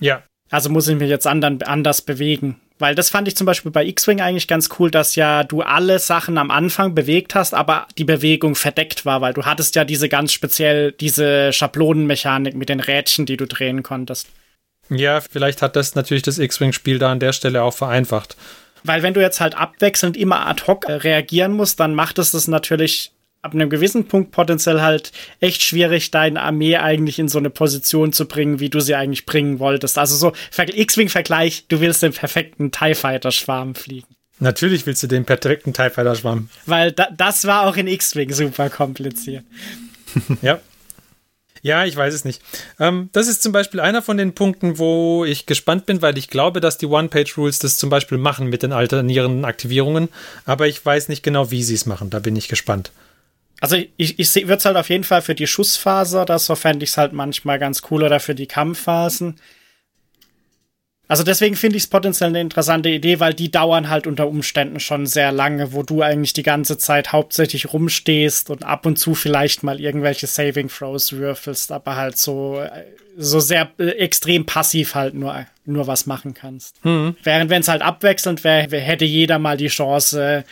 [0.00, 0.24] Ja.
[0.50, 2.60] Also muss ich mich jetzt andern, anders bewegen.
[2.78, 5.98] Weil das fand ich zum Beispiel bei X-Wing eigentlich ganz cool, dass ja du alle
[5.98, 10.08] Sachen am Anfang bewegt hast, aber die Bewegung verdeckt war, weil du hattest ja diese
[10.08, 14.28] ganz speziell, diese Schablonenmechanik mit den Rädchen, die du drehen konntest.
[14.90, 18.36] Ja, vielleicht hat das natürlich das X-Wing-Spiel da an der Stelle auch vereinfacht.
[18.84, 22.48] Weil wenn du jetzt halt abwechselnd immer ad hoc reagieren musst, dann macht es das
[22.48, 23.12] natürlich
[23.48, 28.12] ab einem gewissen Punkt potenziell halt echt schwierig, deine Armee eigentlich in so eine Position
[28.12, 29.96] zu bringen, wie du sie eigentlich bringen wolltest.
[29.96, 34.08] Also so X-Wing-Vergleich, du willst den perfekten TIE Fighter-Schwarm fliegen.
[34.38, 36.50] Natürlich willst du den perfekten TIE Fighter-Schwarm.
[36.66, 39.44] Weil da, das war auch in X-Wing super kompliziert.
[40.42, 40.60] ja.
[41.62, 42.40] Ja, ich weiß es nicht.
[42.78, 46.28] Ähm, das ist zum Beispiel einer von den Punkten, wo ich gespannt bin, weil ich
[46.28, 50.08] glaube, dass die One-Page-Rules das zum Beispiel machen mit den alternierenden Aktivierungen.
[50.44, 52.10] Aber ich weiß nicht genau, wie sie es machen.
[52.10, 52.92] Da bin ich gespannt.
[53.60, 56.84] Also ich, ich würde es halt auf jeden Fall für die Schussphase oder so fände
[56.84, 59.36] ich es halt manchmal ganz cool oder für die Kampfphasen.
[61.08, 64.78] Also deswegen finde ich es potenziell eine interessante Idee, weil die dauern halt unter Umständen
[64.78, 69.14] schon sehr lange, wo du eigentlich die ganze Zeit hauptsächlich rumstehst und ab und zu
[69.14, 72.62] vielleicht mal irgendwelche Saving Throws würfelst, aber halt so,
[73.16, 76.84] so sehr äh, extrem passiv halt nur, nur was machen kannst.
[76.84, 77.16] Mhm.
[77.22, 80.44] Während wenn es halt abwechselnd wäre, hätte jeder mal die Chance,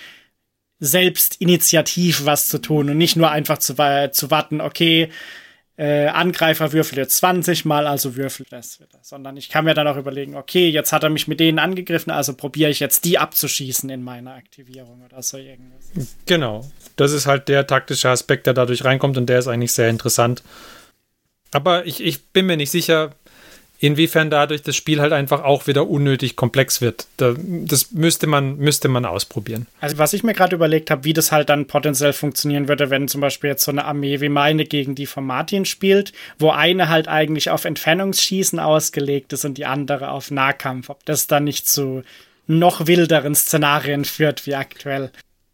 [0.79, 5.11] selbst initiativ was zu tun und nicht nur einfach zu, zu warten, okay,
[5.79, 8.99] äh, Angreifer würfelt jetzt 20 Mal, also würfelt das wieder.
[9.03, 12.11] Sondern ich kann mir dann auch überlegen, okay, jetzt hat er mich mit denen angegriffen,
[12.11, 16.15] also probiere ich jetzt die abzuschießen in meiner Aktivierung oder so irgendwas.
[16.25, 16.67] Genau.
[16.97, 20.43] Das ist halt der taktische Aspekt, der dadurch reinkommt und der ist eigentlich sehr interessant.
[21.53, 23.15] Aber ich, ich bin mir nicht sicher,
[23.79, 27.07] inwiefern dadurch das Spiel halt einfach auch wieder unnötig komplex wird.
[27.17, 29.67] das müsste man, müsste man ausprobieren.
[29.81, 33.09] Also was ich mir gerade überlegt habe, wie das halt dann potenziell funktionieren würde, wenn
[33.09, 36.89] zum Beispiel jetzt so eine Armee wie meine gegen die von Martin spielt, wo eine
[36.89, 40.89] halt eigentlich auf Entfernungsschießen ausgelegt ist und die andere auf Nahkampf.
[40.89, 42.03] Ob das dann nicht zu
[42.47, 45.11] noch wilderen Szenarien führt wie aktuell.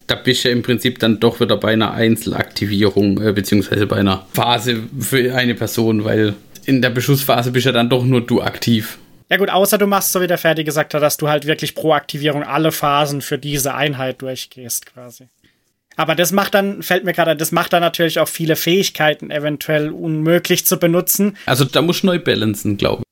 [0.06, 3.96] Da bist du ja im Prinzip dann doch wieder bei einer Einzelaktivierung, äh, beziehungsweise bei
[3.96, 6.34] einer Phase für eine Person, weil
[6.64, 8.98] in der Beschussphase bist ja dann doch nur du aktiv.
[9.30, 11.74] Ja gut, außer du machst so wie der Ferdi gesagt hat, dass du halt wirklich
[11.74, 15.28] pro Aktivierung alle Phasen für diese Einheit durchgehst quasi.
[15.96, 19.90] Aber das macht dann, fällt mir gerade, das macht dann natürlich auch viele Fähigkeiten eventuell
[19.90, 21.36] unmöglich zu benutzen.
[21.46, 23.11] Also da musst du neu balancen, glaube ich.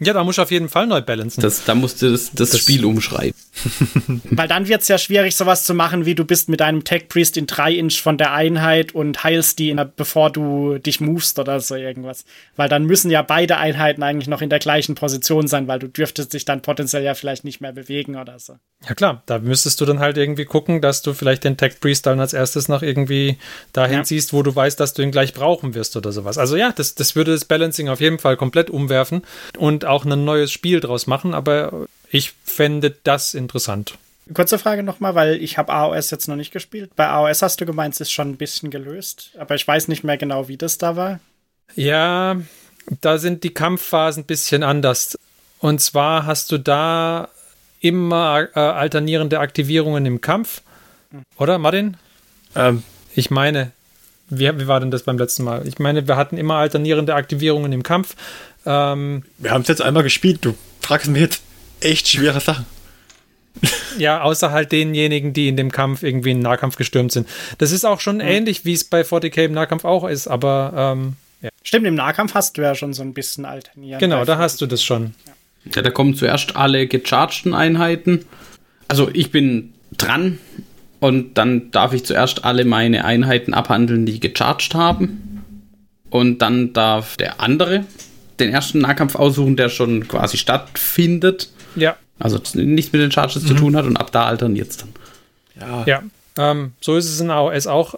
[0.00, 0.14] Ja.
[0.14, 1.42] Da musst du auf jeden Fall neu balancen.
[1.42, 3.34] Das, da musst du das, das, das Spiel umschreiben.
[4.30, 7.08] Weil dann wird es ja schwierig, sowas zu machen, wie du bist mit deinem Tech
[7.08, 11.38] Priest in 3 Inch von der Einheit und heilst die, der, bevor du dich movest
[11.38, 12.24] oder so irgendwas.
[12.56, 15.88] Weil dann müssen ja beide Einheiten eigentlich noch in der gleichen Position sein, weil du
[15.88, 18.56] dürftest dich dann potenziell ja vielleicht nicht mehr bewegen oder so.
[18.88, 22.06] Ja klar, da müsstest du dann halt irgendwie gucken, dass du vielleicht den Tech Priest
[22.06, 23.36] dann als erstes noch irgendwie
[23.74, 24.04] dahin ja.
[24.04, 26.38] ziehst, wo du weißt, dass du ihn gleich brauchen wirst oder sowas.
[26.38, 29.22] Also ja, das, das würde das Balancing auf jeden Fall komplett umwerfen
[29.58, 33.98] und auch ein neues Spiel draus machen, aber ich fände das interessant.
[34.32, 36.90] Kurze Frage nochmal, weil ich habe AOS jetzt noch nicht gespielt.
[36.94, 40.04] Bei AOS hast du gemeint, es ist schon ein bisschen gelöst, aber ich weiß nicht
[40.04, 41.20] mehr genau, wie das da war.
[41.74, 42.40] Ja,
[43.00, 45.18] da sind die Kampfphasen ein bisschen anders.
[45.58, 47.28] Und zwar hast du da
[47.80, 50.62] immer äh, alternierende Aktivierungen im Kampf.
[51.36, 51.96] Oder, Martin?
[52.54, 52.82] Ähm.
[53.14, 53.72] Ich meine,
[54.28, 55.66] wie, wie war denn das beim letzten Mal?
[55.66, 58.14] Ich meine, wir hatten immer alternierende Aktivierungen im Kampf.
[58.66, 60.44] Ähm, wir haben es jetzt einmal gespielt.
[60.44, 61.42] Du fragst mich jetzt
[61.80, 62.66] echt schwere Sachen.
[63.98, 67.28] ja, außer halt denjenigen, die in dem Kampf irgendwie in den Nahkampf gestürmt sind.
[67.58, 68.22] Das ist auch schon mhm.
[68.22, 71.50] ähnlich, wie es bei 40k im Nahkampf auch ist, aber ähm, ja.
[71.62, 74.00] Stimmt, im Nahkampf hast du ja schon so ein bisschen alterniert.
[74.00, 75.14] Genau, da hast du das schon.
[75.26, 75.32] Ja.
[75.76, 78.24] ja, da kommen zuerst alle gechargten Einheiten.
[78.88, 80.38] Also ich bin dran
[81.00, 85.44] und dann darf ich zuerst alle meine Einheiten abhandeln, die gecharged haben.
[86.10, 87.84] Und dann darf der andere
[88.40, 91.50] den ersten Nahkampf aussuchen, der schon quasi stattfindet.
[91.76, 91.96] Ja.
[92.18, 93.46] Also nichts mit den Charges mhm.
[93.46, 94.90] zu tun hat und ab da alterniert es dann.
[95.58, 95.84] Ja.
[95.86, 96.02] Ja,
[96.38, 97.94] ähm, so ist es in AOS auch,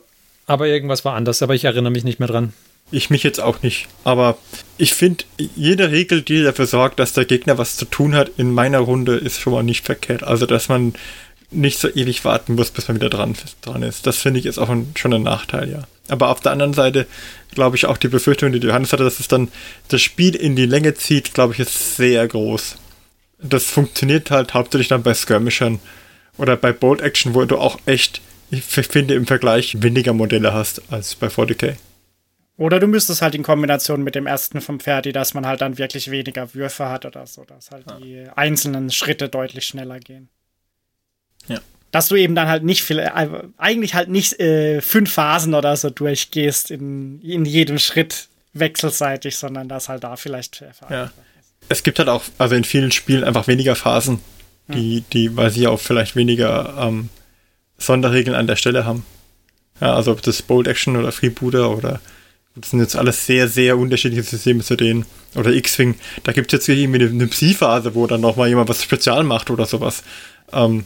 [0.47, 2.53] aber irgendwas war anders, aber ich erinnere mich nicht mehr dran.
[2.91, 3.89] Ich mich jetzt auch nicht.
[4.05, 4.37] Aber
[4.77, 5.25] ich finde,
[5.57, 9.17] jede Regel, die dafür sorgt, dass der Gegner was zu tun hat, in meiner Runde
[9.17, 10.23] ist schon mal nicht verkehrt.
[10.23, 10.95] Also, dass man
[11.53, 14.07] nicht so ewig warten muss, bis man wieder dran, dran ist.
[14.07, 15.83] Das finde ich ist auch ein, schon ein Nachteil, ja.
[16.09, 17.07] Aber auf der anderen Seite
[17.53, 19.49] glaube ich auch die Befürchtung, die Johannes hatte, dass es dann
[19.89, 22.77] das Spiel in die Länge zieht, glaube ich, ist sehr groß.
[23.39, 25.81] Das funktioniert halt hauptsächlich dann bei Skirmishern
[26.39, 30.83] oder bei Bolt Action, wo du auch echt, ich finde, im Vergleich weniger Modelle hast
[30.91, 31.77] als bei 40k.
[32.57, 35.79] Oder du müsstest halt in Kombination mit dem ersten vom Ferdi, dass man halt dann
[35.79, 37.97] wirklich weniger Würfe hat oder so, dass halt ja.
[37.99, 40.29] die einzelnen Schritte deutlich schneller gehen.
[41.49, 41.61] Ja.
[41.91, 43.29] Dass du eben dann halt nicht viel, äh,
[43.59, 49.69] eigentlich halt nicht äh, fünf Phasen oder so durchgehst in, in jedem Schritt wechselseitig, sondern
[49.69, 51.11] dass halt da vielleicht ja.
[51.69, 54.19] Es gibt halt auch, also in vielen Spielen einfach weniger Phasen,
[54.69, 55.05] die, hm.
[55.13, 57.09] die, weil sie auch vielleicht weniger ähm,
[57.79, 59.07] Sonderregeln an der Stelle haben.
[59.81, 62.01] Ja, also ob das Bold Action oder Freebooter oder
[62.55, 65.07] das sind jetzt alles sehr, sehr unterschiedliche Systeme zu denen.
[65.35, 68.83] Oder X-Wing, da gibt es jetzt irgendwie eine, eine Psi-Phase, wo dann nochmal jemand was
[68.83, 70.03] spezial macht oder sowas.
[70.53, 70.85] Ähm,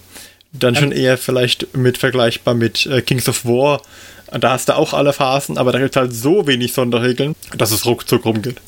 [0.58, 3.82] dann schon eher vielleicht mit vergleichbar mit äh, Kings of War.
[4.32, 7.70] Da hast du auch alle Phasen, aber da gibt es halt so wenig Sonderregeln, dass
[7.70, 8.60] es ruckzuck rumgeht.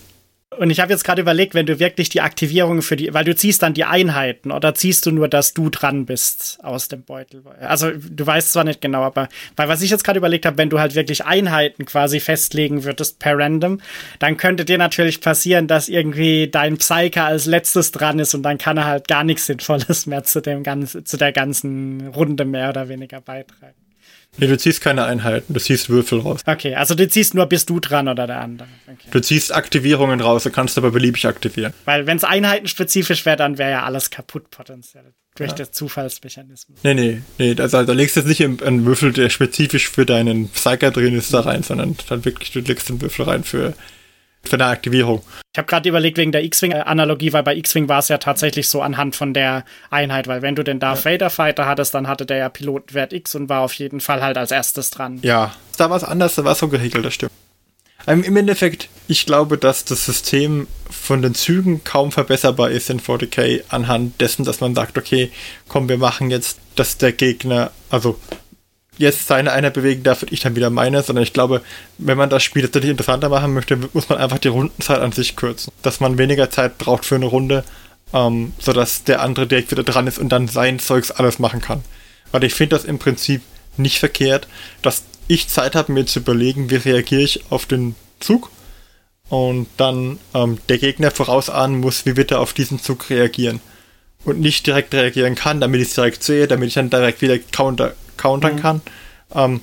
[0.58, 3.34] Und ich habe jetzt gerade überlegt, wenn du wirklich die Aktivierung für die, weil du
[3.34, 7.44] ziehst dann die Einheiten oder ziehst du nur, dass du dran bist aus dem Beutel.
[7.60, 10.68] Also du weißt zwar nicht genau, aber weil was ich jetzt gerade überlegt habe, wenn
[10.68, 13.80] du halt wirklich Einheiten quasi festlegen würdest per Random,
[14.18, 18.58] dann könnte dir natürlich passieren, dass irgendwie dein Psyker als letztes dran ist und dann
[18.58, 22.70] kann er halt gar nichts Sinnvolles mehr zu dem ganzen, zu der ganzen Runde mehr
[22.70, 23.87] oder weniger beitragen.
[24.38, 26.40] Nee, du ziehst keine Einheiten, du ziehst Würfel raus.
[26.46, 28.68] Okay, also du ziehst nur, bist du dran oder der andere.
[28.86, 29.08] Okay.
[29.10, 31.74] Du ziehst Aktivierungen raus, du kannst aber beliebig aktivieren.
[31.84, 35.12] Weil wenn es einheitenspezifisch wäre, dann wäre ja alles kaputt potenziell.
[35.34, 35.56] Durch ja.
[35.56, 36.80] den Zufallsmechanismus.
[36.82, 37.54] Nee, nee, nee.
[37.58, 41.40] Also da legst jetzt nicht einen Würfel, der spezifisch für deinen Psyker drin ist, da
[41.40, 43.74] rein, sondern dann wirklich, du legst den Würfel rein für
[44.44, 45.22] für eine Aktivierung.
[45.52, 48.80] Ich habe gerade überlegt wegen der X-Wing-Analogie, weil bei X-Wing war es ja tatsächlich so
[48.80, 51.04] anhand von der Einheit, weil wenn du den Darth.
[51.04, 54.36] Vader Fighter hattest, dann hatte der ja Pilotenwert X und war auf jeden Fall halt
[54.36, 55.18] als erstes dran.
[55.22, 57.32] Ja, da war es anders, da war es so geregelt, das stimmt.
[58.06, 63.00] Ähm, Im Endeffekt, ich glaube, dass das System von den Zügen kaum verbesserbar ist in
[63.00, 65.30] 40k anhand dessen, dass man sagt, okay,
[65.68, 68.18] komm, wir machen jetzt, dass der Gegner, also
[68.98, 71.62] jetzt seine Einheit bewegen darf und ich dann wieder meine, sondern ich glaube,
[71.98, 75.36] wenn man das Spiel tatsächlich interessanter machen möchte, muss man einfach die Rundenzeit an sich
[75.36, 75.72] kürzen.
[75.82, 77.64] Dass man weniger Zeit braucht für eine Runde,
[78.12, 81.82] ähm, sodass der andere direkt wieder dran ist und dann sein Zeugs alles machen kann.
[82.32, 83.42] Weil ich finde das im Prinzip
[83.76, 84.48] nicht verkehrt,
[84.82, 88.50] dass ich Zeit habe, mir zu überlegen, wie reagiere ich auf den Zug
[89.28, 93.60] und dann ähm, der Gegner vorausahnen muss, wie wird er auf diesen Zug reagieren.
[94.24, 97.38] Und nicht direkt reagieren kann, damit ich es direkt sehe, damit ich dann direkt wieder
[97.38, 98.60] counter countern mhm.
[98.60, 98.80] kann.
[99.34, 99.60] Ähm,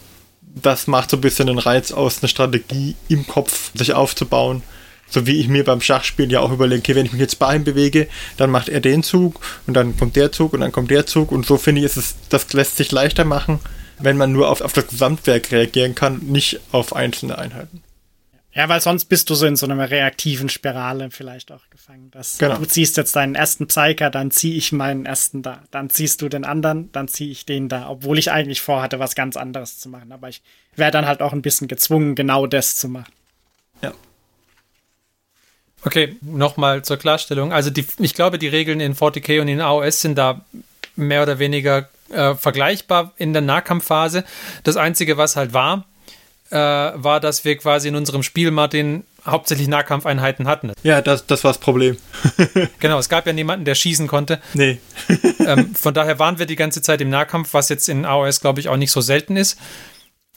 [0.55, 4.63] das macht so ein bisschen den Reiz aus, eine Strategie im Kopf sich aufzubauen.
[5.07, 7.55] So wie ich mir beim Schachspiel ja auch überlege, okay, wenn ich mich jetzt bei
[7.55, 8.07] ihm bewege,
[8.37, 11.31] dann macht er den Zug und dann kommt der Zug und dann kommt der Zug
[11.31, 13.59] und so finde ich, ist es, das lässt sich leichter machen,
[13.99, 17.84] wenn man nur auf, auf das Gesamtwerk reagieren kann, nicht auf einzelne Einheiten.
[18.55, 22.09] Ja, weil sonst bist du so in so einer reaktiven Spirale vielleicht auch gefangen.
[22.11, 22.57] Dass Genau.
[22.57, 25.61] Du ziehst jetzt deinen ersten Psyker, dann zieh ich meinen ersten da.
[25.71, 27.89] Dann ziehst du den anderen, dann zieh ich den da.
[27.89, 30.13] Obwohl ich eigentlich vorhatte, was ganz anderes zu machen.
[30.13, 30.41] Aber ich
[30.77, 33.11] wäre dann halt auch ein bisschen gezwungen, genau das zu machen.
[33.81, 33.91] Ja.
[35.83, 37.51] Okay, nochmal zur Klarstellung.
[37.51, 40.45] Also die, ich glaube, die Regeln in 40k und in AOS sind da
[40.95, 44.23] mehr oder weniger äh, vergleichbar in der Nahkampfphase.
[44.63, 45.85] Das Einzige, was halt war,
[46.51, 50.71] äh, war, dass wir quasi in unserem Spiel, Martin, hauptsächlich Nahkampfeinheiten hatten.
[50.83, 51.97] Ja, das, das war das Problem.
[52.79, 54.39] Genau, es gab ja niemanden, der schießen konnte.
[54.53, 54.79] Nee.
[55.39, 58.59] ähm, von daher waren wir die ganze Zeit im Nahkampf, was jetzt in AOS, glaube
[58.59, 59.57] ich, auch nicht so selten ist.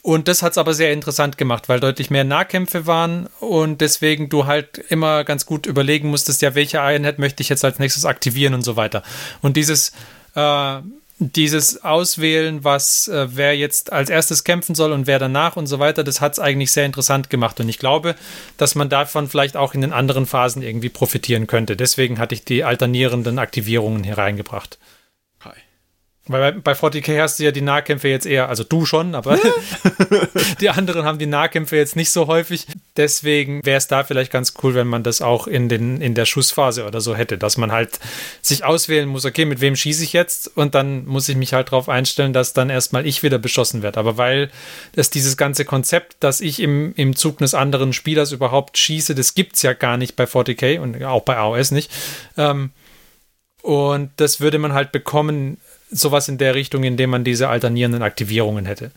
[0.01, 4.29] Und das hat es aber sehr interessant gemacht, weil deutlich mehr Nahkämpfe waren und deswegen
[4.29, 8.05] du halt immer ganz gut überlegen musstest, ja, welche Einheit möchte ich jetzt als nächstes
[8.05, 9.03] aktivieren und so weiter.
[9.41, 9.91] Und dieses,
[10.35, 10.79] äh,
[11.19, 15.77] dieses Auswählen, was äh, wer jetzt als erstes kämpfen soll und wer danach und so
[15.77, 17.59] weiter, das hat es eigentlich sehr interessant gemacht.
[17.59, 18.15] Und ich glaube,
[18.57, 21.75] dass man davon vielleicht auch in den anderen Phasen irgendwie profitieren könnte.
[21.75, 24.79] Deswegen hatte ich die alternierenden Aktivierungen hier reingebracht.
[26.29, 29.39] Weil bei, bei 40k hast du ja die Nahkämpfe jetzt eher, also du schon, aber
[30.61, 32.67] die anderen haben die Nahkämpfe jetzt nicht so häufig.
[32.97, 36.25] Deswegen wäre es da vielleicht ganz cool, wenn man das auch in, den, in der
[36.25, 37.99] Schussphase oder so hätte, dass man halt
[38.43, 40.55] sich auswählen muss, okay, mit wem schieße ich jetzt?
[40.55, 43.99] Und dann muss ich mich halt darauf einstellen, dass dann erstmal ich wieder beschossen werde.
[43.99, 44.51] Aber weil
[44.95, 49.33] es dieses ganze Konzept, dass ich im, im Zug des anderen Spielers überhaupt schieße, das
[49.33, 51.91] gibt es ja gar nicht bei 40k und auch bei AOS nicht.
[52.37, 52.69] Ähm,
[53.61, 55.57] und das würde man halt bekommen,
[55.89, 58.91] sowas in der Richtung, indem man diese alternierenden Aktivierungen hätte.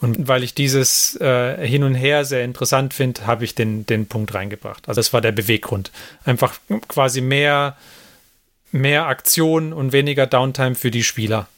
[0.00, 4.06] Und weil ich dieses äh, Hin und Her sehr interessant finde, habe ich den, den
[4.06, 4.88] Punkt reingebracht.
[4.88, 5.92] Also das war der Beweggrund.
[6.24, 6.58] Einfach
[6.88, 7.76] quasi mehr,
[8.70, 11.48] mehr Aktion und weniger Downtime für die Spieler.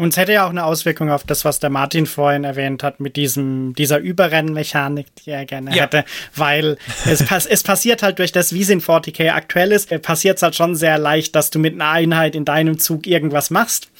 [0.00, 3.00] Und es hätte ja auch eine Auswirkung auf das, was der Martin vorhin erwähnt hat,
[3.00, 5.82] mit diesem, dieser Überrennmechanik, die er gerne Ja.
[5.82, 6.04] hätte.
[6.34, 10.38] Weil es, pass es passiert halt durch das, wie es in 40k aktuell ist, passiert
[10.38, 13.90] es halt schon sehr leicht, dass du mit einer Einheit in deinem Zug irgendwas machst.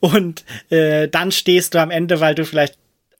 [0.00, 2.78] Und äh, dann stehst du am Ende, weil du vielleicht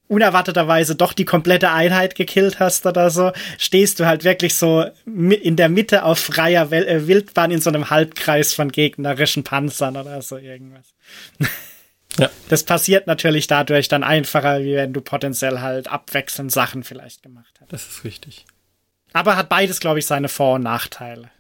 [0.09, 5.57] unerwarteterweise doch die komplette Einheit gekillt hast oder so, stehst du halt wirklich so in
[5.57, 10.37] der Mitte auf freier äh, Wildbahn in so einem Halbkreis von gegnerischen Panzern oder so
[10.39, 10.87] irgendwas.
[12.19, 12.31] Ja.
[12.49, 17.55] Das passiert natürlich dadurch dann einfacher, wie wenn du potenziell halt abwechselnd Sachen vielleicht gemacht
[17.61, 17.73] hast.
[17.73, 18.45] Das ist richtig.
[19.13, 21.31] Aber hat beides, glaube ich, seine Vor- und Nachteile.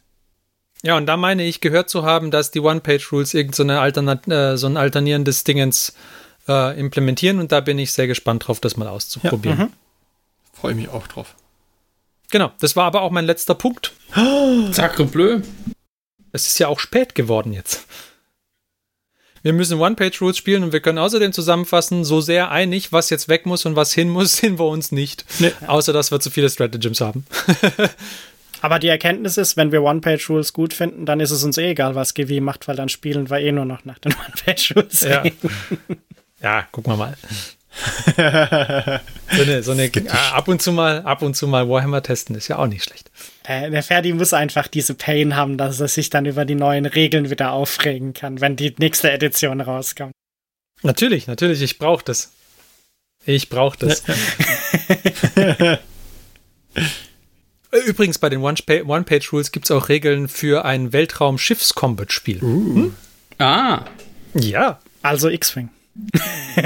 [0.82, 4.26] Ja, und da meine ich gehört zu haben, dass die One-Page-Rules irgend so, eine Alternat
[4.28, 5.94] äh, so ein alternierendes Dingens
[6.48, 9.72] äh, implementieren und da bin ich sehr gespannt drauf, das mal auszuprobieren.
[10.52, 11.34] Freue mich auch drauf.
[12.30, 13.92] Genau, das war aber auch mein letzter Punkt.
[14.70, 15.40] Sacre bleu.
[16.32, 17.86] Es ist ja auch spät geworden jetzt.
[19.42, 23.46] Wir müssen One-Page-Rules spielen und wir können außerdem zusammenfassen, so sehr einig, was jetzt weg
[23.46, 25.24] muss und was hin muss, sind wir uns nicht.
[25.38, 25.52] Nee.
[25.66, 27.24] Außer, dass wir zu viele Stratagems haben.
[28.62, 31.94] Aber die Erkenntnis ist, wenn wir One-Page-Rules gut finden, dann ist es uns eh egal,
[31.94, 35.00] was GW macht, weil dann spielen wir eh nur noch nach den One-Page-Rules.
[35.00, 35.22] Ja.
[36.42, 37.16] ja, gucken wir mal.
[38.16, 39.90] so eine, so eine
[40.32, 43.10] ab und zu mal, ab und zu mal Warhammer testen ist ja auch nicht schlecht.
[43.50, 46.86] Der, der Ferdi muss einfach diese Pain haben, dass er sich dann über die neuen
[46.86, 50.12] Regeln wieder aufregen kann, wenn die nächste Edition rauskommt.
[50.82, 52.30] Natürlich, natürlich, ich brauche das.
[53.26, 54.04] Ich brauche das.
[57.86, 62.92] Übrigens, bei den One-Pa- One-Page-Rules gibt es auch Regeln für ein Weltraum-Schiffs-Combat-Spiel.
[63.38, 63.84] Ah,
[64.34, 64.78] Ja.
[65.02, 65.70] Also X-Wing.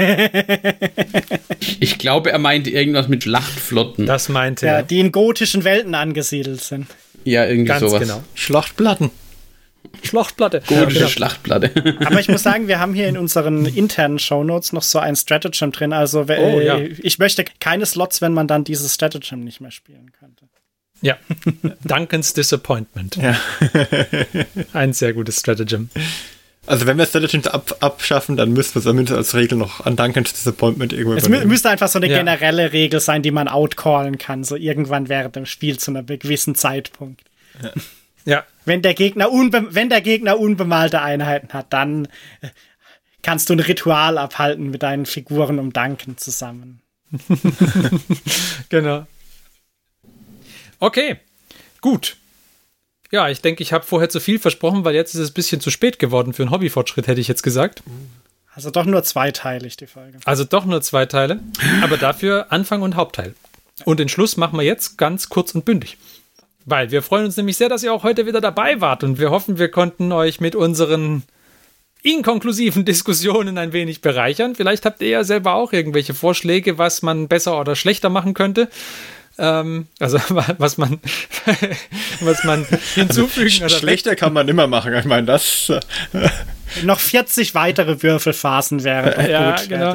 [1.79, 4.05] ich glaube, er meinte irgendwas mit Schlachtflotten.
[4.05, 4.83] Das meinte Ja, er.
[4.83, 6.87] die in gotischen Welten angesiedelt sind.
[7.23, 8.01] ja, irgendwie Ganz sowas.
[8.01, 8.23] genau.
[8.35, 9.11] Schlachtplatten.
[10.03, 10.61] Schlachtplatte.
[10.67, 11.07] Gotische genau.
[11.09, 11.71] Schlachtplatte.
[12.05, 15.71] Aber ich muss sagen, wir haben hier in unseren internen Shownotes noch so ein Stratagem
[15.71, 15.93] drin.
[15.93, 16.77] Also äh, Oh, ja.
[16.79, 20.45] ich möchte keine Slots, wenn man dann dieses Stratagem nicht mehr spielen könnte.
[21.01, 21.17] Ja.
[21.83, 23.15] Duncan's Disappointment.
[23.17, 23.35] Ja.
[24.73, 25.89] Ein sehr gutes Stratagem.
[26.67, 30.33] Also wenn wir Strategies ab, abschaffen, dann müssten wir zumindest als Regel noch an Duncan's
[30.33, 32.17] Disappointment irgendwo Es mü müsste einfach so eine Ja.
[32.17, 36.55] generelle Regel sein, die man outcallen kann, so irgendwann während dem Spiel zu einem gewissen
[36.55, 37.21] Zeitpunkt.
[38.25, 38.43] Ja.
[38.65, 42.05] Wenn der Gegner, wenn der Gegner unbemalte Einheiten hat, dann
[42.41, 42.49] äh,
[43.21, 46.81] kannst du ein Ritual abhalten mit deinen Figuren um Danken zusammen.
[48.69, 49.05] Genau.
[50.79, 51.17] Okay,
[51.81, 52.17] gut.
[53.11, 55.61] Ja, ich denke, ich habe vorher zu viel versprochen, weil jetzt ist es ein bisschen
[55.61, 57.83] zu spät geworden für einen Hobbyfortschritt, hätte ich jetzt gesagt.
[58.53, 60.17] Also doch nur zweiteilig die Folge.
[60.25, 61.39] Also doch nur zwei Teile,
[61.81, 63.35] aber dafür Anfang und Hauptteil.
[63.83, 65.97] Und den Schluss machen wir jetzt ganz kurz und bündig.
[66.65, 69.29] Weil wir freuen uns nämlich sehr, dass ihr auch heute wieder dabei wart und wir
[69.29, 71.23] hoffen, wir konnten euch mit unseren
[72.01, 74.55] inkonklusiven Diskussionen ein wenig bereichern.
[74.55, 78.69] Vielleicht habt ihr ja selber auch irgendwelche Vorschläge, was man besser oder schlechter machen könnte.
[79.37, 80.17] Ähm, also
[80.57, 80.99] was man,
[82.21, 84.93] was man hinzufügen also, Schlechter kann man immer machen.
[84.93, 85.69] Ich meine, das.
[85.69, 85.79] Äh,
[86.83, 89.29] noch 40 weitere Würfelphasen wären.
[89.29, 89.69] ja, gut.
[89.69, 89.93] genau.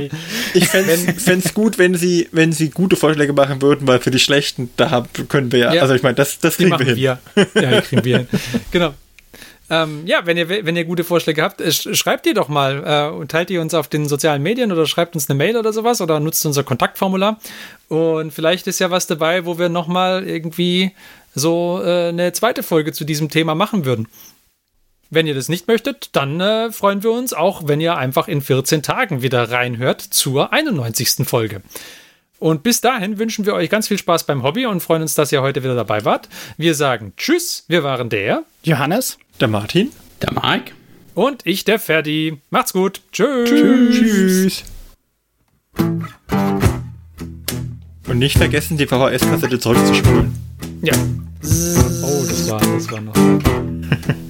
[0.55, 4.21] Ich fände es gut, wenn sie, wenn sie gute Vorschläge machen würden, weil für die
[4.21, 5.83] schlechten, da können wir ja, ja.
[5.83, 6.97] also ich meine, das, das kriegen wir hin.
[6.97, 7.19] Wir.
[7.55, 8.29] Ja, kriegen wir hin.
[8.71, 8.95] Genau.
[9.71, 13.31] Ähm, ja, wenn ihr, wenn ihr gute Vorschläge habt, schreibt die doch mal äh, und
[13.31, 16.19] teilt die uns auf den sozialen Medien oder schreibt uns eine Mail oder sowas oder
[16.19, 17.39] nutzt unser Kontaktformular.
[17.89, 20.91] Und vielleicht ist ja was dabei, wo wir nochmal irgendwie
[21.37, 24.09] so äh, eine zweite Folge zu diesem Thema machen würden.
[25.09, 28.41] Wenn ihr das nicht möchtet, dann äh, freuen wir uns auch, wenn ihr einfach in
[28.41, 31.27] 14 Tagen wieder reinhört zur 91.
[31.29, 31.63] Folge.
[32.41, 35.31] Und bis dahin wünschen wir euch ganz viel Spaß beim Hobby und freuen uns, dass
[35.31, 36.29] ihr heute wieder dabei wart.
[36.57, 39.91] Wir sagen Tschüss, wir waren der Johannes, der Martin,
[40.21, 40.73] der Mike
[41.15, 42.39] und ich, der Ferdi.
[42.51, 43.01] Macht's gut.
[43.13, 43.51] Tschüss.
[43.51, 44.65] Tschüss.
[48.09, 50.35] Und nicht vergessen, die VHS-Kassette zurückzuspulen.
[50.83, 50.95] Ja.
[51.43, 53.15] Oh, das war, das war noch.